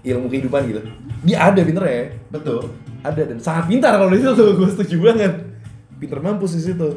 ilmu 0.01 0.27
kehidupan 0.29 0.61
gitu. 0.69 0.81
Dia 1.21 1.53
ada 1.53 1.61
pinternya 1.61 2.17
betul. 2.33 2.73
ada 3.01 3.21
dan 3.25 3.41
sangat 3.41 3.65
pintar 3.65 3.97
kalau 3.97 4.13
di 4.13 4.21
situ 4.21 4.33
tuh. 4.33 4.53
Gue 4.57 4.69
setuju 4.69 4.97
banget. 5.09 5.33
Pinter 5.97 6.19
mampus 6.21 6.57
di 6.57 6.61
situ. 6.65 6.89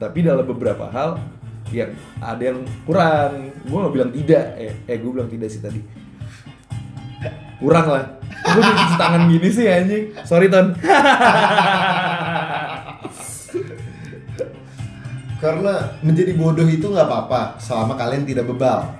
Tapi 0.00 0.24
dalam 0.24 0.44
beberapa 0.44 0.88
hal 0.88 1.20
yang 1.72 1.92
ada 2.20 2.42
yang 2.42 2.60
kurang. 2.84 3.52
Gue 3.64 3.78
nggak 3.80 3.94
bilang 3.96 4.10
tidak. 4.12 4.44
Eh 4.60 4.72
eh 4.88 4.96
gue 5.00 5.10
bilang 5.12 5.28
tidak 5.28 5.48
sih 5.52 5.60
tadi. 5.60 5.80
Kurang 7.60 7.86
lah. 7.88 8.04
Gue 8.40 8.62
cuci 8.64 8.96
tangan 8.96 9.22
gini 9.28 9.48
sih 9.52 9.68
anjing. 9.68 10.04
Sorry 10.24 10.48
ton. 10.48 10.76
Karena 15.40 15.96
menjadi 16.04 16.36
bodoh 16.36 16.68
itu 16.68 16.84
nggak 16.84 17.08
apa-apa 17.08 17.56
selama 17.56 17.96
kalian 17.96 18.28
tidak 18.28 18.44
bebal. 18.44 18.99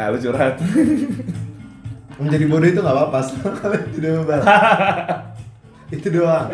Ah 0.00 0.08
lu 0.08 0.16
curhat 0.16 0.56
Menjadi 2.20 2.44
bodoh 2.48 2.68
itu 2.68 2.80
nggak 2.80 2.96
apa-apa 2.96 3.18
selama 3.24 3.50
kalian 3.60 3.84
tidak 3.96 4.40
itu 5.96 6.06
doang. 6.12 6.46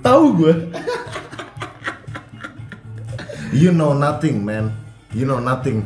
tahu 0.00 0.24
gue 0.36 0.54
You 3.50 3.74
know 3.74 3.90
nothing, 3.90 4.46
man. 4.46 4.70
You 5.10 5.26
know 5.26 5.42
nothing. 5.42 5.82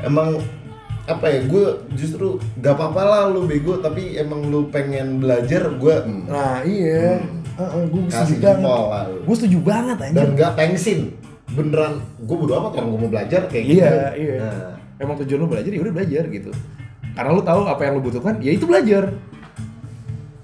Emang 0.00 0.40
apa 1.04 1.28
ya? 1.28 1.44
Gue 1.44 1.76
justru 1.92 2.40
gak 2.56 2.80
apa-apa 2.80 3.02
lah 3.04 3.22
lu 3.28 3.44
bego, 3.44 3.76
tapi 3.76 4.16
emang 4.16 4.48
lu 4.48 4.72
pengen 4.72 5.20
belajar, 5.20 5.68
gue 5.76 5.96
nah 6.24 6.64
iya 6.64 7.20
Hmm. 7.20 7.41
Gue 7.60 8.02
kasih 8.08 8.36
setuju 8.40 8.44
banget 8.64 9.06
gue 9.22 9.36
setuju 9.36 9.58
banget 9.60 9.96
anjing 10.00 10.16
Dan 10.16 10.28
gak 10.38 10.52
tengsin. 10.56 11.00
Beneran, 11.52 12.00
gue 12.16 12.36
bodo 12.36 12.52
amat 12.56 12.80
orang 12.80 12.88
gue 12.96 13.00
mau 13.04 13.10
belajar 13.12 13.44
kayak 13.44 13.64
gitu. 13.68 13.84
Iya, 13.84 14.08
iya. 14.16 14.36
Nah, 14.40 14.72
Emang 14.96 15.20
tujuan 15.20 15.38
lu 15.42 15.48
belajar 15.50 15.68
ya 15.68 15.80
udah 15.84 15.94
belajar 15.94 16.24
gitu. 16.32 16.50
Karena 17.12 17.30
lu 17.36 17.42
tahu 17.44 17.60
apa 17.68 17.82
yang 17.84 18.00
lu 18.00 18.02
butuhkan, 18.08 18.40
ya 18.40 18.50
itu 18.56 18.64
belajar. 18.64 19.12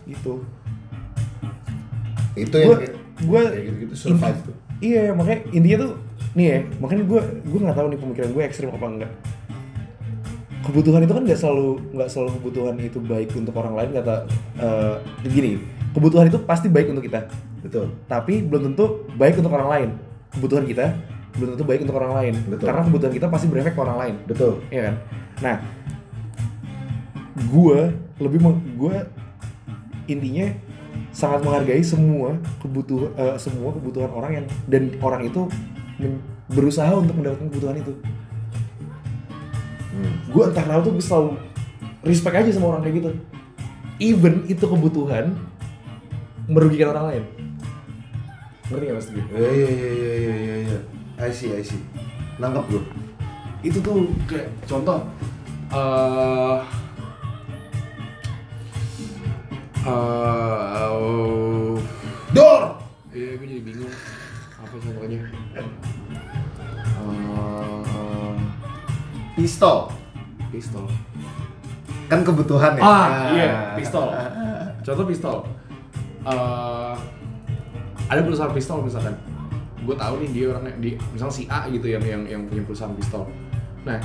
Gitu. 0.05 0.33
itu 2.39 2.55
yang 2.55 2.79
kayak 2.79 3.65
gitu-gitu 3.67 3.95
survive 3.99 4.31
Inti- 4.31 4.47
tuh. 4.47 4.55
Iya, 4.79 5.11
makanya 5.11 5.41
intinya 5.51 5.79
tuh 5.83 5.93
nih 6.39 6.47
ya, 6.47 6.59
makanya 6.79 7.03
gue 7.03 7.21
gue 7.51 7.59
nggak 7.67 7.77
tahu 7.83 7.87
nih 7.91 7.99
pemikiran 7.99 8.31
gue 8.31 8.43
ekstrim 8.47 8.71
apa 8.71 8.87
enggak. 8.87 9.13
Kebutuhan 10.63 11.03
itu 11.03 11.13
kan 11.19 11.23
nggak 11.27 11.41
selalu 11.41 11.69
nggak 11.99 12.09
selalu 12.13 12.31
kebutuhan 12.39 12.75
itu 12.79 12.99
baik 13.03 13.35
untuk 13.35 13.55
orang 13.59 13.75
lain 13.75 13.91
kata 13.97 14.17
eh 14.61 14.95
gini. 15.27 15.78
Kebutuhan 15.93 16.29
itu 16.29 16.39
pasti 16.45 16.69
baik 16.69 16.93
untuk 16.93 17.05
kita, 17.05 17.27
Betul. 17.65 17.97
tapi 18.07 18.45
belum 18.45 18.73
tentu 18.73 19.09
baik 19.17 19.41
untuk 19.41 19.53
orang 19.57 19.69
lain. 19.69 19.89
Kebutuhan 20.31 20.65
kita 20.69 20.87
belum 21.39 21.55
tentu 21.55 21.65
baik 21.65 21.81
untuk 21.87 21.97
orang 21.97 22.13
lain. 22.19 22.35
Betul. 22.45 22.67
Karena 22.69 22.83
kebutuhan 22.85 23.13
kita 23.15 23.27
pasti 23.31 23.47
berefek 23.49 23.73
ke 23.75 23.81
orang 23.81 23.99
lain. 23.99 24.15
Betul. 24.29 24.53
Iya 24.69 24.83
kan? 24.91 24.95
Nah, 25.39 25.57
gue 27.39 27.81
lebih 28.19 28.39
gue 28.75 28.97
intinya 30.11 30.47
sangat 31.15 31.41
menghargai 31.43 31.83
semua 31.83 32.37
kebutuhan 32.63 33.11
eh, 33.17 33.37
semua 33.39 33.71
kebutuhan 33.75 34.11
orang 34.13 34.33
yang 34.43 34.47
dan 34.67 34.83
orang 35.03 35.27
itu 35.27 35.47
berusaha 36.51 36.91
untuk 36.95 37.15
mendapatkan 37.17 37.49
kebutuhan 37.49 37.77
itu. 37.81 37.93
Hmm. 39.99 40.15
Gue 40.31 40.43
entah 40.47 40.63
kenapa 40.63 40.83
tuh 40.87 40.93
gue 40.95 41.05
selalu 41.05 41.31
respect 42.07 42.37
aja 42.39 42.51
sama 42.55 42.77
orang 42.77 42.83
kayak 42.87 42.97
gitu. 43.03 43.11
Even 43.99 44.47
itu 44.47 44.63
kebutuhan 44.63 45.35
merugikan 46.49 46.91
orang 46.91 47.07
lain. 47.07 47.25
Ngerti 48.67 48.85
gak 48.85 48.97
mas 48.97 49.09
gue? 49.09 49.25
Iya 49.31 49.49
iya 49.51 49.69
iya 49.71 49.91
iya 49.91 50.13
iya 50.15 50.35
iya 50.35 50.57
iya. 50.67 50.79
I 51.19 51.31
see 51.31 51.51
I 51.51 51.63
see. 51.63 51.81
Nangkep 52.37 52.65
gue. 52.69 52.83
itu 53.59 53.83
tuh 53.83 53.91
kayak 54.25 54.47
contoh 54.65 55.03
eh 55.69 56.59
eh 59.83 60.95
Dor. 62.31 62.63
iya 63.11 63.35
gue 63.35 63.47
jadi 63.49 63.63
bingung 63.65 63.91
apa 64.57 64.75
contohnya 64.75 65.19
Eh, 65.59 65.67
Pistol. 69.35 69.91
pistol 70.49 70.87
Kan 72.07 72.23
kebutuhan 72.23 72.73
ya. 72.75 72.81
ah 72.81 73.07
iya 73.29 73.49
pistol 73.75 74.07
contoh 74.87 75.05
pistol 75.05 75.37
Eh 76.29 76.95
ada 78.09 78.21
perusahaan 78.25 78.53
pistol 78.53 78.81
misalkan 78.81 79.13
gue 79.79 79.93
tahu 79.93 80.15
nih 80.21 80.29
dia 80.33 80.45
orangnya 80.49 80.73
di 80.77 80.91
misal 81.13 81.29
si 81.29 81.45
A 81.45 81.69
gitu 81.69 81.85
yang 81.85 82.01
yang 82.01 82.23
yang 82.25 82.41
punya 82.45 82.65
perusahaan 82.65 82.93
pistol 82.93 83.29
nah 83.85 84.01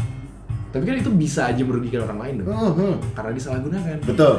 tapi 0.69 0.83
kan 0.83 0.95
itu 0.97 1.11
bisa 1.11 1.47
aja 1.47 1.61
merugikan 1.61 2.03
orang 2.03 2.19
lain 2.19 2.33
dong 2.43 2.47
Hmm, 2.51 2.73
hmm. 2.73 2.95
karena 3.13 3.31
disalahgunakan 3.31 3.99
Betul. 4.03 4.35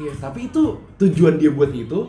Iya, 0.00 0.12
tapi 0.16 0.48
itu 0.48 0.62
tujuan 0.96 1.36
dia 1.36 1.50
buat 1.50 1.68
itu 1.70 2.08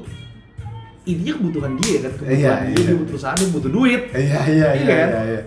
intinya 1.04 1.34
kebutuhan 1.36 1.74
dia 1.76 1.96
kan, 2.00 2.12
kebutuhan 2.14 2.38
Iya, 2.40 2.54
dia, 2.62 2.70
iya. 2.72 2.84
dia 2.88 2.96
butuh 2.96 3.10
perusahaan, 3.12 3.36
dia 3.36 3.50
butuh 3.52 3.72
duit. 3.74 4.02
Iya 4.14 4.22
iya 4.22 4.40
Iya 4.48 4.70
iya 4.72 4.86
kan? 4.88 5.10
iya. 5.10 5.22
iya. 5.28 5.42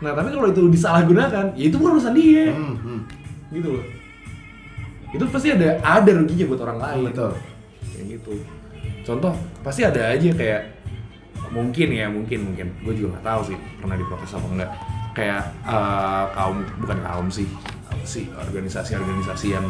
Nah, 0.00 0.12
tapi 0.16 0.28
kalau 0.32 0.48
itu 0.48 0.62
disalahgunakan, 0.70 1.44
ya 1.52 1.64
itu 1.68 1.76
bukan 1.76 1.92
urusan 1.98 2.14
dia. 2.16 2.46
Hmm, 2.56 2.76
hmm. 2.80 3.00
Gitu 3.52 3.68
loh. 3.68 3.84
Itu 5.12 5.24
pasti 5.28 5.48
ada 5.52 5.76
ada 5.82 6.10
ruginya 6.14 6.44
buat 6.48 6.60
orang 6.64 6.78
lain. 6.80 7.04
Betul. 7.12 7.32
Kayak 7.90 8.04
gitu. 8.16 8.32
Contoh, 9.04 9.32
pasti 9.64 9.82
ada 9.82 10.12
aja 10.12 10.30
kayak 10.32 10.62
mungkin 11.50 11.88
ya, 11.90 12.06
mungkin 12.06 12.52
mungkin. 12.52 12.66
Gue 12.84 12.94
juga 12.94 13.18
nggak 13.18 13.26
tahu 13.26 13.40
sih 13.52 13.56
pernah 13.80 13.96
diprotes 13.98 14.32
apa 14.36 14.46
enggak. 14.46 14.70
Kayak 15.10 15.42
eh, 15.66 16.24
kaum 16.36 16.58
bukan 16.78 16.98
kaum 17.02 17.26
sih, 17.32 17.46
apa 17.90 18.04
sih 18.06 18.24
organisasi-organisasi 18.30 19.46
yang 19.50 19.66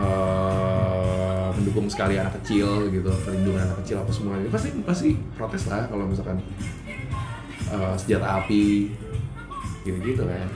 eh, 0.00 1.48
mendukung 1.54 1.86
sekali 1.86 2.18
anak 2.18 2.34
kecil 2.42 2.90
gitu, 2.90 3.10
perlindungan 3.22 3.70
anak 3.70 3.78
kecil 3.86 4.02
apa 4.02 4.10
semua 4.10 4.34
ini 4.38 4.50
pasti 4.50 4.68
pasti 4.82 5.14
protes 5.38 5.70
lah 5.70 5.86
kalau 5.86 6.04
misalkan 6.10 6.42
eh, 7.70 7.94
senjata 7.94 8.42
api 8.42 8.90
gitu-gitu 9.86 10.26
kan. 10.26 10.48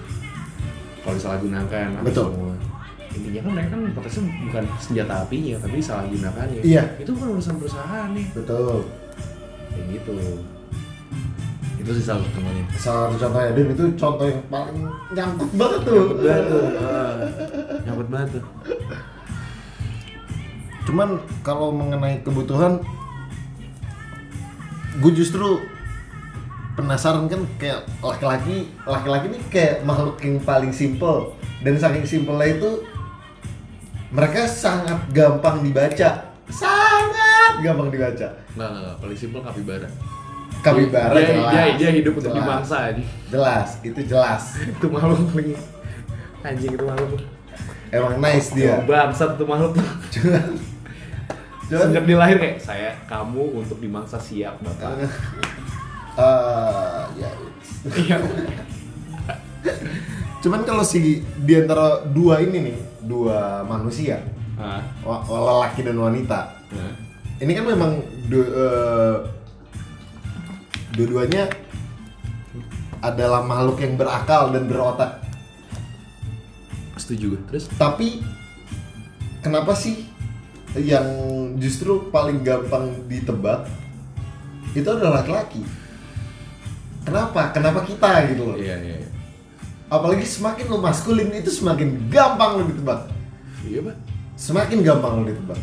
Kalau 1.02 1.14
disalahgunakan 1.18 1.98
Betul. 2.06 2.30
semua. 2.30 2.71
Intinya 3.12 3.40
kan 3.44 3.50
mereka 3.52 3.68
kan 3.76 3.80
protesnya 3.92 4.22
bukan 4.48 4.64
senjata 4.80 5.14
apinya, 5.24 5.54
tapi 5.60 5.74
disalahgunakannya. 5.80 6.60
Iya. 6.64 6.82
Itu 6.96 7.10
bukan 7.12 7.28
urusan 7.38 7.54
perusahaan 7.60 8.08
nih. 8.16 8.26
Betul. 8.32 8.88
Kayak 9.72 9.84
gitu. 10.00 10.16
Itu 11.82 11.90
sih 11.98 12.04
salah 12.06 12.22
satu 12.24 12.32
contohnya. 12.40 12.64
Salah 12.78 13.02
satu 13.10 13.16
contohnya 13.26 13.50
dan 13.52 13.66
itu 13.68 13.84
contoh 13.98 14.26
yang 14.30 14.42
paling 14.48 14.78
nyangkut 15.12 15.50
banget 15.58 15.80
tuh. 15.82 15.94
Nyangkut 15.94 16.18
banget 16.22 16.44
tuh. 16.46 16.62
Ah, 16.80 17.14
Nyangkut 17.84 18.08
banget 18.08 18.28
tuh. 18.38 18.44
Cuman 20.82 21.08
kalau 21.46 21.68
mengenai 21.70 22.16
kebutuhan, 22.26 22.82
gue 24.98 25.12
justru 25.14 25.62
penasaran 26.74 27.28
kan 27.28 27.44
kayak 27.60 27.84
laki-laki, 28.00 28.72
laki-laki 28.88 29.26
ini 29.28 29.38
kayak 29.52 29.84
makhluk 29.84 30.16
yang 30.24 30.40
paling 30.42 30.72
simple 30.72 31.36
dan 31.62 31.76
saking 31.78 32.06
simpelnya 32.08 32.58
itu 32.58 32.70
mereka 34.12 34.44
sangat 34.44 35.08
gampang 35.10 35.64
dibaca, 35.64 36.10
sangat 36.52 37.52
gampang 37.64 37.88
dibaca. 37.88 38.28
Nggak, 38.52 38.68
nggak, 38.68 38.82
nggak. 38.84 38.96
Paling 39.00 39.18
simpel 39.18 39.40
kapibara. 39.40 39.88
Kapibara 40.62 41.10
dia, 41.16 41.26
jelas. 41.26 41.50
dia, 41.50 41.64
dia 41.74 41.90
hidup 41.90 42.14
untuk 42.20 42.30
Jelas. 42.30 42.44
dimangsa 42.44 42.76
aja. 42.92 43.02
Jelas, 43.32 43.68
itu 43.82 44.00
jelas. 44.06 44.42
itu 44.62 44.86
makhluk 44.86 45.20
paling 45.32 45.58
anjing 46.44 46.72
itu 46.76 46.84
makhluk. 46.84 47.20
Emang 47.90 48.14
nice 48.20 48.48
dia. 48.54 48.78
Bangsat 48.86 49.34
itu 49.34 49.44
makhluk. 49.48 49.74
Cuman, 50.12 50.44
cuman 51.66 51.88
Sejak 51.88 52.04
dia 52.04 52.16
lahir 52.20 52.36
kayak 52.36 52.58
saya 52.60 52.90
kamu 53.08 53.64
untuk 53.64 53.80
dimangsa 53.80 54.20
siap 54.20 54.60
bapak. 54.60 54.92
eh, 56.20 57.02
ya 57.16 57.30
Iya. 57.82 58.16
Cuman 60.42 60.62
kalau 60.62 60.82
si 60.86 61.22
di 61.42 61.54
antara 61.58 62.06
dua 62.06 62.38
ini 62.42 62.70
nih, 62.70 62.76
dua 63.02 63.62
manusia, 63.62 64.22
wa- 65.02 65.24
lelaki 65.24 65.82
dan 65.82 65.96
wanita, 65.96 66.40
Nah. 66.70 66.92
ini 67.38 67.52
kan 67.52 67.64
memang 67.64 67.92
du- 68.26 68.46
eh, 68.48 69.16
dua-duanya 70.92 71.48
adalah 73.00 73.42
makhluk 73.42 73.80
yang 73.80 73.96
berakal 73.96 74.50
dan 74.50 74.64
berotak. 74.64 75.18
Setuju. 76.94 77.34
Terus 77.50 77.66
Tapi 77.74 78.22
kenapa 79.42 79.74
sih 79.74 80.06
yang 80.78 81.04
justru 81.58 82.08
paling 82.08 82.40
gampang 82.40 83.08
ditebak 83.10 83.66
itu 84.72 84.86
adalah 84.86 85.20
laki-laki? 85.20 85.66
Kenapa? 87.02 87.50
Kenapa 87.50 87.82
kita 87.82 88.30
gitu 88.30 88.54
loh? 88.54 88.56
Iya, 88.56 88.78
iya. 88.78 88.96
Apalagi 89.92 90.24
semakin 90.24 90.72
lo 90.72 90.80
maskulin 90.80 91.28
itu 91.36 91.52
semakin 91.52 92.08
gampang 92.08 92.56
lo 92.56 92.62
ditebak. 92.64 93.12
Iya, 93.68 93.84
Pak. 93.84 93.96
Semakin 94.40 94.80
gampang 94.80 95.20
lo 95.20 95.28
ditebak. 95.28 95.60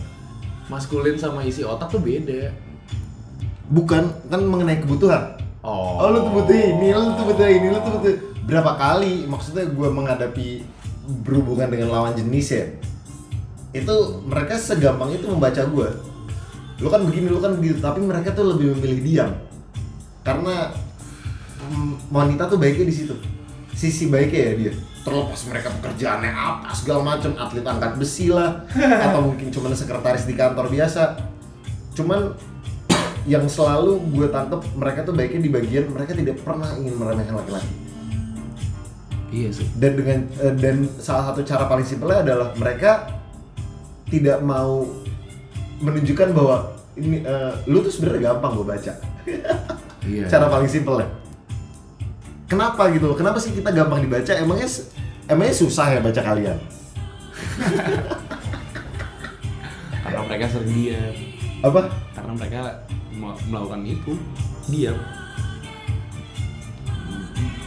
Maskulin 0.70 1.18
sama 1.18 1.42
isi 1.42 1.66
otak 1.66 1.90
tuh 1.90 1.98
beda. 1.98 2.54
Bukan 3.74 4.30
kan 4.30 4.42
mengenai 4.46 4.86
kebutuhan. 4.86 5.34
Oh. 5.66 5.98
Oh, 5.98 6.14
lu 6.14 6.22
tuh 6.30 6.34
butuh 6.38 6.54
ini, 6.54 6.94
lu 6.94 7.10
tuh 7.18 7.26
butuh 7.26 7.48
ini, 7.50 7.68
lu 7.74 7.82
tuh 7.82 7.92
butuh 7.98 8.14
berapa 8.46 8.78
kali 8.78 9.26
maksudnya 9.26 9.66
gue 9.66 9.90
menghadapi 9.90 10.62
berhubungan 11.26 11.74
dengan 11.74 11.90
lawan 11.90 12.14
jenis 12.14 12.48
ya. 12.54 12.66
Itu 13.74 14.22
mereka 14.30 14.62
segampang 14.62 15.10
itu 15.10 15.26
membaca 15.26 15.66
gue. 15.66 15.90
Lu 16.78 16.88
kan 16.94 17.02
begini, 17.02 17.34
lu 17.34 17.42
kan 17.42 17.58
begitu, 17.58 17.82
tapi 17.82 18.06
mereka 18.06 18.38
tuh 18.38 18.46
lebih 18.46 18.78
memilih 18.78 19.00
diam. 19.02 19.32
Karena 20.22 20.70
mm, 21.66 22.14
wanita 22.14 22.46
tuh 22.46 22.62
baiknya 22.62 22.86
di 22.86 22.94
situ. 22.94 23.18
Sisi 23.80 24.12
baiknya 24.12 24.42
ya 24.44 24.54
dia. 24.60 24.74
Terlepas 25.00 25.40
mereka 25.48 25.72
pekerjaannya 25.80 26.28
apa 26.28 26.76
segala 26.76 27.16
macam, 27.16 27.32
atlet 27.40 27.64
angkat 27.64 27.96
besi 27.96 28.28
lah, 28.28 28.68
atau 29.08 29.24
mungkin 29.24 29.48
cuma 29.48 29.72
sekretaris 29.72 30.28
di 30.28 30.36
kantor 30.36 30.68
biasa. 30.68 31.16
Cuman 31.96 32.36
yang 33.32 33.48
selalu 33.48 34.04
gue 34.12 34.28
tangkep 34.28 34.62
mereka 34.76 35.08
tuh 35.08 35.16
baiknya 35.16 35.40
di 35.40 35.52
bagian 35.52 35.86
mereka 35.88 36.12
tidak 36.12 36.44
pernah 36.44 36.72
ingin 36.76 36.96
meremehkan 36.98 37.36
laki-laki 37.36 37.70
Iya 39.30 39.50
sih. 39.54 39.68
dan 39.78 39.94
dengan 39.94 40.18
eh, 40.42 40.56
dan 40.58 40.76
salah 40.98 41.30
satu 41.30 41.46
cara 41.46 41.70
paling 41.70 41.86
simpelnya 41.86 42.26
adalah 42.26 42.50
mereka 42.58 43.22
tidak 44.10 44.42
mau 44.42 44.90
menunjukkan 45.78 46.34
bahwa 46.34 46.74
ini 46.98 47.22
eh, 47.22 47.54
lu 47.70 47.86
tuh 47.86 47.94
sebenarnya 47.94 48.34
gampang 48.34 48.58
gue 48.58 48.66
baca 48.66 48.94
Iya. 50.02 50.26
cara 50.34 50.50
paling 50.50 50.66
simpelnya 50.66 51.06
kenapa 52.50 52.90
gitu 52.90 53.14
kenapa 53.14 53.38
sih 53.38 53.54
kita 53.54 53.70
gampang 53.70 54.02
dibaca? 54.02 54.34
Emangnya 54.34 54.66
emangnya 55.30 55.56
susah 55.56 55.94
ya 55.94 56.00
baca 56.02 56.18
kalian? 56.18 56.58
Karena 60.04 60.20
mereka 60.26 60.46
sering 60.50 60.74
diam. 60.74 61.16
apa? 61.62 61.82
Karena 62.18 62.32
mereka 62.34 62.60
me- 63.14 63.42
melakukan 63.46 63.82
itu. 63.86 64.18
Diam. 64.74 64.98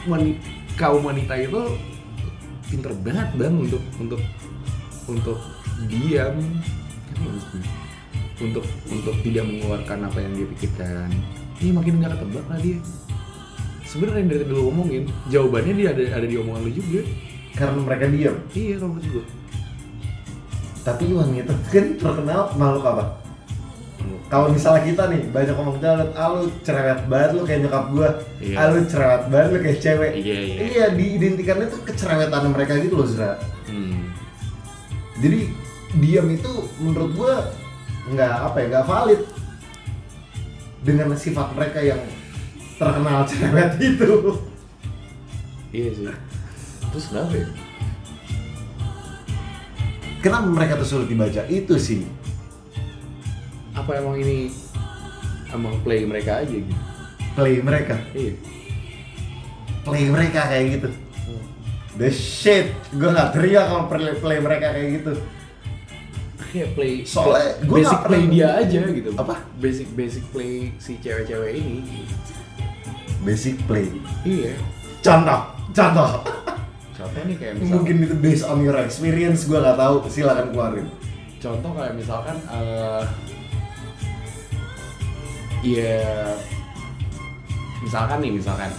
Wanita, 0.03 0.43
kaum 0.75 1.07
wanita 1.07 1.39
itu 1.39 1.63
pinter 2.67 2.91
banget 3.07 3.31
bang 3.39 3.55
untuk 3.55 3.83
untuk 4.03 4.19
untuk 5.07 5.39
diam. 5.87 6.35
Untuk 8.43 8.67
untuk 8.91 9.15
tidak 9.23 9.47
mengeluarkan 9.47 10.11
apa 10.11 10.19
yang 10.19 10.35
dia 10.35 10.47
pikirkan. 10.59 11.15
Ini 11.63 11.71
makin 11.71 12.03
nggak 12.03 12.19
ketebak 12.19 12.47
lah 12.51 12.59
dia 12.59 12.83
sebenarnya 13.93 14.25
yang 14.25 14.31
dari 14.33 14.41
tadi 14.41 14.53
lu 14.57 14.63
ngomongin 14.73 15.05
jawabannya 15.29 15.73
dia 15.77 15.89
ada 15.93 16.03
ada 16.17 16.27
di 16.27 16.37
omongan 16.41 16.63
lu 16.65 16.73
juga 16.73 17.01
karena 17.53 17.79
mereka 17.85 18.05
diam 18.09 18.37
iya 18.57 18.75
kalau 18.81 18.91
menurut 18.97 19.09
gue 19.13 19.25
tapi 20.83 21.05
wanita 21.13 21.53
kan 21.69 21.87
terkenal 22.01 22.43
makhluk 22.57 22.85
apa 22.89 23.05
kalau 24.33 24.49
misalnya 24.49 24.83
kita 24.89 25.03
nih 25.13 25.23
banyak 25.29 25.55
ngomong 25.61 25.77
jalan, 25.77 26.09
ah 26.17 26.33
lu 26.33 26.49
cerewet 26.65 27.05
banget 27.05 27.31
lu 27.37 27.45
kayak 27.45 27.61
nyokap 27.69 27.85
gua, 27.93 28.09
Iya. 28.41 28.57
ah 28.57 28.67
lu 28.73 28.81
cerewet 28.89 29.23
banget 29.29 29.49
lu 29.53 29.59
kayak 29.61 29.79
cewek. 29.85 30.13
Iya, 30.17 30.37
iya. 30.41 30.57
Iya, 30.73 30.85
diidentikannya 30.97 31.67
tuh 31.69 31.81
kecerewetan 31.85 32.49
mereka 32.49 32.81
gitu 32.81 32.97
loh, 32.97 33.05
Zra. 33.05 33.37
hmm. 33.69 34.09
Jadi 35.21 35.53
diam 36.01 36.27
itu 36.33 36.49
menurut 36.81 37.13
gua 37.13 37.35
nggak 38.09 38.33
apa 38.49 38.57
ya, 38.57 38.67
nggak 38.73 38.87
valid 38.89 39.21
dengan 40.81 41.09
sifat 41.13 41.53
mereka 41.53 41.79
yang 41.85 42.01
terkenal 42.83 43.19
cerewet 43.23 43.73
itu. 43.91 44.11
iya 45.71 45.91
sih 45.91 46.05
terus 46.91 47.07
kenapa 47.09 47.35
ya 47.35 47.47
Kenapa 50.23 50.47
mereka 50.47 50.79
tuh 50.79 50.87
sulit 50.87 51.11
dibaca? 51.11 51.43
Itu 51.51 51.75
sih. 51.77 52.07
apa 53.75 53.99
emang 53.99 54.23
ini 54.23 54.55
emang 55.51 55.83
play 55.83 56.07
mereka 56.07 56.39
aja 56.39 56.55
gitu 56.55 56.71
Play 57.35 57.59
mereka, 57.59 57.99
iya 58.15 58.31
play 59.83 60.07
mereka 60.07 60.47
kayak 60.47 60.79
gitu. 60.79 60.89
The 61.99 62.07
shit, 62.07 62.71
gua 62.95 63.11
nggak 63.11 63.31
teriak 63.35 63.67
kalau 63.67 63.85
play, 63.91 64.15
play 64.15 64.39
mereka 64.39 64.67
kayak 64.71 64.89
gitu. 65.03 65.13
kayak 66.39 66.69
play 66.77 66.93
Soalnya 67.03 67.59
gua 67.67 67.77
basic 67.83 67.91
nggak 67.91 68.07
play 68.07 68.23
dia 68.31 68.49
aja 68.55 68.81
gitu 68.87 69.11
Apa? 69.19 69.35
basic 69.59 69.89
basic 69.91 70.23
play 70.31 70.71
si 70.79 71.03
cewek-cewek 71.03 71.59
ini 71.59 71.83
Basic 73.23 73.55
play. 73.65 73.87
iya 74.23 74.59
Contoh, 74.99 75.41
contoh. 75.71 76.11
contoh 76.93 77.23
nih 77.23 77.37
kayak 77.37 77.55
misal 77.57 77.71
Mungkin 77.75 77.97
itu 78.01 78.15
based 78.17 78.45
on 78.45 78.59
your 78.61 78.79
experience, 78.79 79.47
gua 79.47 79.59
nggak 79.61 79.79
tahu. 79.79 79.95
Silakan 80.07 80.51
keluarin. 80.51 80.87
contoh 81.39 81.71
kayak 81.75 81.95
misalkan 81.95 82.39
eh 82.47 83.03
ya 85.63 85.99
misalkan 87.79 88.19
nih 88.19 88.31
misalkan 88.31 88.71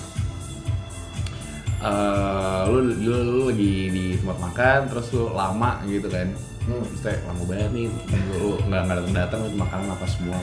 eh 1.84 2.62
lu, 2.68 2.80
lu 3.04 3.16
lu 3.20 3.42
lagi 3.52 3.92
di 3.92 4.06
tempat 4.16 4.40
makan 4.40 4.80
terus 4.88 5.12
lu 5.12 5.28
lama 5.32 5.84
gitu 5.86 6.08
kan 6.08 6.32
Hmm. 6.64 6.80
terus 6.80 7.04
kayak 7.04 7.20
lama 7.28 7.44
banget 7.44 7.72
nih 7.76 7.88
lu 8.40 8.56
nggak 8.64 8.82
nggak 8.88 8.96
datang 9.12 9.44
datang 9.44 9.60
makanan 9.60 9.88
apa 9.92 10.08
semua 10.08 10.40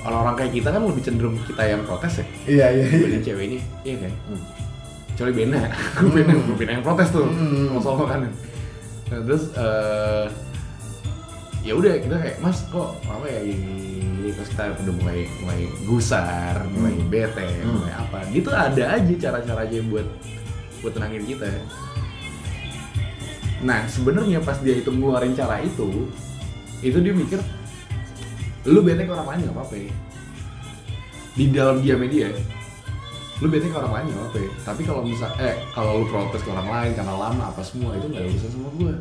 orang-orang 0.00 0.34
kayak 0.36 0.52
kita 0.56 0.68
kan 0.70 0.80
lebih 0.80 1.02
cenderung 1.04 1.36
kita 1.44 1.62
yang 1.62 1.82
protes 1.84 2.12
ya. 2.20 2.26
Iya, 2.48 2.66
iya, 2.72 2.84
iya. 2.84 2.96
dibanding 2.96 3.24
ceweknya 3.24 3.60
iya 3.84 3.96
kan? 4.00 4.12
Kecuali 5.12 5.32
Bena. 5.36 5.60
Gue 6.00 6.10
Bena 6.16 6.32
gue 6.32 6.56
Bena 6.56 6.70
yang 6.80 6.84
protes 6.84 7.08
tuh. 7.12 7.26
Hmm. 7.28 7.68
sama 7.68 7.80
soal 7.80 7.96
makanan 8.00 8.32
nah, 9.10 9.20
terus 9.26 9.50
eh 9.52 10.26
ya 11.60 11.74
udah 11.76 11.92
kita 11.98 12.16
kayak 12.16 12.38
mas 12.40 12.62
kok 12.70 12.94
apa 13.04 13.26
ya 13.28 13.42
ini, 13.42 14.00
ini 14.00 14.30
terus 14.32 14.48
kita 14.48 14.70
udah 14.80 14.94
mulai 14.96 15.28
mulai 15.42 15.60
gusar 15.84 16.56
mulai 16.72 16.94
bete 17.04 17.44
Hmm. 17.60 17.84
mulai 17.84 17.92
apa. 17.92 18.18
Gitu 18.30 18.48
ada 18.48 18.84
aja 18.96 19.12
cara-caranya 19.18 19.80
buat 19.90 20.06
buat 20.80 20.92
tenangin 20.94 21.26
kita. 21.26 21.50
Nah 23.60 23.84
sebenarnya 23.84 24.40
pas 24.40 24.56
dia 24.64 24.80
itu 24.80 24.88
ngeluarin 24.88 25.36
cara 25.36 25.60
itu 25.60 26.08
itu 26.80 26.96
dia 26.96 27.12
mikir 27.12 27.36
lu 28.68 28.80
bete 28.84 29.08
ke 29.08 29.12
orang 29.12 29.28
lain 29.28 29.40
nggak 29.48 29.56
apa-apa 29.56 29.74
ya. 29.76 29.92
di 31.38 31.44
dalam 31.54 31.76
diamnya 31.80 32.08
dia 32.12 32.28
lu 33.40 33.48
bete 33.48 33.72
ke 33.72 33.76
orang 33.76 33.92
lain 33.96 34.04
nggak 34.12 34.20
apa-apa 34.20 34.38
ya. 34.44 34.50
tapi 34.68 34.82
kalau 34.84 35.00
misal 35.00 35.30
eh 35.40 35.56
kalau 35.72 36.04
lu 36.04 36.06
protes 36.12 36.42
ke 36.44 36.50
orang 36.52 36.68
lain 36.68 36.92
karena 36.92 37.14
lama 37.16 37.42
apa 37.48 37.62
semua 37.64 37.96
itu 37.96 38.06
nggak 38.12 38.24
urusan 38.28 38.50
sama 38.52 38.70
gue 38.76 38.94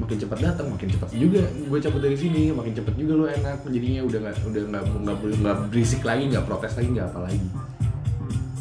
makin 0.00 0.16
cepat 0.16 0.38
datang 0.40 0.66
makin 0.72 0.88
cepat 0.96 1.10
juga 1.12 1.42
gue 1.44 1.78
cabut 1.82 2.00
dari 2.00 2.16
sini 2.16 2.42
makin 2.56 2.72
cepat 2.72 2.94
juga 2.96 3.12
lu 3.18 3.24
enak 3.28 3.58
jadinya 3.68 4.02
udah 4.08 4.18
nggak 4.22 4.36
udah 4.48 4.62
nggak 4.70 5.16
nggak 5.44 5.56
berisik 5.68 6.00
lagi 6.06 6.22
nggak 6.32 6.44
protes 6.48 6.72
lagi 6.78 6.88
nggak 6.88 7.08
apa 7.12 7.20
lagi 7.28 7.40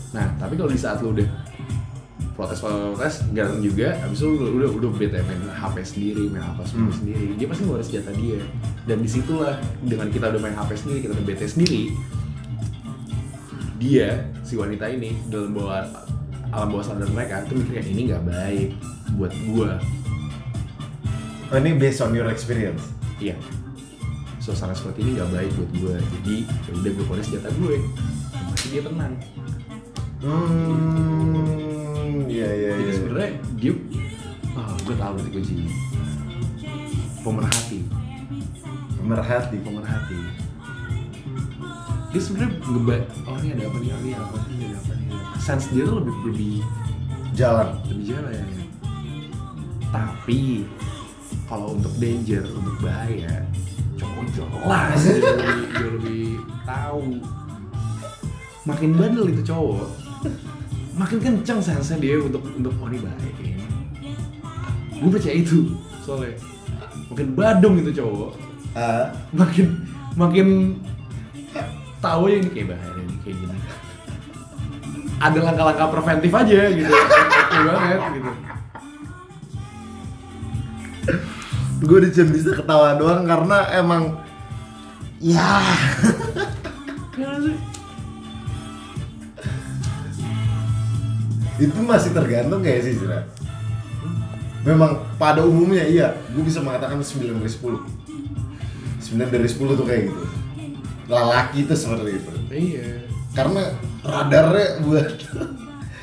nah 0.09 0.27
tapi 0.41 0.53
kalau 0.59 0.71
di 0.73 0.79
saat 0.81 0.99
lu 0.99 1.15
udah 1.15 1.27
protes 2.39 2.63
protes 2.63 3.19
datang 3.35 3.59
juga. 3.59 3.99
Abis 3.99 4.23
itu 4.23 4.31
udah 4.31 4.71
udah, 4.71 4.91
bete 4.95 5.19
main 5.19 5.43
HP 5.51 5.75
sendiri 5.83 6.31
main 6.31 6.47
apa 6.47 6.63
semua 6.63 6.87
Hmm. 6.87 6.95
sendiri. 6.95 7.35
Dia 7.35 7.47
pasti 7.51 7.61
ngeluarin 7.67 7.83
senjata 7.83 8.11
dia. 8.15 8.39
Dan 8.87 8.97
di 9.03 9.09
situlah 9.11 9.59
dengan 9.83 10.07
kita 10.07 10.31
udah 10.31 10.39
main 10.39 10.55
HP 10.55 10.71
sendiri 10.79 10.99
kita 11.03 11.13
udah 11.13 11.25
bete 11.27 11.45
sendiri 11.45 11.83
dia 13.79 14.27
si 14.43 14.59
wanita 14.59 14.91
ini 14.91 15.15
dalam 15.31 15.55
bawah 15.55 15.87
alam 16.51 16.67
bawah 16.67 16.83
sadar 16.83 17.07
mereka 17.07 17.47
tuh 17.47 17.55
mikir 17.55 17.79
kayak 17.79 17.87
ini 17.87 18.01
nggak 18.11 18.23
baik 18.25 18.69
buat 19.15 19.31
gua. 19.47 19.79
Oh, 21.49 21.57
ini 21.57 21.73
based 21.75 21.99
on 21.99 22.11
your 22.11 22.27
experience. 22.27 22.83
iya. 23.17 23.39
Suasana 24.39 24.71
seperti 24.71 25.03
ini 25.03 25.15
nggak 25.15 25.31
baik 25.31 25.51
buat 25.55 25.71
gua. 25.75 25.95
Jadi 25.97 26.35
ya 26.43 26.71
udah 26.75 26.91
gue 26.91 27.03
keluarin 27.03 27.23
senjata 27.23 27.49
gue. 27.55 27.75
Pasti 28.51 28.67
dia 28.69 28.81
tenang. 28.83 29.13
Hmm, 30.19 31.58
iya 32.27 32.49
iya 32.49 32.69
jadi 32.75 32.83
iya. 32.83 32.95
sebenarnya 32.97 33.31
dia 33.55 33.73
oh, 34.57 34.75
gue 34.83 34.95
tahu 34.97 35.11
berarti 35.15 35.31
jadi 35.39 35.65
pemerhati. 37.19 37.79
Pemerhati. 38.99 39.57
pemerhati. 39.63 40.19
Dia 42.09 42.21
sebenarnya 42.25 42.51
ngeba 42.65 42.95
oh 43.29 43.35
ini 43.37 43.47
ada 43.53 43.63
apa 43.69 43.77
nih? 43.77 43.89
Oh, 43.93 43.99
ini 44.01 44.11
apa 44.17 44.35
nih? 44.41 44.49
Ini 44.49 44.65
ada 44.65 44.77
apa 44.81 44.93
nih? 44.97 45.19
Sense 45.37 45.67
dia 45.69 45.83
tuh 45.85 46.01
lebih 46.01 46.15
lebih 46.25 46.55
Jalan. 47.37 47.69
lebih 47.87 48.05
jalan 48.09 48.31
ya. 48.33 48.45
Tapi 49.93 50.65
kalau 51.45 51.77
untuk 51.77 51.93
danger 52.01 52.43
untuk 52.51 52.75
bahaya 52.81 53.45
cowok 53.95 54.25
jelas. 54.33 55.01
Dia 55.05 55.19
lebih, 55.19 55.67
dia 55.69 55.89
lebih 55.91 56.27
tahu. 56.63 57.03
Makin 58.67 58.89
bandel 58.95 59.25
itu 59.33 59.43
cowok 59.43 59.87
makin 60.99 61.17
kenceng 61.23 61.63
sense 61.63 61.95
dia 61.95 62.19
untuk 62.19 62.43
untuk 62.51 62.75
oh 62.75 62.87
ini 62.91 62.99
bahaya 62.99 63.31
kayaknya 63.39 63.69
gue 64.99 65.09
percaya 65.15 65.35
itu. 65.39 65.59
Soalnya. 66.03 66.35
Makin 67.09 67.27
badung 67.33 67.75
itu 67.79 67.91
cowok. 68.03 68.35
Ah, 68.75 69.09
makin 69.33 69.87
makin 70.13 70.77
tahu 72.03 72.29
ya 72.29 72.37
ini 72.43 72.49
kayak 72.51 72.67
bahaya 72.75 72.99
ini 72.99 73.15
kayak 73.23 73.37
gini. 73.39 73.57
Ada 75.19 75.39
langkah-langkah 75.39 75.87
preventif 75.91 76.31
aja 76.31 76.59
gitu. 76.71 76.93
Oke 76.93 77.57
banget 77.63 78.01
gitu. 78.19 78.31
Gue 81.79 81.97
udah 82.03 82.11
cuma 82.11 82.29
bisa 82.35 82.51
ketawa 82.59 82.89
doang 82.99 83.23
karena 83.23 83.57
emang 83.71 84.03
ya 85.23 85.63
itu 91.59 91.79
masih 91.83 92.11
tergantung 92.11 92.63
kayak 92.63 92.81
sih 92.81 92.95
Zira. 92.95 93.27
Memang 94.63 95.03
pada 95.15 95.43
umumnya 95.43 95.83
iya, 95.83 96.15
gue 96.31 96.43
bisa 96.43 96.59
mengatakan 96.59 96.99
9 96.99 97.39
dari 97.39 97.51
10 97.51 97.79
9 98.99 99.27
dari 99.31 99.47
10 99.47 99.79
tuh 99.79 99.85
kayak 99.87 100.01
gitu. 100.11 100.23
Lelaki 101.07 101.63
itu 101.67 101.73
seperti 101.75 102.11
itu. 102.19 102.31
Iya. 102.49 102.87
Karena 103.35 103.63
radarnya 104.01 104.83
buat 104.83 105.07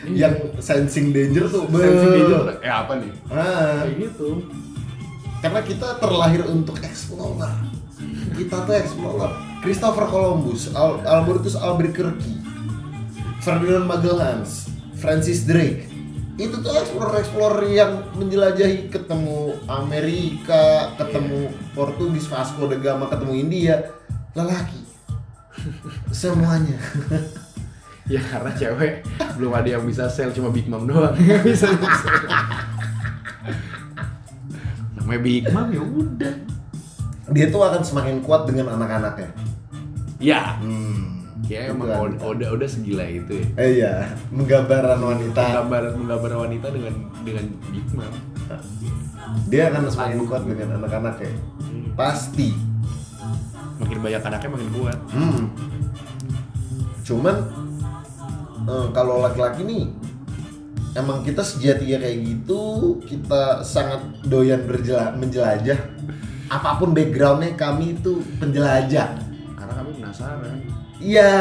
Iya. 0.06 0.30
yang 0.30 0.34
sensing 0.62 1.10
danger 1.10 1.50
tuh. 1.50 1.66
Sensing 1.66 2.12
danger 2.14 2.40
eh 2.62 2.70
apa 2.70 2.92
nih? 2.96 3.10
Ah, 3.26 3.82
kayak 3.82 3.96
gitu. 4.06 4.28
Karena 5.42 5.60
kita 5.62 5.88
terlahir 5.98 6.42
untuk 6.46 6.78
explorer 6.80 7.52
kita 8.36 8.68
tuh 8.68 8.76
explorer 8.76 9.32
Christopher 9.64 10.04
Columbus 10.06 10.68
Al- 10.76 11.00
Albertus 11.08 11.56
Albuquerque 11.56 12.20
Ferdinand 13.40 13.88
Magellan 13.88 14.44
Francis 14.96 15.44
Drake 15.44 15.86
itu 16.36 16.52
tuh 16.60 16.68
explorer-explorer 16.76 17.64
yang 17.72 18.12
menjelajahi 18.12 18.92
ketemu 18.92 19.56
Amerika, 19.64 20.92
ketemu 21.00 21.48
Portugis, 21.72 22.28
Vasco 22.28 22.68
da 22.68 22.76
Gama, 22.76 23.08
ketemu 23.08 23.32
India, 23.40 23.80
lelaki. 24.36 24.84
Semuanya. 26.12 26.76
ya 28.12 28.20
karena 28.22 28.52
cewek 28.52 29.02
belum 29.34 29.50
ada 29.50 29.66
yang 29.66 29.82
bisa 29.82 30.06
sell 30.06 30.30
cuma 30.30 30.52
Big 30.52 30.70
Mom 30.70 30.86
doang 30.86 31.10
yang 31.18 31.42
bisa 31.48 31.66
sell. 31.66 32.22
namanya 34.94 35.20
Big 35.24 35.42
Mom 35.50 35.68
ya 35.74 35.82
udah 35.82 36.34
Dia 37.34 37.50
tuh 37.50 37.58
akan 37.58 37.82
semakin 37.82 38.22
kuat 38.22 38.46
dengan 38.46 38.78
anak-anaknya. 38.78 39.32
ya 40.22 40.54
Hmm. 40.62 41.15
Ya 41.46 41.70
emang 41.70 41.86
udah, 41.86 42.26
udah 42.26 42.48
udah 42.52 42.68
segila 42.68 43.02
itu 43.02 43.32
ya 43.32 43.46
Eh 43.56 43.70
iya, 43.76 43.92
menggambaran 44.28 44.98
wanita. 44.98 45.38
menggambar 45.38 45.82
menggambar 45.94 46.32
wanita 46.40 46.66
dengan 46.68 46.94
dengan 47.22 47.44
Big 47.68 47.86
Mom 47.92 48.14
Dia 49.46 49.68
akan 49.68 49.86
semakin 49.86 50.18
kuat 50.22 50.42
dengan 50.42 50.68
anak-anaknya. 50.76 51.32
Pasti. 51.92 52.50
makin 53.76 53.98
banyak 54.00 54.22
anaknya 54.22 54.50
makin 54.50 54.70
kuat 54.72 54.98
Hmm. 55.08 55.42
Cuman 57.02 57.36
eh, 58.64 58.86
kalau 58.90 59.20
laki-laki 59.20 59.62
nih 59.62 59.84
emang 60.92 61.20
kita 61.20 61.40
sejatinya 61.40 62.00
kayak 62.00 62.18
gitu, 62.24 62.62
kita 63.02 63.60
sangat 63.60 64.00
doyan 64.24 64.64
berjela- 64.64 65.12
menjelajah. 65.12 65.76
Apa 66.48 66.78
pun 66.78 66.90
backgroundnya 66.90 67.52
kami 67.54 67.94
itu 67.94 68.18
penjelajah. 68.36 69.22
karena 69.52 69.72
kami 69.74 69.90
penasaran 69.94 70.56
Iya. 71.06 71.32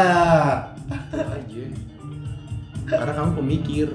itu 0.85 1.17
aja 1.17 1.63
karena 2.85 3.11
kamu 3.17 3.31
pemikir 3.41 3.89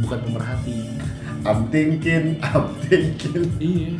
bukan 0.00 0.18
pemerhati 0.24 0.96
I'm 1.44 1.68
thinking, 1.68 2.40
I'm 2.40 2.72
thinking. 2.88 3.52
iya 3.60 3.92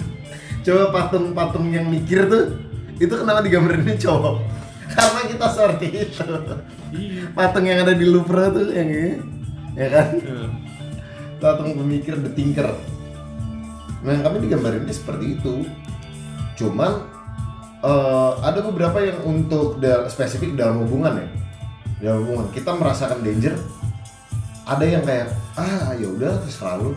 Coba 0.64 0.90
patung-patung 0.90 1.70
yang 1.70 1.86
mikir 1.86 2.26
tuh, 2.26 2.58
itu 2.98 3.12
kenapa 3.14 3.38
digambarinnya 3.44 3.94
cowok? 4.02 4.42
Karena 4.90 5.20
kita 5.30 5.46
seperti 5.54 5.86
itu. 6.10 6.26
iya 6.90 7.22
Patung 7.30 7.70
yang 7.70 7.86
ada 7.86 7.94
di 7.94 8.02
Louvre 8.02 8.50
tuh 8.50 8.74
yang 8.74 8.88
ini, 8.90 9.12
ya 9.78 9.86
kan? 9.94 10.08
Eh, 10.18 10.48
patung 11.36 11.76
pemikir 11.76 12.16
the 12.18 12.32
thinker 12.32 12.72
nah 14.04 14.16
kami 14.22 14.38
digambarinnya 14.44 14.92
seperti 14.94 15.36
itu 15.36 15.66
cuman 16.56 17.04
eh, 17.80 18.32
ada 18.40 18.60
beberapa 18.62 18.98
yang 18.98 19.18
untuk 19.22 19.76
da- 19.76 20.06
spesifik 20.06 20.54
dalam 20.54 20.82
hubungan 20.82 21.16
ya. 21.16 21.26
Dalam 22.02 22.24
hubungan. 22.24 22.46
Kita 22.50 22.72
merasakan 22.72 23.20
danger. 23.20 23.56
Ada 24.66 24.84
yang 24.84 25.02
kayak 25.02 25.30
ah 25.54 25.94
ya 25.94 26.08
udah 26.08 26.42
terserah 26.42 26.76
lu. 26.76 26.92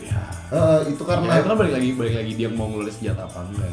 Ya. 0.00 0.20
Eh, 0.48 0.80
itu 0.90 1.02
Ya, 1.02 1.08
karena 1.12 1.42
kan 1.42 1.54
balik 1.54 1.74
lagi 1.74 1.90
balik 1.92 2.14
lagi 2.16 2.32
dia 2.34 2.48
mau 2.48 2.66
ngeluarin 2.66 2.90
senjata 2.90 3.24
apa 3.24 3.44
enggak 3.44 3.68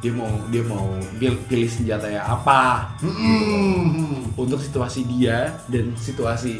dia 0.00 0.12
mau 0.16 0.32
dia 0.48 0.64
mau 0.64 0.86
dia 1.20 1.28
pilih 1.44 1.68
senjata 1.68 2.08
ya 2.08 2.24
apa. 2.24 2.88
Mm-mm. 3.04 4.32
untuk 4.32 4.56
situasi 4.56 5.04
dia 5.04 5.52
dan 5.68 5.92
situasi 5.92 6.56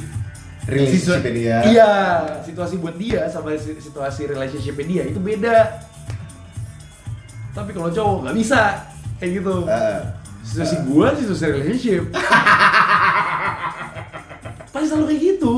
relationship 0.69 1.25
dia. 1.25 1.57
iya 1.65 1.91
situasi 2.45 2.77
buat 2.77 2.93
dia 2.95 3.25
sama 3.27 3.57
si- 3.57 3.81
situasi 3.81 4.29
relationship 4.29 4.77
dia 4.77 5.09
itu 5.09 5.17
beda. 5.17 5.81
Tapi 7.51 7.71
kalau 7.73 7.89
cowok 7.89 8.17
nggak 8.27 8.37
bisa 8.37 8.63
kayak 9.21 9.45
gitu. 9.45 9.55
Eh, 9.69 10.01
situasi 10.43 10.77
gua 10.89 11.13
situasi 11.13 11.45
relationship. 11.53 12.05
Pasti 14.73 14.87
selalu 14.89 15.07
kayak 15.13 15.23
gitu. 15.37 15.55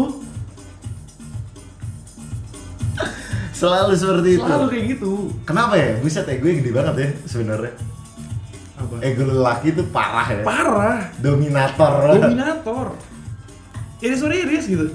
Selalu 3.54 3.94
seperti 3.94 4.28
itu. 4.34 4.42
Selalu 4.42 4.66
kayak 4.74 4.84
gitu. 4.98 5.12
Kenapa 5.46 5.78
ya? 5.78 5.94
Buset 6.02 6.26
ego 6.26 6.50
gede 6.50 6.74
banget 6.74 6.94
ya 6.98 7.08
sebenarnya. 7.30 7.72
Apa? 8.74 8.94
Ego 9.06 9.22
lelaki 9.30 9.70
itu 9.70 9.86
parah 9.94 10.26
ya. 10.26 10.42
Parah. 10.42 10.98
Dominator. 11.22 12.18
Dominator. 12.18 12.86
Iris 14.02 14.20
or 14.26 14.34
iris 14.34 14.66
gitu. 14.66 14.90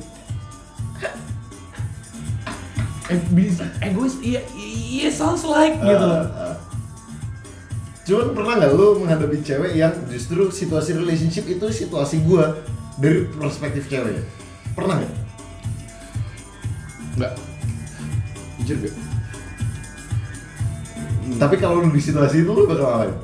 Eh, 3.07 3.23
egois 3.87 4.19
iya 4.19 4.43
iya 4.59 5.07
sounds 5.07 5.47
like 5.47 5.79
gitu. 5.79 6.07
Ah, 6.11 6.27
ah. 6.27 6.66
Cuman 8.07 8.31
pernah 8.31 8.55
nggak 8.55 8.71
lu 8.71 9.03
menghadapi 9.03 9.43
cewek 9.43 9.75
yang 9.75 9.91
justru 10.07 10.47
situasi 10.47 10.95
relationship 10.95 11.43
itu 11.43 11.67
situasi 11.67 12.23
gua 12.23 12.55
dari 12.95 13.27
perspektif 13.27 13.91
cewek? 13.91 14.23
Pernah 14.71 15.03
nggak? 15.03 15.13
enggak 17.17 17.33
jujur 18.61 18.77
gak 18.85 18.95
Tapi 21.41 21.55
kalau 21.59 21.83
lu 21.83 21.89
di 21.91 21.99
situasi 21.99 22.45
itu 22.45 22.51
lu 22.53 22.63
bakal 22.63 22.87
ngapain? 22.87 23.15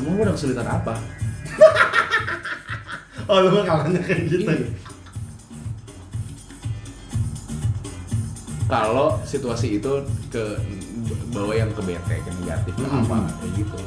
emang 0.00 0.18
lu 0.18 0.20
ada 0.26 0.34
kesulitan 0.34 0.66
apa 0.66 0.94
Oh 3.30 3.38
lu 3.38 3.54
bakal 3.54 3.86
nanya 3.86 4.02
kayak 4.02 4.26
gitu. 4.26 4.50
Iya. 4.50 4.68
kalau 8.64 9.20
situasi 9.22 9.78
itu 9.78 9.92
ke 10.32 10.44
bawa 11.30 11.52
yang 11.54 11.70
ke 11.70 11.82
bete 11.82 12.16
ke 12.20 12.30
negatif 12.40 12.72
ke 12.74 12.84
Hmm. 12.84 13.04
apa 13.04 13.16
kayak 13.38 13.52
gitu. 13.58 13.78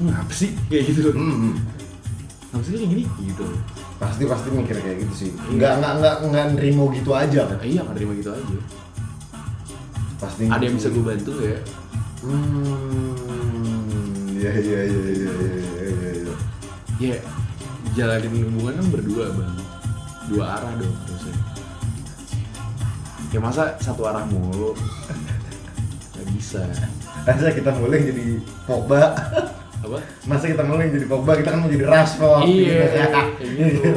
Ngapa 0.00 0.32
sih? 0.32 0.50
Kayak 0.68 0.84
gitu. 0.92 1.00
Hmm. 1.12 1.56
ngapa 2.50 2.62
sih 2.64 2.72
kayak 2.76 2.90
gini? 2.90 3.04
Gitu. 3.20 3.44
Pasti 4.00 4.22
pasti 4.24 4.48
mikir 4.48 4.76
kayak 4.80 4.96
gitu 5.04 5.14
sih. 5.14 5.30
Nggak 5.52 5.72
nggak 5.80 5.92
nggak 6.00 6.14
nggak 6.30 6.44
nerimo 6.56 6.88
gitu 6.90 7.10
aja. 7.12 7.44
Kan 7.46 7.60
iya 7.62 7.80
nggak 7.84 7.96
terima 7.96 8.12
gitu 8.16 8.30
aja. 8.32 8.56
Pasti 10.20 10.42
ada 10.48 10.62
yang 10.64 10.76
bisa 10.76 10.88
gue 10.88 11.04
bantu 11.04 11.32
ya? 11.40 11.58
Hmm 12.20 13.16
iya 14.40 14.52
iya 14.56 14.80
iya 14.88 15.00
iya 15.04 15.30
iya 15.36 15.52
iya 15.84 16.10
iya. 16.16 16.34
Ya 17.00 17.16
jalanin 17.92 18.32
hubungan 18.48 18.74
kan 18.80 18.86
berdua 18.88 19.24
bang. 19.36 19.56
Dua 20.32 20.44
arah 20.46 20.72
dong 20.80 20.94
harusnya 21.04 21.34
ya 23.30 23.38
masa 23.38 23.78
satu 23.78 24.02
arah 24.06 24.26
mulu? 24.26 24.74
Nggak 26.14 26.26
bisa. 26.34 26.62
Masa 27.26 27.54
kita 27.54 27.70
mulai 27.78 28.02
jadi 28.02 28.42
Pogba? 28.66 29.14
Apa? 29.80 29.98
Masa 30.26 30.50
kita 30.50 30.66
mulai 30.66 30.90
jadi 30.90 31.06
Pogba 31.06 31.38
kita 31.38 31.54
kan 31.54 31.62
mau 31.62 31.70
jadi 31.70 31.86
Rashford. 31.86 32.42
Iya, 32.50 32.82
gitu. 33.40 33.86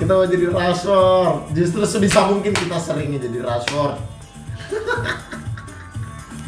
kita 0.00 0.12
mau 0.16 0.26
jadi 0.26 0.46
Rashford. 0.48 1.52
Justru 1.52 1.82
sebisa 1.84 2.24
mungkin 2.26 2.56
kita 2.56 2.80
seringnya 2.80 3.20
jadi 3.20 3.38
Rashford. 3.44 4.00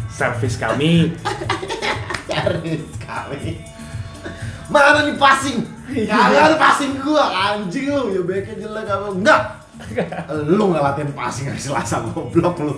Service 0.08 0.56
kami. 0.56 1.12
Cari 2.26 2.74
sekali 2.96 3.76
mana 4.66 5.06
nih 5.06 5.16
passing? 5.18 5.58
Kagak 6.10 6.42
ada 6.52 6.56
passing 6.58 6.98
gua. 6.98 7.30
Anjing 7.30 7.86
lu 7.86 8.10
ya 8.10 8.20
baiknya 8.26 8.66
jelek 8.66 8.86
apa? 8.90 9.06
Enggak 9.14 9.65
lu 10.58 10.64
nggak 10.72 10.84
latihan 10.84 11.10
passing 11.14 11.46
hari 11.50 11.60
Selasa 11.60 12.02
goblok 12.02 12.56
lu. 12.62 12.74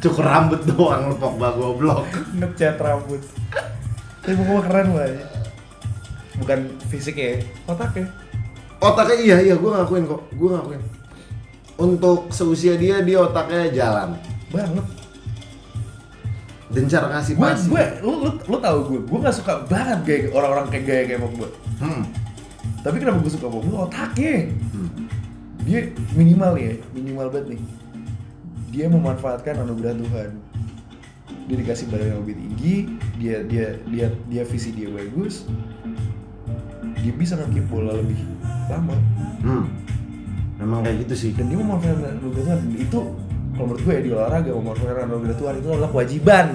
Cukur 0.00 0.24
rambut 0.24 0.60
doang 0.68 1.12
lu 1.12 1.16
Pogba 1.16 1.54
goblok. 1.56 2.04
Ngecat 2.36 2.76
rambut. 2.78 3.20
Tapi 4.24 4.34
pokoknya 4.40 4.62
keren 4.68 4.88
lah 4.96 5.08
ya. 5.08 5.24
Bukan 6.34 6.58
fisiknya 6.90 7.46
otaknya 7.70 8.10
otaknya 8.82 9.16
iya 9.22 9.36
iya 9.40 9.54
gua 9.54 9.80
ngakuin 9.80 10.04
kok 10.04 10.22
gua 10.36 10.60
ngakuin. 10.60 10.82
Untuk 11.74 12.30
seusia 12.30 12.76
dia 12.76 13.00
dia 13.02 13.18
otaknya 13.22 13.70
jalan. 13.72 14.18
Banget. 14.52 14.86
Dan 16.74 16.90
cara 16.90 17.06
ngasih 17.06 17.38
gue 17.38 17.50
gue 17.70 17.84
lu 18.02 18.12
lu 18.26 18.30
lu 18.50 18.56
tau 18.58 18.82
gue 18.82 18.98
gue 18.98 19.18
nggak 19.22 19.36
suka 19.36 19.62
banget 19.70 19.98
gaya 20.02 20.20
orang-orang 20.34 20.66
kayak 20.74 20.84
gaya 20.90 21.02
kayak 21.06 21.20
Pogba 21.22 21.46
hmm. 21.78 22.02
tapi 22.82 22.96
kenapa 22.98 23.22
gue 23.22 23.30
suka 23.30 23.46
Pogba 23.46 23.86
otaknya. 23.86 24.50
Hmm. 24.74 25.03
Dia 25.64 25.88
minimal 26.12 26.52
ya 26.60 26.76
minimal 26.92 27.26
banget 27.32 27.56
nih. 27.56 27.62
Dia 28.74 28.86
memanfaatkan 28.92 29.64
anugerah 29.64 29.96
Tuhan. 29.96 30.30
Dia 31.44 31.56
dikasih 31.60 31.86
badan 31.92 32.06
yang 32.16 32.20
lebih 32.24 32.36
tinggi 32.40 32.74
dia 33.20 33.36
dia 33.44 33.66
dia 33.88 34.06
dia 34.28 34.42
visi 34.44 34.70
dia 34.76 34.92
bagus. 34.92 35.48
Dia 37.00 37.12
bisa 37.16 37.36
ngakip 37.40 37.64
bola 37.68 37.96
lebih 37.96 38.20
lama. 38.68 38.96
Hmm. 39.44 39.66
memang 40.54 40.86
kayak 40.86 41.04
gitu 41.04 41.14
sih. 41.16 41.30
Dan 41.34 41.50
dia 41.50 41.58
memanfaatkan 41.58 42.20
anugerah 42.20 42.44
Tuhan. 42.44 42.60
Itu 42.78 42.98
kalau 43.54 43.66
menurut 43.70 43.82
gue 43.84 43.92
ya 43.92 44.02
di 44.02 44.10
olahraga 44.12 44.50
memanfaatkan 44.52 45.04
anugerah 45.08 45.36
Tuhan 45.36 45.54
itu 45.60 45.68
adalah 45.72 45.90
kewajiban. 45.90 46.46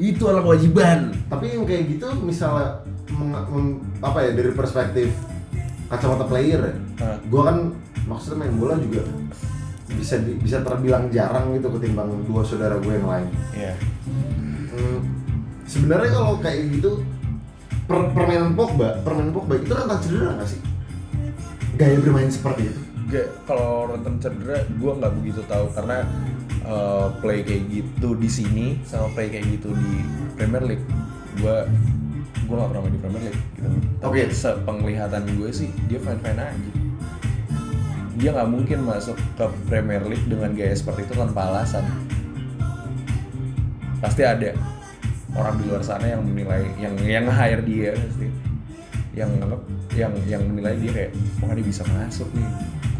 Itu 0.00 0.22
adalah 0.28 0.44
kewajiban. 0.44 0.98
Tapi 1.28 1.44
yang 1.56 1.64
kayak 1.68 1.84
gitu 1.96 2.06
misalnya 2.24 2.82
meng- 3.12 3.80
apa 4.00 4.18
ya 4.24 4.30
dari 4.32 4.52
perspektif 4.56 5.12
kacamata 5.92 6.24
player 6.24 6.60
ya. 6.62 6.74
Hah. 6.98 7.16
gue 7.20 7.42
kan 7.42 7.56
maksudnya 8.02 8.36
main 8.40 8.54
bola 8.56 8.74
juga 8.76 9.04
bisa 9.92 10.16
di- 10.18 10.34
bisa 10.34 10.58
terbilang 10.58 11.06
jarang 11.08 11.52
gitu 11.52 11.68
ketimbang 11.70 12.08
dua 12.24 12.40
saudara 12.42 12.76
gue 12.76 12.92
yang 12.92 13.04
lain. 13.04 13.28
Ya 13.52 13.76
Hmm, 14.72 15.04
sebenarnya 15.64 16.10
kalau 16.10 16.40
kayak 16.40 16.72
gitu 16.72 17.04
per- 17.84 18.08
permainan 18.10 18.56
Pogba 18.56 19.04
permainan 19.04 19.30
Pogba 19.30 19.54
itu 19.54 19.68
rentan 19.68 20.00
cedera 20.00 20.32
nggak 20.34 20.48
sih? 20.48 20.60
Gaya 21.74 22.00
bermain 22.00 22.28
seperti 22.28 22.62
itu? 22.66 22.80
Gak, 23.06 23.44
kalau 23.44 23.92
rentan 23.92 24.16
cedera 24.16 24.64
gue 24.64 24.92
nggak 24.94 25.12
begitu 25.14 25.44
tahu 25.44 25.68
karena 25.70 26.08
uh, 26.64 27.12
play 27.20 27.44
kayak 27.44 27.68
gitu 27.68 28.16
di 28.16 28.28
sini 28.28 28.66
sama 28.82 29.12
play 29.12 29.28
kayak 29.28 29.44
gitu 29.50 29.68
di 29.70 29.92
Premier 30.32 30.64
League 30.64 30.86
gue 31.34 31.56
gue 32.52 32.60
nggak 32.60 32.70
pernah 32.76 32.84
main 32.84 32.92
di 32.92 33.00
Premier 33.00 33.22
League 33.24 33.42
gitu. 33.56 33.68
Tapi 34.04 34.16
Oke. 34.20 34.36
sepenglihatan 34.36 35.22
gue 35.40 35.50
sih 35.56 35.70
dia 35.88 35.96
fine 36.04 36.20
fine 36.20 36.40
aja. 36.44 36.70
Dia 38.20 38.30
nggak 38.36 38.48
mungkin 38.52 38.78
masuk 38.84 39.16
ke 39.40 39.44
Premier 39.72 40.04
League 40.04 40.28
dengan 40.28 40.52
gaya 40.52 40.76
seperti 40.76 41.08
itu 41.08 41.16
tanpa 41.16 41.48
alasan. 41.48 41.88
Pasti 44.04 44.20
ada 44.20 44.52
orang 45.32 45.56
di 45.56 45.64
luar 45.64 45.80
sana 45.80 46.12
yang 46.12 46.20
menilai 46.20 46.68
yang 46.76 46.92
yang 47.00 47.24
hire 47.32 47.64
dia 47.64 47.96
pasti 47.96 48.28
yang 49.16 49.32
nganggap 49.40 49.62
yang 49.96 50.12
yang 50.28 50.42
menilai 50.44 50.76
dia 50.76 50.92
kayak 50.92 51.10
wah 51.40 51.52
dia 51.56 51.64
bisa 51.64 51.84
masuk 51.88 52.28
nih 52.36 52.48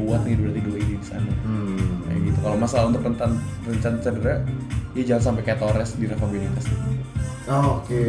kuat 0.00 0.24
nih 0.24 0.36
berarti 0.40 0.60
dua 0.64 0.78
ini 0.80 0.94
di 0.96 1.06
sana 1.08 1.28
hmm. 1.28 2.08
kayak 2.08 2.20
gitu 2.24 2.38
kalau 2.40 2.56
masalah 2.56 2.84
untuk 2.88 3.04
rentan 3.04 3.36
rentan 3.68 3.94
cedera 4.00 4.40
ya 4.96 5.02
jangan 5.04 5.22
sampai 5.32 5.42
kayak 5.44 5.60
Torres 5.60 5.92
di 5.96 6.04
Rafa 6.08 6.24
Benitez 6.28 6.66
oke. 7.50 8.00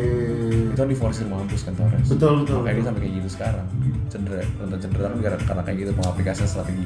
Itu 0.70 0.78
kan 0.78 0.90
diforsir 0.90 1.26
mampus 1.26 1.66
kan 1.66 1.74
Torres? 1.74 2.06
Betul, 2.06 2.46
betul, 2.46 2.62
makanya 2.62 2.76
dia 2.78 2.86
sampai 2.86 3.02
kayak 3.02 3.14
gitu 3.18 3.30
sekarang. 3.34 3.68
Cedera 4.14 4.46
rentan 4.62 4.80
cedera 4.80 5.08
kan 5.10 5.20
karena, 5.22 5.40
karena 5.42 5.62
kayak 5.66 5.78
gitu 5.82 5.92
pengaplikasian 5.98 6.50
strategi. 6.50 6.86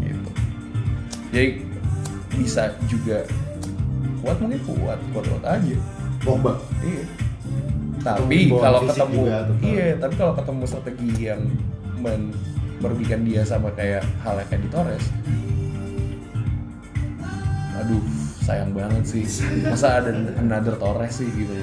Gitu. 0.00 0.30
Jadi 1.32 1.48
bisa 2.40 2.72
juga 2.88 3.28
kuat 4.24 4.36
mungkin 4.40 4.60
kuat. 4.64 4.98
Kuat 5.12 5.24
kuat 5.28 5.44
aja. 5.44 5.76
Pogba 6.24 6.56
Iya. 6.80 7.04
Tapi 8.06 8.36
kalau 8.54 8.80
ketemu 8.86 9.18
juga, 9.18 9.38
iya, 9.66 9.88
tapi 9.98 10.14
kalau 10.14 10.32
ketemu 10.38 10.62
strategi 10.70 11.10
yang 11.26 11.42
men 11.98 12.30
merugikan 12.78 13.26
dia 13.26 13.42
sama 13.42 13.74
kayak 13.74 14.06
hal 14.22 14.38
kayak 14.46 14.62
di 14.62 14.70
Torres. 14.70 15.04
Aduh, 17.82 17.98
sayang 18.46 18.70
banget 18.70 19.02
sih. 19.02 19.26
Masa 19.66 19.98
ada 19.98 20.14
another 20.38 20.78
Torres 20.78 21.18
sih 21.18 21.26
gitu. 21.26 21.54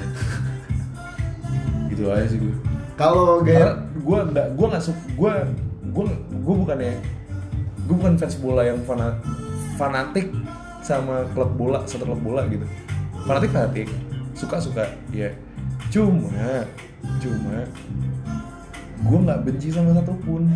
gitu 1.94 2.10
aja 2.10 2.26
sih 2.26 2.42
gue. 2.42 2.54
kalau 2.98 3.38
gaya 3.38 3.78
gue 3.94 4.18
nggak 4.34 4.58
gue 4.58 4.66
nggak 4.66 4.82
suka 4.82 4.98
gue 5.14 5.32
gue 5.94 6.04
gue 6.42 6.54
bukannya 6.66 6.98
gue 7.86 7.94
bukan 7.94 8.18
fans 8.18 8.34
bola 8.42 8.66
yang 8.66 8.82
fana, 8.82 9.14
fanatik 9.78 10.34
sama 10.82 11.22
klub 11.32 11.54
bola 11.54 11.86
satu 11.86 12.02
klub 12.02 12.20
bola 12.20 12.42
gitu 12.50 12.66
fanatik 13.24 13.54
fanatik 13.54 13.88
suka 14.34 14.58
suka 14.58 14.84
ya 15.14 15.30
cuma 15.88 16.66
cuma 17.22 17.62
gue 19.04 19.18
nggak 19.22 19.40
benci 19.46 19.70
sama 19.70 19.94
satupun 19.94 20.50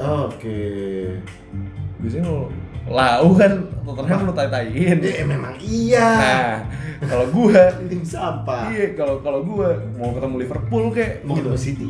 oke 0.00 0.60
biasanya 2.00 2.24
lo 2.32 2.48
lau 2.86 3.34
kan 3.34 3.66
Tottenham 3.82 4.30
lo 4.30 4.32
tai-taiin 4.34 4.98
ya 5.02 5.24
memang 5.26 5.58
iya 5.58 6.10
nah 7.02 7.08
kalau 7.10 7.26
gue 7.34 7.60
tim 7.90 8.02
sampah 8.06 8.70
iya 8.70 8.94
kalau 8.94 9.18
kalau 9.20 9.42
gue 9.42 9.68
mau 9.98 10.14
ketemu 10.14 10.34
Liverpool 10.46 10.84
kayak 10.94 11.26
mau 11.26 11.34
ketemu 11.34 11.58
City 11.58 11.88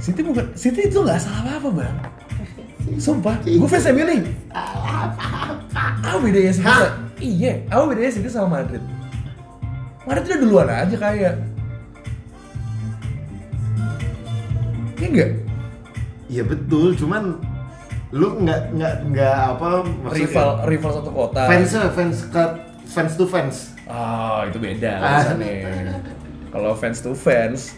City 0.00 0.20
bukan 0.24 0.46
City 0.56 0.88
itu 0.88 0.98
nggak 1.04 1.20
salah 1.20 1.60
apa 1.60 1.68
bang 1.70 1.96
Sumpah, 3.00 3.40
gue 3.40 3.64
fans 3.64 3.88
MU 3.96 4.04
nih. 4.04 4.20
Apa 6.04 6.20
bedanya 6.20 6.52
City? 6.52 6.84
Iya, 7.16 7.64
apa 7.72 7.88
bedanya 7.88 8.12
City 8.12 8.28
sama 8.28 8.60
Madrid? 8.60 8.84
Madrid 10.04 10.28
udah 10.28 10.40
duluan 10.44 10.68
aja 10.68 10.92
kayak. 10.92 11.34
Iya 15.00 15.06
enggak? 15.08 15.30
Iya 16.28 16.42
betul, 16.44 16.92
cuman 16.92 17.40
lu 18.14 18.38
nggak 18.38 18.60
nggak 18.72 18.94
nggak 19.10 19.36
apa 19.50 19.66
maksudnya 19.82 20.22
Rival 20.22 20.48
rival 20.64 20.90
satu 20.94 21.10
kota. 21.10 21.40
fansnya 21.44 21.90
fans 21.90 22.18
ke 22.30 22.44
fans 22.86 23.12
to 23.14 23.26
fans. 23.26 23.56
Ah, 23.84 24.46
itu 24.46 24.56
beda 24.56 24.92
Ah. 24.96 25.22
Kalau 26.48 26.72
fans 26.72 27.02
to 27.02 27.10
fans, 27.12 27.74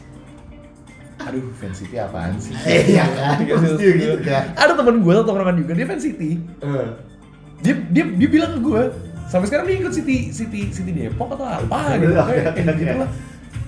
aduh 1.18 1.40
fans 1.56 1.80
City 1.80 1.96
apaan 1.96 2.36
sih? 2.36 2.52
Iya 2.92 3.08
kan, 3.08 3.36
Iya, 3.40 3.54
pasti 3.56 3.80
iya. 3.82 3.94
gitu 3.96 4.16
kan. 4.22 4.42
Ada 4.54 4.72
teman 4.76 5.00
gue 5.00 5.12
satu 5.14 5.30
orang 5.32 5.56
juga 5.56 5.72
dia 5.72 5.86
fans 5.88 6.04
City. 6.04 6.36
Eh, 6.60 6.86
dia 7.64 7.74
dia 7.88 8.04
dia 8.06 8.28
bilang 8.28 8.50
ke 8.52 8.60
gue 8.60 8.82
sampai 9.26 9.46
sekarang 9.48 9.64
dia 9.64 9.76
ikut 9.80 9.90
City 9.90 10.28
City 10.30 10.68
City 10.68 10.92
Depok 10.92 11.32
atau 11.32 11.48
apa 11.48 11.96
gitu 11.96 12.12
Oke, 12.12 12.30
kayak 12.30 12.52
oke. 12.52 12.72
gitu 12.76 12.94
lah 12.94 13.10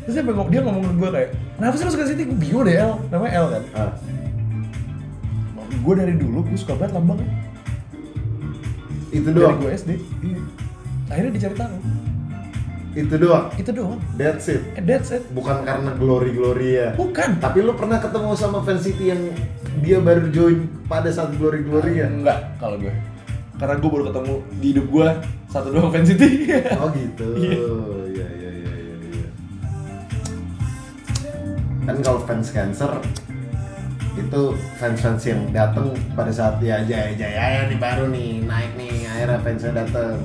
terus 0.04 0.14
dia 0.14 0.22
ngomong 0.22 0.48
dia 0.48 0.60
ngomong 0.62 0.82
ke 0.84 0.92
gue 0.94 1.10
kayak 1.10 1.30
kenapa 1.56 1.74
sih 1.74 1.84
lo 1.84 1.90
suka 1.90 2.06
City 2.06 2.22
gue 2.24 2.38
bingung 2.38 2.62
deh 2.62 2.76
El 2.76 2.92
namanya 3.08 3.32
El 3.34 3.46
kan 3.50 3.62
ah. 3.74 3.90
Gue 5.78 5.94
dari 5.94 6.14
dulu 6.14 6.42
gue 6.42 6.56
suka 6.56 6.74
banget 6.74 6.94
lambangnya 6.94 7.28
Itu 9.08 9.28
dari 9.28 9.40
doang. 9.40 9.56
gue 9.58 9.70
SD 9.72 9.90
iya. 10.22 10.40
akhirnya 11.08 11.32
dicari 11.32 11.56
tahu 11.56 11.76
Itu 12.90 13.14
doang. 13.16 13.46
itu 13.54 13.70
doang 13.70 14.00
That's 14.14 14.46
it. 14.48 14.62
and 14.74 14.84
that's 14.84 15.10
it 15.10 15.22
Bukan 15.30 15.62
karena 15.62 15.94
glory 15.94 16.30
glory 16.30 16.68
ya. 16.76 16.88
bukan 16.92 17.38
Tapi 17.38 17.58
lu 17.60 17.72
pernah 17.72 17.96
ketemu 17.96 18.34
sama 18.34 18.60
fans 18.60 18.82
City 18.82 19.08
yang 19.08 19.22
dia 19.78 19.98
baru 19.98 20.26
join 20.28 20.58
pada 20.84 21.06
saat 21.08 21.30
glory 21.32 21.62
glory 21.62 21.98
ya? 21.98 22.08
enggak 22.08 22.58
kalau 22.58 22.76
gue 22.76 22.90
karena 23.54 23.74
gue 23.74 23.90
baru 23.90 24.04
ketemu 24.06 24.32
di 24.54 24.66
hidup 24.68 24.86
gue 24.88 25.08
satu 25.48 25.68
doang 25.68 25.90
fan 25.90 26.04
City 26.04 26.46
Oh 26.78 26.88
gitu. 26.90 27.26
Iya. 27.34 27.54
Iya 27.54 28.26
iya 28.28 28.50
iya 28.50 28.50
iya. 28.50 28.94
iya. 29.14 29.28
kan 31.84 31.96
kalau 31.98 32.20
fans 32.20 32.48
cancer 32.48 32.90
itu 34.18 34.42
fans-fans 34.76 35.22
yang 35.22 35.40
datang 35.54 35.94
pada 36.18 36.34
saat 36.34 36.58
ya 36.58 36.82
jaya 36.82 37.14
jaya 37.14 37.70
nih 37.70 37.78
baru 37.78 38.10
nih 38.10 38.42
naik 38.42 38.72
nih 38.74 39.06
akhirnya 39.06 39.38
fansnya 39.40 39.72
datang 39.84 40.18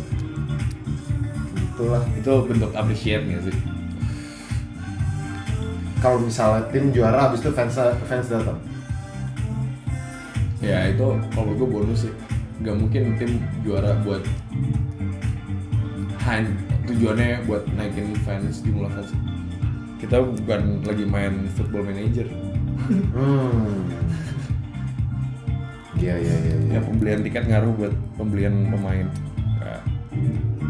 itulah. 1.55 2.03
Itu 2.17 2.33
bentuk 2.49 2.71
appreciate 2.73 3.23
nggak 3.29 3.41
sih. 3.49 3.55
Kalau 6.01 6.19
misalnya 6.19 6.67
tim 6.73 6.91
juara 6.91 7.29
habis 7.29 7.39
itu 7.39 7.51
fans 7.55 7.79
fans 8.09 8.27
datang 8.27 8.59
ya 10.63 10.87
itu 10.87 11.07
kalau 11.31 11.51
gue 11.53 11.67
bonus 11.67 12.09
sih. 12.09 12.13
Nggak 12.59 12.75
mungkin 12.79 13.03
tim 13.21 13.31
juara 13.61 13.95
buat 14.01 14.23
han 16.23 16.55
tujuannya 16.87 17.43
buat 17.47 17.63
naikin 17.75 18.15
fans 18.23 18.63
jumlah 18.63 18.87
fans 18.91 19.11
kita 20.03 20.19
bukan 20.19 20.83
lagi 20.83 21.07
main 21.07 21.47
football 21.55 21.83
manager 21.87 22.27
iya 26.03 26.15
iya 26.19 26.35
iya 26.35 26.55
iya. 26.59 26.73
Ya 26.75 26.79
pembelian 26.83 27.21
tiket 27.23 27.45
ngaruh 27.47 27.71
buat 27.77 27.93
pembelian 28.19 28.55
pemain. 28.67 29.07
Nggak, 29.59 29.81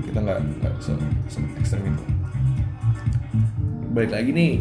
kita 0.05 0.18
nggak 0.22 0.39
nggak 0.61 0.74
se, 0.78 0.93
se 1.32 1.39
ekstrem 1.57 1.89
itu. 1.89 2.05
Balik 3.93 4.11
lagi 4.14 4.32
nih 4.34 4.53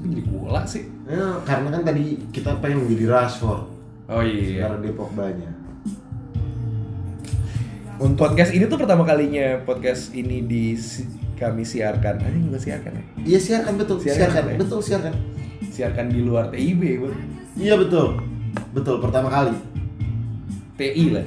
tapi 0.00 0.06
jadi 0.16 0.22
bola 0.32 0.62
sih. 0.64 0.84
Ya, 1.04 1.36
karena 1.44 1.68
kan 1.68 1.82
tadi 1.84 2.16
kita 2.32 2.56
pengen 2.64 2.88
menjadi 2.88 3.04
Rashford. 3.12 3.68
Oh 4.08 4.22
iya. 4.24 4.64
Sekarang 4.64 4.80
dia 4.80 4.92
Pogba-nya. 4.96 5.50
Untuk 8.00 8.16
podcast 8.16 8.56
ini 8.56 8.64
tuh 8.64 8.80
pertama 8.80 9.04
kalinya 9.04 9.60
podcast 9.68 10.16
ini 10.16 10.40
di 10.40 10.72
kami 11.36 11.68
siarkan. 11.68 12.16
Ada 12.16 12.38
juga 12.40 12.56
siarkan 12.56 12.92
ya? 12.96 13.04
iya 13.28 13.38
siarkan 13.38 13.76
betul. 13.76 14.00
Siarkan, 14.00 14.16
siarkan, 14.16 14.44
ya? 14.48 14.56
betul 14.56 14.80
siarkan 14.80 15.14
Siarkan 15.80 16.12
di 16.12 16.20
luar 16.20 16.52
TIB, 16.52 17.00
Bang. 17.00 17.16
iya 17.56 17.72
betul. 17.72 18.20
Betul 18.76 19.00
pertama 19.00 19.32
kali. 19.32 19.56
TI 20.76 21.16
lah. 21.16 21.24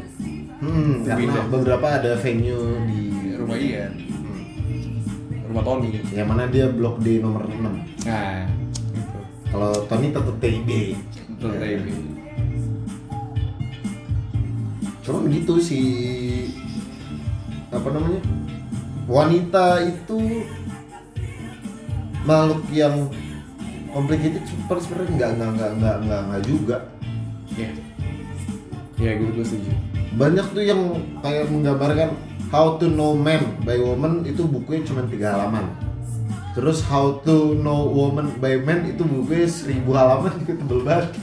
hmm, 0.62 1.10
karena 1.10 1.42
beberapa 1.50 1.88
ada 1.90 2.14
venue 2.22 2.78
di 2.86 3.02
rumah 3.34 3.58
Ian 3.58 3.98
Hmm. 3.98 5.50
rumah 5.50 5.64
Tony. 5.66 5.98
Yang 6.14 6.28
mana 6.30 6.46
dia 6.46 6.70
blok 6.70 7.02
di 7.02 7.18
nomor 7.18 7.50
6 7.50 8.06
nah. 8.06 8.46
Gitu 8.94 9.18
kalau 9.50 9.74
Tony 9.86 10.14
tetap 10.14 10.36
TIB 10.38 10.70
betul 11.34 11.52
TIB 11.58 11.88
cuma 15.02 15.20
begitu 15.20 15.54
si 15.60 15.82
apa 17.68 17.90
namanya 17.90 18.22
wanita 19.06 19.66
itu 19.84 20.46
makhluk 22.24 22.64
yang 22.72 23.10
complicated 23.94 24.44
super 24.50 24.82
sebenarnya 24.82 25.14
nggak 25.14 25.32
nggak 25.38 25.50
nggak 25.54 25.72
nggak 25.78 25.96
nggak 26.04 26.22
nggak 26.28 26.44
juga. 26.44 26.78
Ya 27.54 27.70
ya 28.98 29.12
gitu 29.18 29.32
gue 29.38 29.46
setuju. 29.46 29.72
Banyak 30.18 30.46
tuh 30.54 30.64
yang 30.64 30.82
kayak 31.22 31.50
menggambarkan 31.50 32.10
How 32.54 32.78
to 32.78 32.86
Know 32.86 33.18
Man 33.18 33.42
by 33.66 33.82
Woman 33.82 34.26
itu 34.26 34.46
bukunya 34.46 34.86
cuma 34.86 35.06
tiga 35.10 35.34
halaman. 35.38 35.70
Terus 36.54 36.86
How 36.86 37.22
to 37.26 37.58
Know 37.58 37.90
Woman 37.90 38.38
by 38.38 38.62
Man 38.62 38.86
itu 38.90 39.02
bukunya 39.06 39.50
seribu 39.50 39.94
halaman 39.98 40.34
itu 40.46 40.54
tebel 40.58 40.82
banget. 40.86 41.14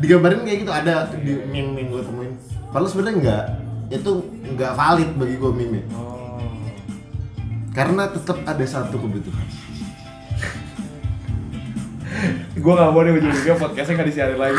Digambarin 0.00 0.44
kayak 0.44 0.58
gitu 0.64 0.72
ada 0.72 1.08
di 1.16 1.32
meme 1.48 1.80
yang 1.80 1.88
gue 1.92 2.02
temuin. 2.04 2.32
Padahal 2.68 2.88
sebenarnya 2.90 3.16
enggak 3.20 3.44
itu 3.92 4.10
nggak 4.56 4.72
valid 4.76 5.10
bagi 5.16 5.36
gue 5.40 5.52
meme. 5.52 5.80
Oh. 5.96 6.40
Karena 7.72 8.06
tetap 8.06 8.38
ada 8.44 8.64
satu 8.68 9.00
kebutuhan 9.00 9.63
Gue 12.54 12.70
gak 12.70 12.90
mau 12.94 13.02
deh 13.02 13.12
ujung-ujungnya 13.18 13.56
podcastnya 13.58 13.94
gak 13.98 14.08
disiarin 14.14 14.38
lagi. 14.38 14.58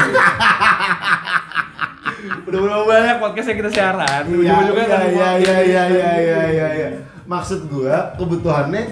Udah 2.45 2.59
berapa 2.59 2.83
banyak 2.83 3.17
podcast 3.23 3.47
yang 3.47 3.57
kita 3.63 3.71
siaran. 3.71 4.23
Ujung-ujungnya 4.27 4.85
nggak 4.85 4.99
iya 4.99 5.07
iya 5.07 5.07
dibuat. 5.07 5.35
iya 5.39 5.57
iya 5.63 5.83
iya 5.87 6.11
iya 6.19 6.41
iya 6.51 6.67
iya. 6.75 6.89
Maksud 7.25 7.71
gua 7.71 8.11
kebutuhannya 8.19 8.83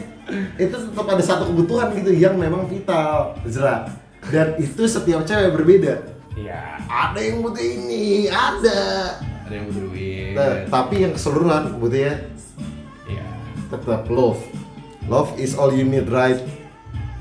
itu 0.56 0.72
tetap 0.72 1.06
ada 1.06 1.20
satu 1.20 1.52
kebutuhan 1.52 1.92
gitu 2.00 2.16
yang 2.16 2.40
memang 2.40 2.64
vital 2.72 3.36
Zra. 3.44 3.92
Dan 4.32 4.56
itu 4.56 4.88
setiap 4.88 5.28
cewek 5.28 5.52
berbeda. 5.52 6.16
Iya. 6.34 6.82
ada 6.90 7.20
yang 7.22 7.46
butuh 7.46 7.62
ini 7.62 8.26
ada. 8.26 8.82
Ada 9.46 9.54
yang 9.54 9.66
butuh 9.70 9.82
duit. 9.86 10.34
Nah, 10.34 10.66
tapi 10.66 11.06
yang 11.06 11.14
keseluruhan 11.14 11.78
butuhnya 11.78 12.26
iya. 13.06 13.28
tetap 13.70 14.08
love. 14.10 14.42
Love 15.06 15.36
is 15.38 15.54
all 15.54 15.70
you 15.70 15.86
need 15.86 16.08
right? 16.10 16.40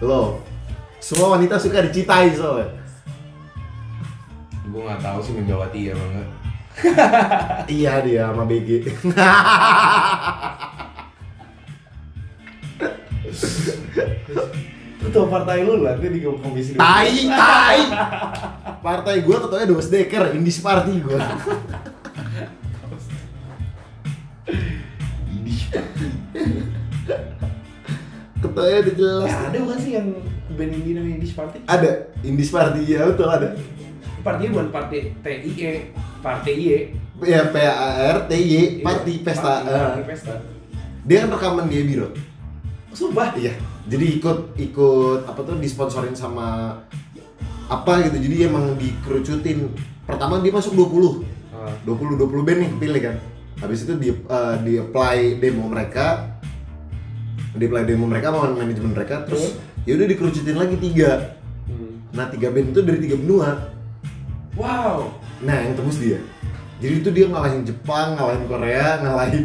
Love 0.01 0.52
semua 1.03 1.35
wanita 1.35 1.59
suka 1.59 1.83
dicintai 1.83 2.31
soalnya. 2.31 2.79
Gue 4.71 4.87
nggak 4.87 5.03
tahu 5.03 5.19
sih 5.19 5.35
Megawati 5.35 5.91
ya 5.91 5.95
bang 5.99 6.13
iya 7.69 8.01
dia 8.01 8.33
sama 8.33 8.49
BG. 8.49 8.89
Ketua 15.03 15.27
partai 15.29 15.67
lu 15.69 15.85
lah, 15.85 16.01
dia 16.01 16.09
di 16.09 16.25
komisi 16.25 16.73
dua. 16.73 16.81
tai 16.81 17.29
tai. 17.29 17.81
Partai 18.81 19.21
gua 19.21 19.45
ketuanya 19.45 19.67
Dos 19.69 19.93
Deker 19.93 20.33
Indis 20.33 20.65
Party 20.65 21.05
gua. 21.05 21.21
Ketuanya 28.41 28.79
udah 28.81 28.95
jelas. 28.97 29.29
Ya, 29.29 29.39
ada 29.53 29.59
bukan 29.61 29.79
sih 29.79 29.93
yang 30.01 30.09
band 30.53 30.73
indie 30.73 30.93
namanya 30.93 31.17
Indie 31.17 31.33
Party? 31.33 31.59
ada 31.65 31.91
Indis 32.21 32.49
Party 32.49 32.81
ya 32.87 33.07
betul 33.07 33.27
ada 33.27 33.49
Partinya 34.23 34.55
bukan 34.55 34.69
partai 34.71 35.11
TIE, 35.19 35.91
partai 36.23 36.53
IE. 36.55 36.81
ya 37.21 37.43
P 37.45 37.57
A 37.59 37.89
R 38.15 38.19
T 38.25 38.33
Y 38.33 38.47
Iya, 38.47 38.63
Party 38.81 39.13
Pesta 39.19 39.43
Party, 39.59 39.67
Eh, 39.67 39.83
Party 39.83 40.03
Pesta. 40.07 40.35
dia 41.03 41.17
kan 41.21 41.29
rekaman 41.31 41.67
dia 41.67 41.83
biro 41.83 42.09
Sumpah. 42.93 43.33
Iya, 43.35 43.57
jadi 43.85 44.21
ikut 44.21 44.39
ikut 44.55 45.21
apa 45.25 45.41
tuh 45.41 45.57
disponsorin 45.57 46.13
sama 46.13 46.77
apa 47.67 48.05
gitu. 48.05 48.21
Jadi 48.21 48.45
emang 48.45 48.77
dikerucutin. 48.77 49.73
Pertama 50.05 50.39
dia 50.39 50.53
masuk 50.53 50.77
20. 50.77 51.25
Ah. 51.51 51.73
20 51.83 52.21
20 52.21 52.45
band 52.45 52.59
nih 52.61 52.71
pilih 52.77 53.01
kan. 53.03 53.17
Habis 53.59 53.89
itu 53.89 53.97
di 53.97 54.09
eh, 54.13 54.55
di 54.61 54.73
apply 54.77 55.41
demo 55.41 55.67
mereka. 55.67 56.37
Di 57.51 57.65
apply 57.65 57.83
demo 57.83 58.05
mereka 58.05 58.29
sama 58.29 58.53
manajemen 58.55 58.93
mereka 58.93 59.25
terus 59.25 59.57
ya 59.89 59.93
udah 59.99 60.07
dikerucutin 60.07 60.57
lagi 60.59 60.77
tiga. 60.79 61.39
Hmm. 61.67 62.03
Nah, 62.15 62.27
tiga 62.31 62.49
band 62.51 62.71
itu 62.75 62.81
dari 62.83 62.99
tiga 63.03 63.17
benua. 63.19 63.51
Wow. 64.55 65.15
Nah, 65.43 65.57
yang 65.59 65.75
tembus 65.75 65.99
dia. 65.99 66.21
Jadi 66.83 66.95
itu 66.99 67.11
dia 67.15 67.27
ngalahin 67.31 67.63
Jepang, 67.63 68.19
ngalahin 68.19 68.45
Korea, 68.51 68.99
ngalahin 69.01 69.45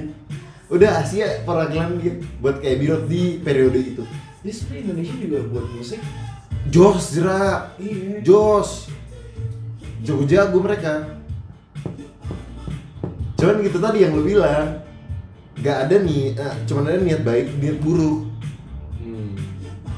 udah 0.67 0.99
Asia 0.99 1.47
perwakilan 1.47 1.95
dia 2.01 2.19
buat 2.43 2.59
kayak 2.59 2.77
biro 2.81 2.97
di 3.07 3.39
periode 3.39 3.79
itu. 3.79 4.03
Dia 4.41 4.53
sebenarnya 4.53 4.83
Indonesia 4.89 5.15
juga 5.21 5.37
buat 5.53 5.65
musik. 5.73 6.01
Jos 6.67 7.15
Zra, 7.15 7.71
Iya. 7.79 8.19
Jos 8.27 8.91
Jago-jago 10.03 10.59
mereka 10.59 11.15
Cuman 13.39 13.63
gitu 13.63 13.79
tadi 13.79 14.03
yang 14.03 14.11
lu 14.17 14.27
bilang 14.27 14.83
Gak 15.57 15.89
ada 15.89 15.95
nih, 15.97 16.37
eh, 16.37 16.53
cuman 16.69 16.85
ada 16.85 17.01
niat 17.01 17.25
baik, 17.25 17.49
niat 17.57 17.81
buruk. 17.81 18.29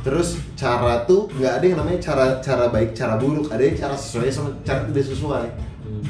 Terus 0.09 0.29
cara 0.57 1.05
tuh 1.05 1.29
gak 1.37 1.61
ada 1.61 1.65
yang 1.69 1.77
namanya 1.77 2.01
cara 2.01 2.41
cara 2.41 2.65
baik, 2.65 2.97
cara 2.97 3.13
buruk 3.13 3.45
Ada 3.53 3.61
yang 3.61 3.77
cara 3.77 3.93
sesuai 3.93 4.33
sama 4.33 4.49
cara 4.65 4.89
tidak 4.89 5.05
sesuai 5.05 5.45
Hmm. 5.85 6.01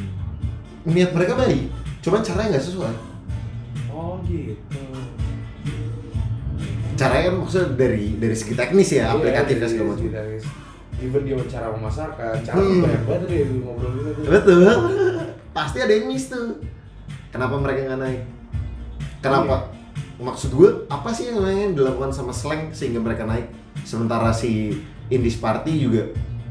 Niat 0.88 1.12
mereka 1.12 1.36
baik, 1.36 1.68
cuman 2.00 2.24
caranya 2.24 2.56
gak 2.56 2.64
sesuai 2.64 2.94
Oh 3.92 4.24
gitu. 4.24 4.80
Caranya 6.96 7.32
kan 7.32 7.36
maksudnya 7.44 7.68
dari 7.76 8.16
dari 8.16 8.36
segi 8.36 8.56
teknis 8.56 8.92
ya, 8.92 9.12
aplikatif 9.12 9.56
Iya, 9.56 9.62
dan 9.64 9.70
segala 9.72 9.88
macam 9.92 10.08
iya, 10.08 10.22
iya. 10.26 10.40
Even 11.00 11.22
dia 11.24 11.36
cara 11.48 11.68
memasarkan, 11.72 12.34
cara 12.44 12.56
Hmm. 12.60 12.84
banyak 12.84 13.04
banget 13.04 13.28
deh 13.28 13.40
ngobrol 13.64 13.92
gitu 13.96 14.10
tuh. 14.16 14.24
Betul. 14.28 14.60
Pasti 15.56 15.78
ada 15.80 15.92
yang 15.92 16.08
miss 16.08 16.28
tuh. 16.28 16.60
Kenapa 17.32 17.56
mereka 17.56 17.84
nggak 17.84 18.00
naik? 18.00 18.22
Kenapa? 19.20 19.72
Maksud 20.20 20.52
gue 20.52 20.70
apa 20.88 21.12
sih 21.12 21.32
yang 21.32 21.44
yang 21.44 21.72
dilakukan 21.76 22.12
sama 22.12 22.32
slang 22.32 22.72
sehingga 22.72 23.00
mereka 23.00 23.24
naik? 23.24 23.48
Sementara 23.84 24.30
si 24.30 24.74
Indies 25.10 25.38
Party 25.38 25.80
juga 25.80 26.04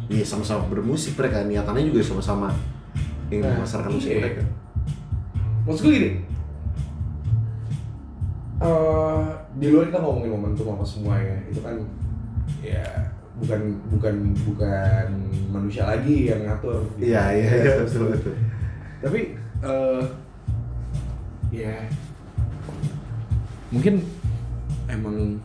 ya 0.09 0.25
sama-sama 0.25 0.65
bermusik 0.67 1.15
mereka 1.15 1.45
niatannya 1.45 1.85
juga 1.87 2.01
sama-sama 2.01 2.49
ingin 3.29 3.45
Nah, 3.45 3.61
memasarkan 3.61 3.93
musik 3.93 4.09
iya. 4.17 4.21
mereka. 4.25 4.43
Maksud 5.69 5.83
gue 5.85 5.93
gini, 5.95 6.11
eh 8.59 9.25
di 9.59 9.67
luar 9.69 9.93
kita 9.93 10.01
ngomongin 10.01 10.33
momentum 10.33 10.73
apa 10.73 10.85
semua 10.87 11.15
ya, 11.21 11.37
itu 11.47 11.61
kan 11.61 11.77
ya 12.65 12.87
bukan 13.39 13.61
bukan 13.93 14.15
bukan 14.49 15.07
manusia 15.53 15.85
lagi 15.87 16.33
yang 16.33 16.43
ngatur. 16.43 16.83
gitu. 16.97 17.13
Iya 17.13 17.23
iya 17.37 17.51
iya 17.63 17.73
betul 17.85 18.03
betul. 18.11 18.35
Tapi 19.05 19.21
eh 19.63 20.03
ya 21.53 21.75
mungkin 23.69 23.95
emang 24.89 25.37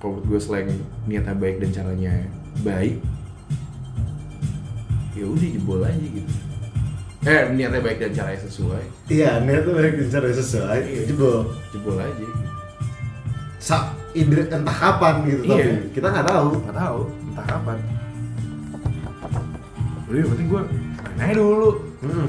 kalau 0.00 0.16
menurut 0.16 0.26
gue 0.26 0.40
selain 0.40 0.68
niatnya 1.04 1.36
baik 1.36 1.60
dan 1.60 1.70
caranya 1.70 2.12
baik 2.60 2.96
ya 5.12 5.24
udah 5.26 5.48
jebol 5.50 5.80
aja 5.80 6.00
gitu 6.00 6.32
eh 7.20 7.42
niatnya 7.52 7.80
baik 7.80 7.98
dan 8.00 8.12
caranya 8.12 8.40
sesuai 8.40 8.84
Iya, 9.06 9.42
niat 9.42 9.66
tuh 9.66 9.74
baik 9.74 9.98
cara 10.06 10.30
sesuai. 10.30 10.80
Iya. 10.86 11.00
Jebol. 11.04 11.50
jebol 11.74 11.98
aja 11.98 12.14
gitu. 12.14 12.44
Sa 13.58 13.90
ide 14.14 14.46
entah 14.46 14.72
kapan 14.72 15.26
gitu 15.26 15.42
Iya. 15.44 15.54
tapi 15.54 15.92
kita 15.92 16.06
nggak 16.08 16.26
tahu. 16.26 16.48
nggak 16.62 16.76
tahu 16.76 17.00
entah 17.28 17.46
kapan 17.46 17.78
udah 20.10 20.18
yang 20.18 20.30
penting 20.34 20.48
gue 20.50 20.62
main 21.06 21.18
aja 21.22 21.34
dulu 21.36 21.70
Hmm. 22.00 22.28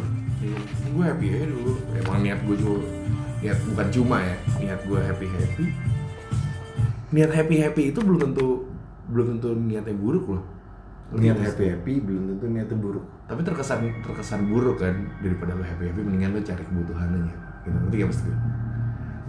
gue 0.91 1.03
happy 1.05 1.25
aja 1.31 1.45
dulu 1.47 1.71
emang 1.95 2.17
niat 2.21 2.39
gue 2.45 2.55
juga 2.57 2.81
niat 3.41 3.57
bukan 3.63 3.87
cuma 3.89 4.17
ya 4.19 4.35
niat 4.59 4.79
gue 4.85 4.99
happy 4.99 5.25
happy 5.25 5.65
niat 7.11 7.31
happy 7.31 7.55
happy 7.59 7.83
itu 7.91 7.99
belum 7.99 8.19
tentu 8.19 8.65
belum 9.11 9.25
tentu 9.35 9.47
niatnya 9.55 9.95
buruk 9.95 10.25
loh. 10.31 10.43
Niat 11.11 11.37
happy 11.37 11.65
happy 11.67 11.93
belum 11.99 12.35
tentu 12.35 12.45
niatnya 12.47 12.77
buruk. 12.77 13.05
tapi 13.27 13.47
terkesan 13.47 13.79
terkesan 14.03 14.51
buruk 14.51 14.75
kan 14.75 14.91
daripada 15.23 15.55
lo 15.55 15.63
happy 15.63 15.87
happy 15.87 16.03
mendingan 16.03 16.35
lo 16.35 16.43
cari 16.43 16.63
kebutuhannya 16.67 17.31
gitu. 17.63 17.77
Gak 17.87 18.07
maksud 18.11 18.23
gue? 18.27 18.37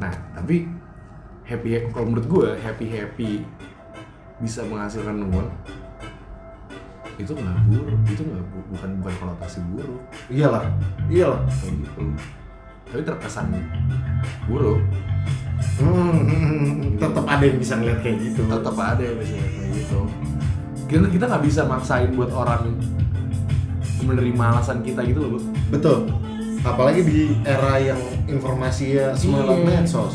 Nah 0.03 0.12
tapi 0.35 0.57
happy 1.47 1.68
kalau 1.91 2.07
menurut 2.11 2.26
gue 2.26 2.49
happy 2.59 2.87
happy 2.91 3.30
bisa 4.43 4.66
menghasilkan 4.66 5.22
uang 5.30 5.47
itu 7.14 7.30
nggak 7.30 7.59
buruk 7.70 8.01
itu 8.11 8.22
nggak 8.26 8.43
bu- 8.51 8.66
bukan 8.74 8.91
bukan 8.99 9.14
konotasi 9.22 9.59
buruk. 9.70 10.03
Iyalah, 10.26 10.66
iyalah. 11.07 11.43
kayak 11.47 11.74
gitu 11.78 12.03
tapi 12.93 13.03
terkesan 13.03 13.47
buruk 14.47 14.78
Hmm, 15.72 16.14
tetap 17.03 17.24
ada 17.24 17.40
yang 17.40 17.57
bisa 17.57 17.74
ngeliat 17.74 18.01
kayak 18.01 18.18
gitu. 18.20 18.45
tetap 18.45 18.76
ada 18.76 19.01
yang 19.01 19.16
bisa 19.16 19.34
kayak 19.34 19.70
gitu 19.72 20.01
kita 20.84 21.07
kita 21.09 21.24
nggak 21.24 21.43
bisa 21.43 21.61
maksain 21.64 22.12
buat 22.12 22.28
orang 22.28 22.76
menerima 23.99 24.43
alasan 24.53 24.82
kita 24.82 25.01
gitu 25.03 25.18
loh 25.18 25.30
Bu. 25.32 25.38
Betul. 25.70 25.99
Apalagi 26.61 27.01
di 27.01 27.20
era 27.43 27.80
yang 27.80 27.97
informasinya 28.28 29.16
semua 29.16 29.43
lewat 29.43 29.59
Iya. 29.59 29.68
medsos. 29.80 30.14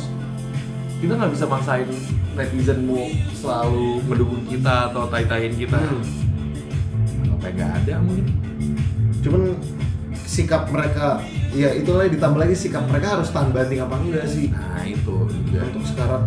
kita 0.97 1.13
nggak 1.13 1.31
bisa 1.31 1.45
maksain 1.45 1.89
netizen 2.33 2.79
mau 2.83 3.01
selalu 3.31 4.01
mendukung 4.03 4.43
kita 4.45 4.89
atau 4.89 5.05
tai-taiin 5.07 5.53
kita 5.55 5.77
Hmm. 5.77 7.33
apa 7.33 7.47
nggak 7.47 7.71
ada 7.83 7.93
mungkin 7.99 8.25
Cuman 9.19 9.57
sikap 10.23 10.69
mereka, 10.69 11.19
ya 11.53 11.69
itulah 11.75 12.07
ditambah 12.07 12.39
lagi 12.39 12.55
sikap 12.55 12.83
mereka 12.87 13.19
harus 13.19 13.31
tahan 13.31 13.51
banting 13.55 13.79
apa 13.83 13.95
enggak 13.99 14.25
sih? 14.27 14.51
nah 14.51 14.83
itu 14.83 15.15
juga 15.31 15.59
Untuk 15.71 15.85
sekarang. 15.85 16.23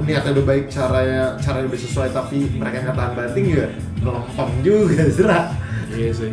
Niatnya 0.00 0.32
udah 0.32 0.46
baik 0.48 0.64
caranya 0.72 1.36
caranya 1.38 1.66
udah 1.70 1.80
sesuai 1.80 2.08
tapi 2.10 2.38
mereka 2.56 2.76
nggak 2.82 2.96
tahan 2.96 3.12
banting 3.14 3.44
juga 3.52 3.66
melempem 4.00 4.50
juga 4.64 5.02
serak 5.12 5.46
iya 5.92 6.10
sih. 6.10 6.30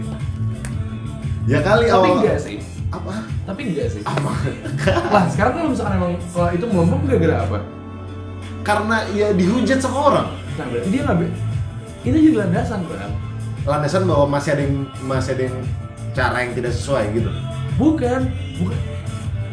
Ya 1.47 1.59
kali 1.63 1.85
tapi 1.87 2.07
awal 2.07 2.17
enggak 2.23 2.39
sih. 2.41 2.57
Apa? 2.87 3.13
Tapi 3.43 3.61
enggak 3.71 3.87
sih. 3.91 4.01
Apa? 4.07 4.31
Lah 5.13 5.25
sekarang 5.27 5.53
kalau 5.59 5.69
misalkan 5.75 5.93
emang 5.99 6.13
kalau 6.31 6.49
itu 6.55 6.65
melempem 6.65 6.99
gara-gara 7.05 7.37
apa? 7.43 7.59
Karena 8.63 8.97
ya 9.15 9.27
dihujat 9.35 9.79
sama 9.79 9.99
orang. 10.11 10.27
Nah 10.57 10.65
berarti 10.71 10.89
dia 10.89 11.01
nggak 11.03 11.47
itu 12.07 12.17
jadi 12.31 12.35
landasan 12.47 12.79
bang 12.87 13.13
landasan 13.67 14.07
bahwa 14.07 14.25
masih 14.31 14.55
ada 14.55 14.63
yang 14.63 14.75
masih 15.03 15.31
ada 15.35 15.43
yang 15.51 15.57
cara 16.17 16.37
yang 16.41 16.53
tidak 16.57 16.73
sesuai 16.73 17.03
gitu. 17.13 17.29
Bukan 17.77 18.33
bukan. 18.57 18.79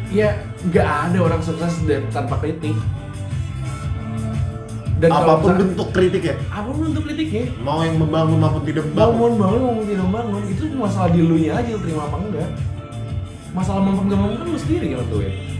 Ya 0.09 0.41
nggak 0.65 0.87
ada 1.09 1.17
orang 1.21 1.41
sukses 1.45 1.77
tanpa 2.09 2.41
kritik. 2.41 2.73
Dan 4.95 5.11
kalau 5.11 5.27
apa 5.27 5.33
pun 5.35 5.37
misalkan- 5.37 5.61
bentuk 5.61 5.89
kritik 5.91 6.23
ya 6.23 6.35
apa 6.49 6.69
pun 6.73 6.81
bentuk 6.89 7.03
kritiknya. 7.05 7.45
Mau 7.61 7.79
yang 7.85 7.97
membangun 8.01 8.37
maupun 8.41 8.63
tidak 8.65 8.83
membangun 8.89 9.37
bangun. 9.37 9.37
bangun 9.37 9.61
mau 9.61 9.85
tidak 9.85 10.07
bangun 10.09 10.43
itu 10.49 10.63
masalah 10.73 11.09
di 11.13 11.21
lu 11.21 11.35
nya 11.37 11.61
aja 11.61 11.71
terima 11.77 12.01
apa 12.09 12.17
enggak. 12.17 12.49
Masalah 13.53 13.81
mempem 13.85 14.11
gak 14.11 14.19
mempem 14.19 14.37
kan 14.41 14.47
lu 14.49 14.59
sendiri 14.59 14.85
yang 14.91 14.99
nentuin 15.05 15.54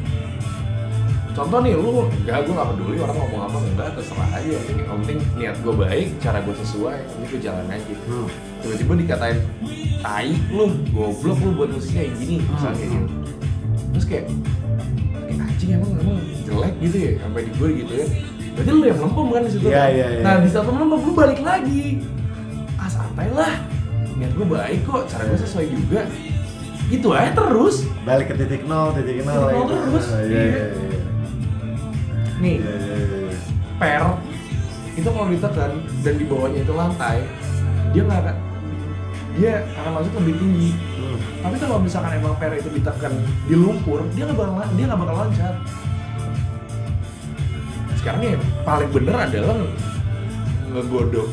contoh 1.36 1.59
nih 1.59 1.73
lu 1.73 1.91
enggak 2.23 2.38
gue 2.41 2.53
gak 2.53 2.67
peduli 2.71 2.97
orang 2.97 3.17
ngomong 3.17 3.41
apa 3.43 3.57
enggak 3.61 3.89
terserah 3.93 4.29
aja. 4.31 4.55
Yang 4.71 4.88
penting 4.89 5.17
niat 5.36 5.55
gue 5.59 5.73
baik 5.75 6.07
cara 6.17 6.39
gue 6.39 6.55
sesuai 6.57 6.97
ini 7.11 7.25
gue 7.27 7.39
jalan 7.39 7.65
aja 7.67 7.93
Hmm. 8.05 8.27
tiba-tiba 8.61 8.93
dikatain 8.97 9.38
tai 9.99 10.31
lu 10.47 10.65
goblok 10.89 11.38
lu 11.38 11.51
buat 11.53 11.69
musiknya 11.69 12.01
kayak 12.01 12.13
gini 12.17 12.36
misalnya 12.41 12.77
kayak 12.77 12.89
gitu. 12.89 13.07
Terus 13.91 14.05
kayak 14.05 14.25
kayak 15.19 15.43
anjing 15.43 15.69
emang 15.73 15.91
emang 15.97 16.17
jelek 16.41 16.73
gitu 16.79 16.97
ya 16.97 17.11
sampai 17.19 17.41
di 17.41 17.51
gue 17.53 17.69
gitu 17.77 17.93
ya. 17.93 18.07
Berarti 18.55 18.71
lu 18.71 18.81
yang 18.81 18.97
melempem 18.97 19.25
kan 19.27 19.41
di 19.43 19.51
situ 19.51 19.65
Iya, 19.65 19.75
kan? 19.75 19.89
iya, 19.91 20.05
iya. 20.07 20.21
nah 20.23 20.36
di 20.39 20.47
saat 20.47 20.65
melempem 20.65 20.99
lu 21.01 21.11
balik 21.13 21.39
lagi. 21.41 21.83
Ah 22.75 22.88
santai 22.88 23.27
lah 23.29 23.53
niat 24.15 24.31
gue 24.31 24.47
baik 24.47 24.79
kok 24.83 25.03
cara 25.05 25.23
gue 25.25 25.36
sesuai 25.38 25.65
juga. 25.67 26.01
Gitu 26.86 27.07
aja 27.11 27.33
terus. 27.33 27.83
Balik 28.01 28.31
ke 28.31 28.38
titik 28.38 28.63
nol 28.63 28.93
titik 28.93 29.19
nol 29.19 29.36
Titik 29.43 29.51
nol 29.51 29.65
gitu. 29.67 29.73
terus, 29.83 30.05
Ah, 30.07 30.21
iya 30.21 30.31
iya. 30.31 30.39
iya. 30.39 30.65
iya 30.71 30.95
nih 32.39 32.55
Iya, 32.59 32.73
iya, 32.75 33.17
iya. 33.31 33.38
per 33.79 34.03
itu 34.95 35.07
kalau 35.11 35.27
ditekan 35.27 35.71
dan 36.07 36.13
di 36.15 36.25
bawahnya 36.27 36.59
itu 36.63 36.73
lantai 36.73 37.17
dia 37.91 38.01
nggak 38.07 38.21
akan 38.23 38.38
dia 39.36 39.53
akan 39.75 39.91
masuk 39.99 40.11
lebih 40.23 40.36
tinggi. 40.39 40.69
Hmm. 40.71 41.19
tapi 41.43 41.55
kalau 41.59 41.75
misalkan 41.83 42.11
emang 42.15 42.33
per 42.39 42.55
itu 42.55 42.69
ditekan 42.71 43.13
di 43.47 43.55
lumpur 43.59 43.99
dia 44.15 44.23
nggak 44.27 44.39
bakal 44.39 44.63
dia 44.75 44.86
nggak 44.88 44.99
bakal 45.03 45.15
loncat 45.27 45.55
sekarang 47.99 48.21
ya 48.21 48.38
paling 48.61 48.89
bener 48.93 49.15
adalah 49.17 49.57
ngegodok 50.69 51.29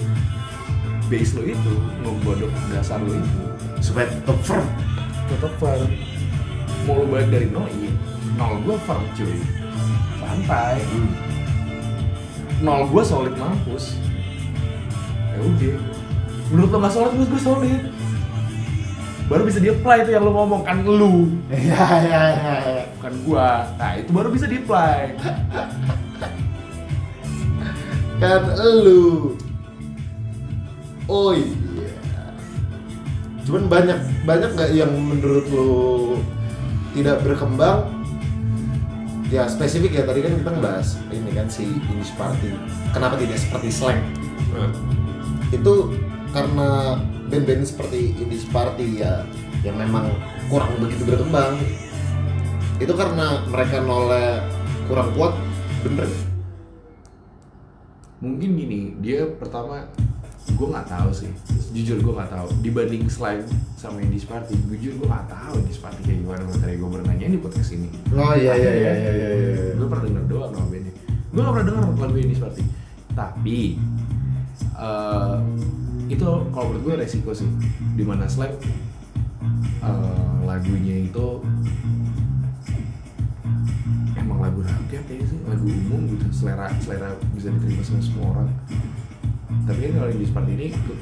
base 1.12 1.36
lo 1.36 1.42
itu 1.44 1.72
ngegodok 2.00 2.48
dasar 2.72 2.96
lo 3.04 3.12
itu. 3.12 3.30
Supaya 3.84 4.08
tetap 4.08 4.38
firm. 4.40 4.64
Tetap 5.28 5.52
firm. 5.60 5.90
Mau 6.88 7.02
lo 7.02 7.04
balik 7.12 7.28
dari 7.28 7.46
nol 7.52 7.68
nol 8.40 8.54
gue 8.64 8.76
firm 8.88 9.04
cuy 9.12 9.36
santai. 10.32 10.80
Nol 12.64 12.88
gue 12.88 13.02
solid 13.04 13.34
mampus. 13.36 14.00
Ya 15.36 15.38
udah. 15.44 15.76
Menurut 16.48 16.70
lo 16.72 16.76
nggak 16.80 16.94
solid 16.94 17.12
menurut 17.12 17.30
gue 17.36 17.42
solid. 17.42 17.82
Baru 19.28 19.42
bisa 19.48 19.60
di 19.60 19.68
apply 19.72 20.04
itu 20.04 20.10
yang 20.16 20.24
lo 20.24 20.32
ngomong 20.32 20.64
kan 20.64 20.80
lu. 20.84 21.28
Iya 21.52 21.86
iya 22.04 22.22
iya 22.32 22.54
iya. 22.64 22.84
bukan 22.96 23.14
gua. 23.28 23.68
Nah 23.76 23.90
itu 24.00 24.10
baru 24.12 24.28
bisa 24.32 24.48
di 24.48 24.56
apply 24.60 25.00
kan 28.22 28.54
elu 28.54 29.34
oh 31.10 31.34
iya. 31.34 31.50
Cuman 33.42 33.66
banyak 33.66 33.98
banyak 34.22 34.50
nggak 34.54 34.70
yang 34.70 34.94
menurut 34.94 35.42
lo 35.50 35.74
tidak 36.94 37.18
berkembang 37.26 38.01
ya 39.32 39.48
spesifik 39.48 39.96
ya 39.96 40.04
tadi 40.04 40.20
kan 40.20 40.36
kita 40.36 40.50
ngebahas 40.52 40.88
ini 41.08 41.30
kan 41.32 41.48
si 41.48 41.64
English 41.64 42.12
Party. 42.20 42.52
Kenapa 42.92 43.16
tidak 43.16 43.40
seperti 43.40 43.68
slang? 43.72 44.04
Itu 45.48 45.96
karena 46.36 47.00
band-band 47.32 47.64
seperti 47.64 48.12
English 48.20 48.44
Party 48.52 49.00
ya 49.00 49.24
yang 49.64 49.80
memang 49.80 50.12
kurang 50.52 50.76
begitu 50.84 51.08
berkembang. 51.08 51.56
Itu 52.76 52.92
karena 52.92 53.40
mereka 53.48 53.80
nolnya 53.80 54.44
kurang 54.84 55.16
kuat. 55.16 55.32
Bener. 55.80 56.12
Mungkin 58.20 58.50
gini 58.54 58.80
dia 59.00 59.32
pertama 59.40 59.88
gue 60.50 60.66
nggak 60.66 60.88
tahu 60.90 61.10
sih. 61.14 61.30
Jujur 61.72 61.98
gue 62.02 62.12
nggak 62.14 62.30
tahu. 62.30 62.48
Dibanding 62.60 63.06
slime 63.06 63.46
sama 63.78 63.98
Indie 64.02 64.22
Party 64.22 64.54
jujur 64.70 64.98
gue 65.02 65.08
nggak 65.08 65.26
tahu 65.30 65.54
Indie 65.62 65.78
Party 65.78 66.00
kayak 66.02 66.18
gimana. 66.22 66.42
Makanya 66.46 66.76
gue 66.76 66.88
pernah 66.90 67.14
di 67.14 67.38
podcast 67.40 67.70
ini. 67.74 67.88
Oh 68.12 68.34
iya 68.34 68.54
iya 68.58 68.72
iya 68.72 68.92
iya 68.92 69.10
iya. 69.14 69.28
iya. 69.32 69.72
gue 69.78 69.86
pernah 69.88 70.04
denger 70.06 70.24
doang 70.30 70.52
sama 70.54 70.68
bandnya 70.70 70.94
gue 71.32 71.40
gak 71.40 71.54
pernah 71.56 71.66
denger 71.72 71.84
lagu 71.96 72.16
Indie 72.20 72.36
Party 72.36 72.62
tapi 73.12 73.58
eh, 74.76 75.38
itu 76.12 76.24
kalau 76.52 76.64
menurut 76.72 76.82
gue 76.84 76.94
resiko 77.04 77.32
sih. 77.32 77.48
Di 77.96 78.04
mana 78.04 78.28
slime 78.28 78.56
eh, 79.80 80.36
lagunya 80.44 81.08
itu 81.08 81.40
emang 84.16 84.38
lagu 84.44 84.60
rakyat 84.60 85.04
ya 85.08 85.24
sih. 85.24 85.38
Lagu 85.48 85.66
umum 85.68 86.08
gitu. 86.12 86.24
Selera 86.32 86.68
selera 86.80 87.16
bisa 87.32 87.48
diterima 87.48 87.84
sama 87.84 88.00
semua 88.04 88.26
orang 88.36 88.48
tapi 89.62 89.78
kan 89.88 89.92
kalau 89.98 90.08
di 90.10 90.26
seperti 90.26 90.50
ini 90.58 90.66
tuh 90.74 90.98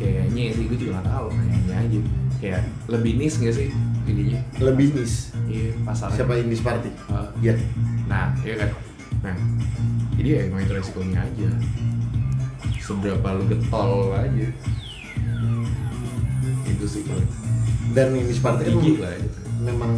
kayaknya 0.00 0.42
sih 0.56 0.64
gue 0.64 0.78
juga 0.80 0.90
gak 1.00 1.06
tahu 1.12 1.26
kayaknya 1.36 1.74
aja. 1.76 2.00
Kayak 2.40 2.62
lebih 2.88 3.12
niche 3.20 3.36
gak 3.44 3.54
sih 3.56 3.68
ininya? 4.08 4.40
Lebih 4.56 4.86
niche. 4.96 5.18
iya 5.50 5.70
pasarnya. 5.84 6.16
Siapa 6.24 6.32
English 6.40 6.64
Party? 6.64 6.90
Iya. 7.44 7.54
nah 8.08 8.32
iya 8.40 8.54
kan? 8.64 8.70
Nah 9.20 9.36
jadi 10.16 10.28
ya 10.28 10.40
emang 10.48 10.64
itu 10.64 10.72
resikonya 10.72 11.20
aja. 11.20 11.50
Seberapa 12.80 13.28
lu 13.36 13.44
getol 13.46 14.16
aja. 14.16 14.46
Itu 16.64 16.84
sih 16.88 17.04
kalau 17.04 17.24
Dan 17.92 18.14
English 18.16 18.40
Party 18.40 18.70
kan 18.70 18.74
lah 18.78 19.14
gitu 19.20 19.40
memang 19.60 19.92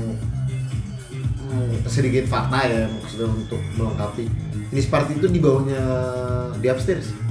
hmm, 1.46 1.86
sedikit 1.86 2.26
fakta 2.26 2.66
ya 2.66 2.82
maksudnya 2.90 3.28
untuk 3.30 3.62
melengkapi. 3.78 4.26
English 4.74 4.90
Party 4.90 5.20
itu 5.20 5.28
di 5.30 5.38
bawahnya 5.38 5.82
di 6.58 6.66
upstairs 6.66 7.21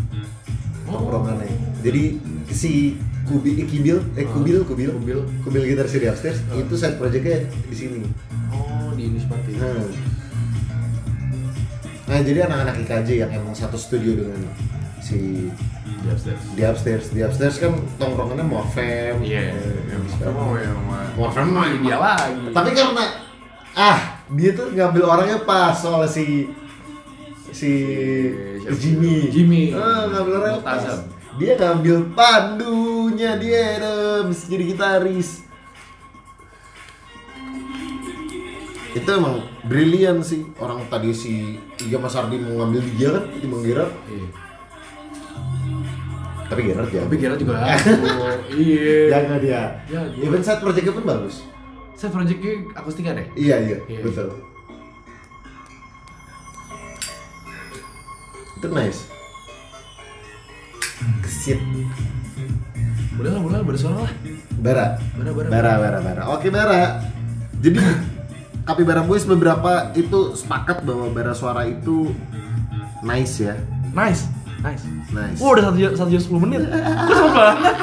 Oh. 0.92 1.00
tongkrongannya. 1.00 1.48
Jadi 1.80 2.04
si 2.52 3.00
Kubil, 3.22 3.64
eh, 3.64 3.68
Kibil, 3.70 3.98
eh 4.20 4.28
Kubil, 4.28 4.68
Kubil, 4.68 4.92
Kubil. 4.92 5.20
Kubil 5.48 5.62
gitar 5.72 5.88
di 5.88 6.08
upstairs. 6.12 6.44
Itu 6.52 6.76
side 6.76 7.00
projectnya 7.00 7.48
di 7.48 7.76
sini. 7.76 8.04
Oh, 8.52 8.92
di 8.92 9.08
Indis 9.08 9.24
Party. 9.30 9.56
Nah. 9.56 9.88
Nah, 12.12 12.20
jadi 12.20 12.44
anak-anak 12.44 12.76
IKJ 12.84 13.10
yang 13.24 13.32
emang 13.32 13.56
satu 13.56 13.80
studio 13.80 14.20
dengan 14.20 14.44
si 15.00 15.48
Di 16.02 16.08
upstairs. 16.12 16.42
di 16.58 16.62
upstairs, 16.66 17.06
di 17.14 17.20
upstairs 17.24 17.56
kan 17.62 17.72
tongkrongannya 17.96 18.44
Morfem. 18.44 19.22
Iya, 19.22 19.54
yang 19.96 20.82
mah. 20.84 21.08
Morfem 21.16 21.48
mah 21.56 21.72
Dia 21.78 21.98
lagi. 22.02 22.52
Tapi 22.52 22.70
karena 22.76 23.06
ah 23.72 24.20
dia 24.36 24.52
tuh 24.52 24.76
ngambil 24.76 25.04
orangnya 25.08 25.38
pas 25.48 25.72
soal 25.72 26.04
si 26.04 26.52
si? 27.54 27.72
Jimmy. 28.74 29.16
Jimmy. 29.28 29.64
Ah, 29.72 30.06
ngambil. 30.06 30.60
Dia 31.34 31.54
ngambil 31.56 31.98
pandunya 32.12 33.36
dia 33.36 33.60
Adams 33.76 34.46
jadi 34.46 34.64
gitaris. 34.68 35.48
Itu 38.92 39.08
emang 39.08 39.40
brilian 39.64 40.20
sih 40.20 40.44
orang 40.58 40.84
tadi 40.86 41.16
si 41.16 41.56
Iga 41.80 41.96
Mas 41.96 42.12
Ardi 42.12 42.36
mau 42.36 42.60
ngambil 42.60 42.82
dia 42.92 43.10
kan 43.10 43.24
ketimbang 43.32 43.64
Gerard 43.64 43.94
Iya. 44.04 44.28
tapi 46.44 46.62
Gerard 46.62 46.92
ya 46.92 47.02
Tapi 47.08 47.16
kira 47.16 47.36
juga. 47.40 47.56
Iya. 48.52 49.08
jaga 49.08 49.36
dia 49.40 49.62
Jago. 49.88 50.20
even 50.20 50.44
side 50.44 50.60
projectnya 50.60 50.92
pun 50.92 51.08
bagus 51.08 51.48
Saya 51.96 52.12
projectnya 52.12 52.68
akustika 52.74 53.16
deh. 53.16 53.32
iya 53.32 53.64
iya, 53.64 53.78
Iya. 53.88 54.04
betul 54.04 54.28
itu 58.62 58.68
nice 58.70 59.02
kesit 61.20 61.60
Udah 63.18 63.34
lah, 63.34 63.42
udah 63.42 63.58
lah, 63.58 63.66
bersuara 63.66 63.98
lah. 64.02 64.12
bara 64.56 64.86
Bara, 65.14 65.30
bara. 65.34 65.48
bara 65.50 65.72
bara 65.76 66.00
bara 66.00 66.22
oke 66.32 66.48
bara 66.48 67.02
jadi 67.58 67.82
Kapibara 68.62 69.02
Boys 69.02 69.26
beberapa 69.26 69.90
itu 69.92 70.32
sepakat 70.32 70.82
bahwa 70.82 71.10
bara 71.10 71.34
suara 71.34 71.66
itu 71.66 72.14
nice 73.02 73.42
ya 73.42 73.58
Nice, 73.92 74.30
nice. 74.62 74.86
nice 75.10 75.38
Oh, 75.38 75.52
udah 75.52 75.66
satu 75.66 75.76
jam, 75.76 75.92
satu 75.92 76.08
jam 76.08 76.22
sepuluh 76.22 76.42
menit. 76.42 76.64
Kok 76.64 77.12
cepet 77.12 77.34
banget? 77.34 77.76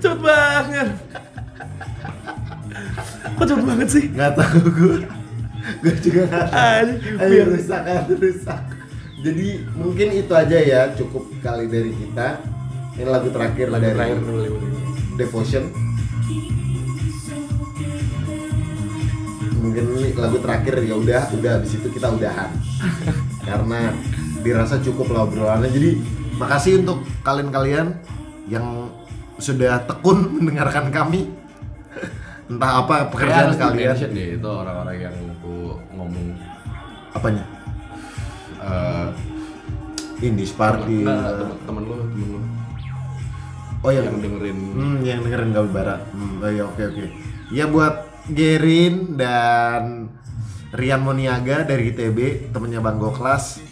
cepet 0.00 0.20
banget. 0.20 0.88
Kok 3.32 3.44
cepet 3.46 3.64
banget 3.64 3.88
sih? 3.88 4.04
nggak 4.10 4.32
tahu 4.36 4.60
gue 4.68 4.96
gue 5.80 5.94
juga 6.00 6.24
Ayo 6.48 6.96
biar- 7.18 7.50
rusak 7.50 7.80
kan 7.82 8.02
rusak. 8.08 8.60
Jadi 9.20 9.48
mungkin 9.76 10.08
itu 10.10 10.32
aja 10.32 10.56
ya 10.56 10.80
cukup 10.94 11.28
kali 11.38 11.68
dari 11.68 11.92
kita. 11.92 12.40
Ini 12.96 13.04
lagu 13.04 13.28
terakhir 13.28 13.68
Lagu 13.68 13.80
dari 13.80 13.94
terakhir 13.94 14.18
dulu, 14.18 14.40
dulu. 14.48 14.78
Devotion. 15.16 15.64
Mungkin 19.60 19.84
ini 19.94 20.16
lagu 20.16 20.40
terakhir 20.40 20.80
ya 20.80 20.96
udah 20.96 21.22
udah 21.30 21.50
habis 21.60 21.76
itu 21.76 21.88
kita 21.92 22.08
udahan. 22.08 22.48
Karena 23.48 23.92
dirasa 24.40 24.80
cukup 24.80 25.12
lah 25.12 25.28
obrolannya. 25.28 25.68
Jadi 25.68 25.90
makasih 26.40 26.80
untuk 26.80 27.04
kalian-kalian 27.20 27.92
yang 28.48 28.88
sudah 29.36 29.84
tekun 29.84 30.18
mendengarkan 30.40 30.88
kami 30.88 31.28
entah 32.50 32.82
apa 32.82 33.14
pekerjaan 33.14 33.54
harus 33.54 33.58
kalian 33.62 33.94
deh 34.10 34.28
itu 34.36 34.48
orang-orang 34.50 34.96
yang 34.98 35.16
tuh 35.38 35.78
ngomong. 35.94 36.34
Apanya? 37.14 37.44
Eh 38.60 39.08
Indies 40.20 40.52
Party 40.52 41.00
enggak, 41.00 41.40
temen, 41.40 41.56
temen 41.64 41.82
lu, 41.86 41.94
temen 42.12 42.28
lu. 42.36 42.40
Oh 43.80 43.88
yang 43.88 44.12
yang 44.12 44.20
dengerin. 44.20 44.58
Hmm, 44.76 44.96
yang 45.00 45.20
dengerin 45.24 45.50
Gaul 45.56 45.70
Bara. 45.72 45.96
Hmm, 46.12 46.44
oh 46.44 46.50
iya 46.52 46.64
oke 46.68 46.82
oke. 46.84 47.04
Ya 47.48 47.64
buat 47.64 48.10
Gerin 48.28 49.16
dan 49.16 50.12
Rian 50.70 51.02
Moniaga 51.02 51.64
dari 51.64 51.90
ITB, 51.90 52.52
temennya 52.52 52.84
Bang 52.84 53.00
Goklas. 53.00 53.64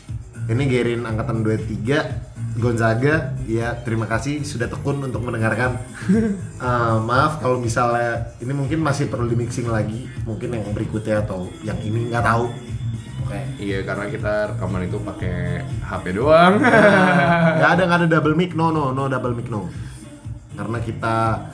Ini 0.49 0.65
Gerin 0.65 1.05
angkatan 1.05 1.45
23, 1.45 2.28
Gonzaga. 2.59 3.39
Ya, 3.47 3.73
terima 3.87 4.11
kasih 4.11 4.43
sudah 4.43 4.67
tekun 4.67 5.01
untuk 5.01 5.23
mendengarkan. 5.23 5.79
Eh, 6.59 6.99
maaf 7.07 7.39
kalau 7.39 7.63
misalnya 7.63 8.35
ini 8.43 8.51
mungkin 8.51 8.83
masih 8.83 9.07
perlu 9.07 9.31
di 9.31 9.39
mixing 9.39 9.71
lagi, 9.71 10.11
mungkin 10.27 10.51
yang 10.51 10.67
berikutnya 10.75 11.23
atau 11.23 11.47
yang 11.63 11.79
ini 11.87 12.11
nggak 12.11 12.27
tahu. 12.27 12.51
Oke. 13.23 13.39
Iya 13.63 13.87
karena 13.87 14.11
kita 14.11 14.33
rekaman 14.51 14.91
itu 14.91 14.99
pakai 14.99 15.63
HP 15.87 16.19
doang. 16.19 16.59
Nggak 17.63 17.71
ada 17.79 17.83
nggak 17.87 17.99
ada 18.03 18.09
double 18.11 18.35
mic, 18.35 18.59
no 18.59 18.75
no 18.75 18.91
no 18.91 19.07
double 19.07 19.39
mic 19.39 19.47
no. 19.47 19.71
Karena 20.59 20.83
kita 20.83 21.47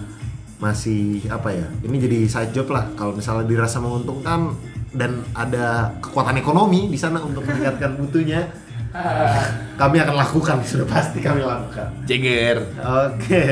masih 0.57 1.29
apa 1.29 1.53
ya? 1.53 1.69
Ini 1.85 1.97
jadi 2.01 2.19
side 2.25 2.57
job 2.57 2.73
lah. 2.73 2.89
Kalau 2.97 3.13
misalnya 3.13 3.45
dirasa 3.45 3.77
menguntungkan 3.85 4.57
dan 4.97 5.21
ada 5.37 5.99
kekuatan 6.01 6.41
ekonomi 6.41 6.89
di 6.89 6.97
sana 6.97 7.21
untuk 7.21 7.45
meningkatkan 7.45 8.01
mutunya, 8.01 8.49
kami 9.81 9.97
akan 9.99 10.15
lakukan 10.15 10.57
sudah 10.63 10.87
pasti 10.87 11.19
kami 11.19 11.43
lakukan. 11.43 11.91
Jeger. 12.07 12.63
Oke. 12.79 13.45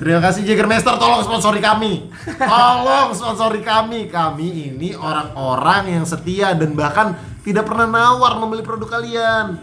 Terima 0.00 0.16
kasih 0.24 0.48
Jagermeister 0.48 0.96
tolong 0.96 1.20
sponsori 1.20 1.60
kami. 1.60 2.08
Tolong 2.40 3.12
sponsori 3.12 3.60
kami. 3.60 4.08
Kami 4.08 4.72
ini 4.72 4.96
orang-orang 4.96 5.92
yang 5.92 6.04
setia 6.08 6.56
dan 6.56 6.72
bahkan 6.72 7.12
tidak 7.44 7.68
pernah 7.68 7.84
nawar 7.84 8.40
membeli 8.40 8.64
produk 8.64 8.96
kalian. 8.96 9.60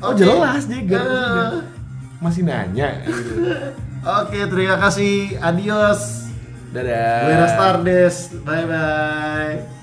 Oh 0.00 0.16
Oke. 0.16 0.24
jelas 0.24 0.64
Jeger. 0.64 1.04
Eh. 1.04 1.52
Masih 2.24 2.48
nanya. 2.48 3.04
gitu. 3.04 3.44
Oke, 4.00 4.48
terima 4.48 4.80
kasih. 4.80 5.36
Adios. 5.44 6.32
Dadah. 6.72 7.20
Gue 7.28 7.48
Stardust. 7.52 8.20
Bye 8.48 8.64
bye. 8.64 9.75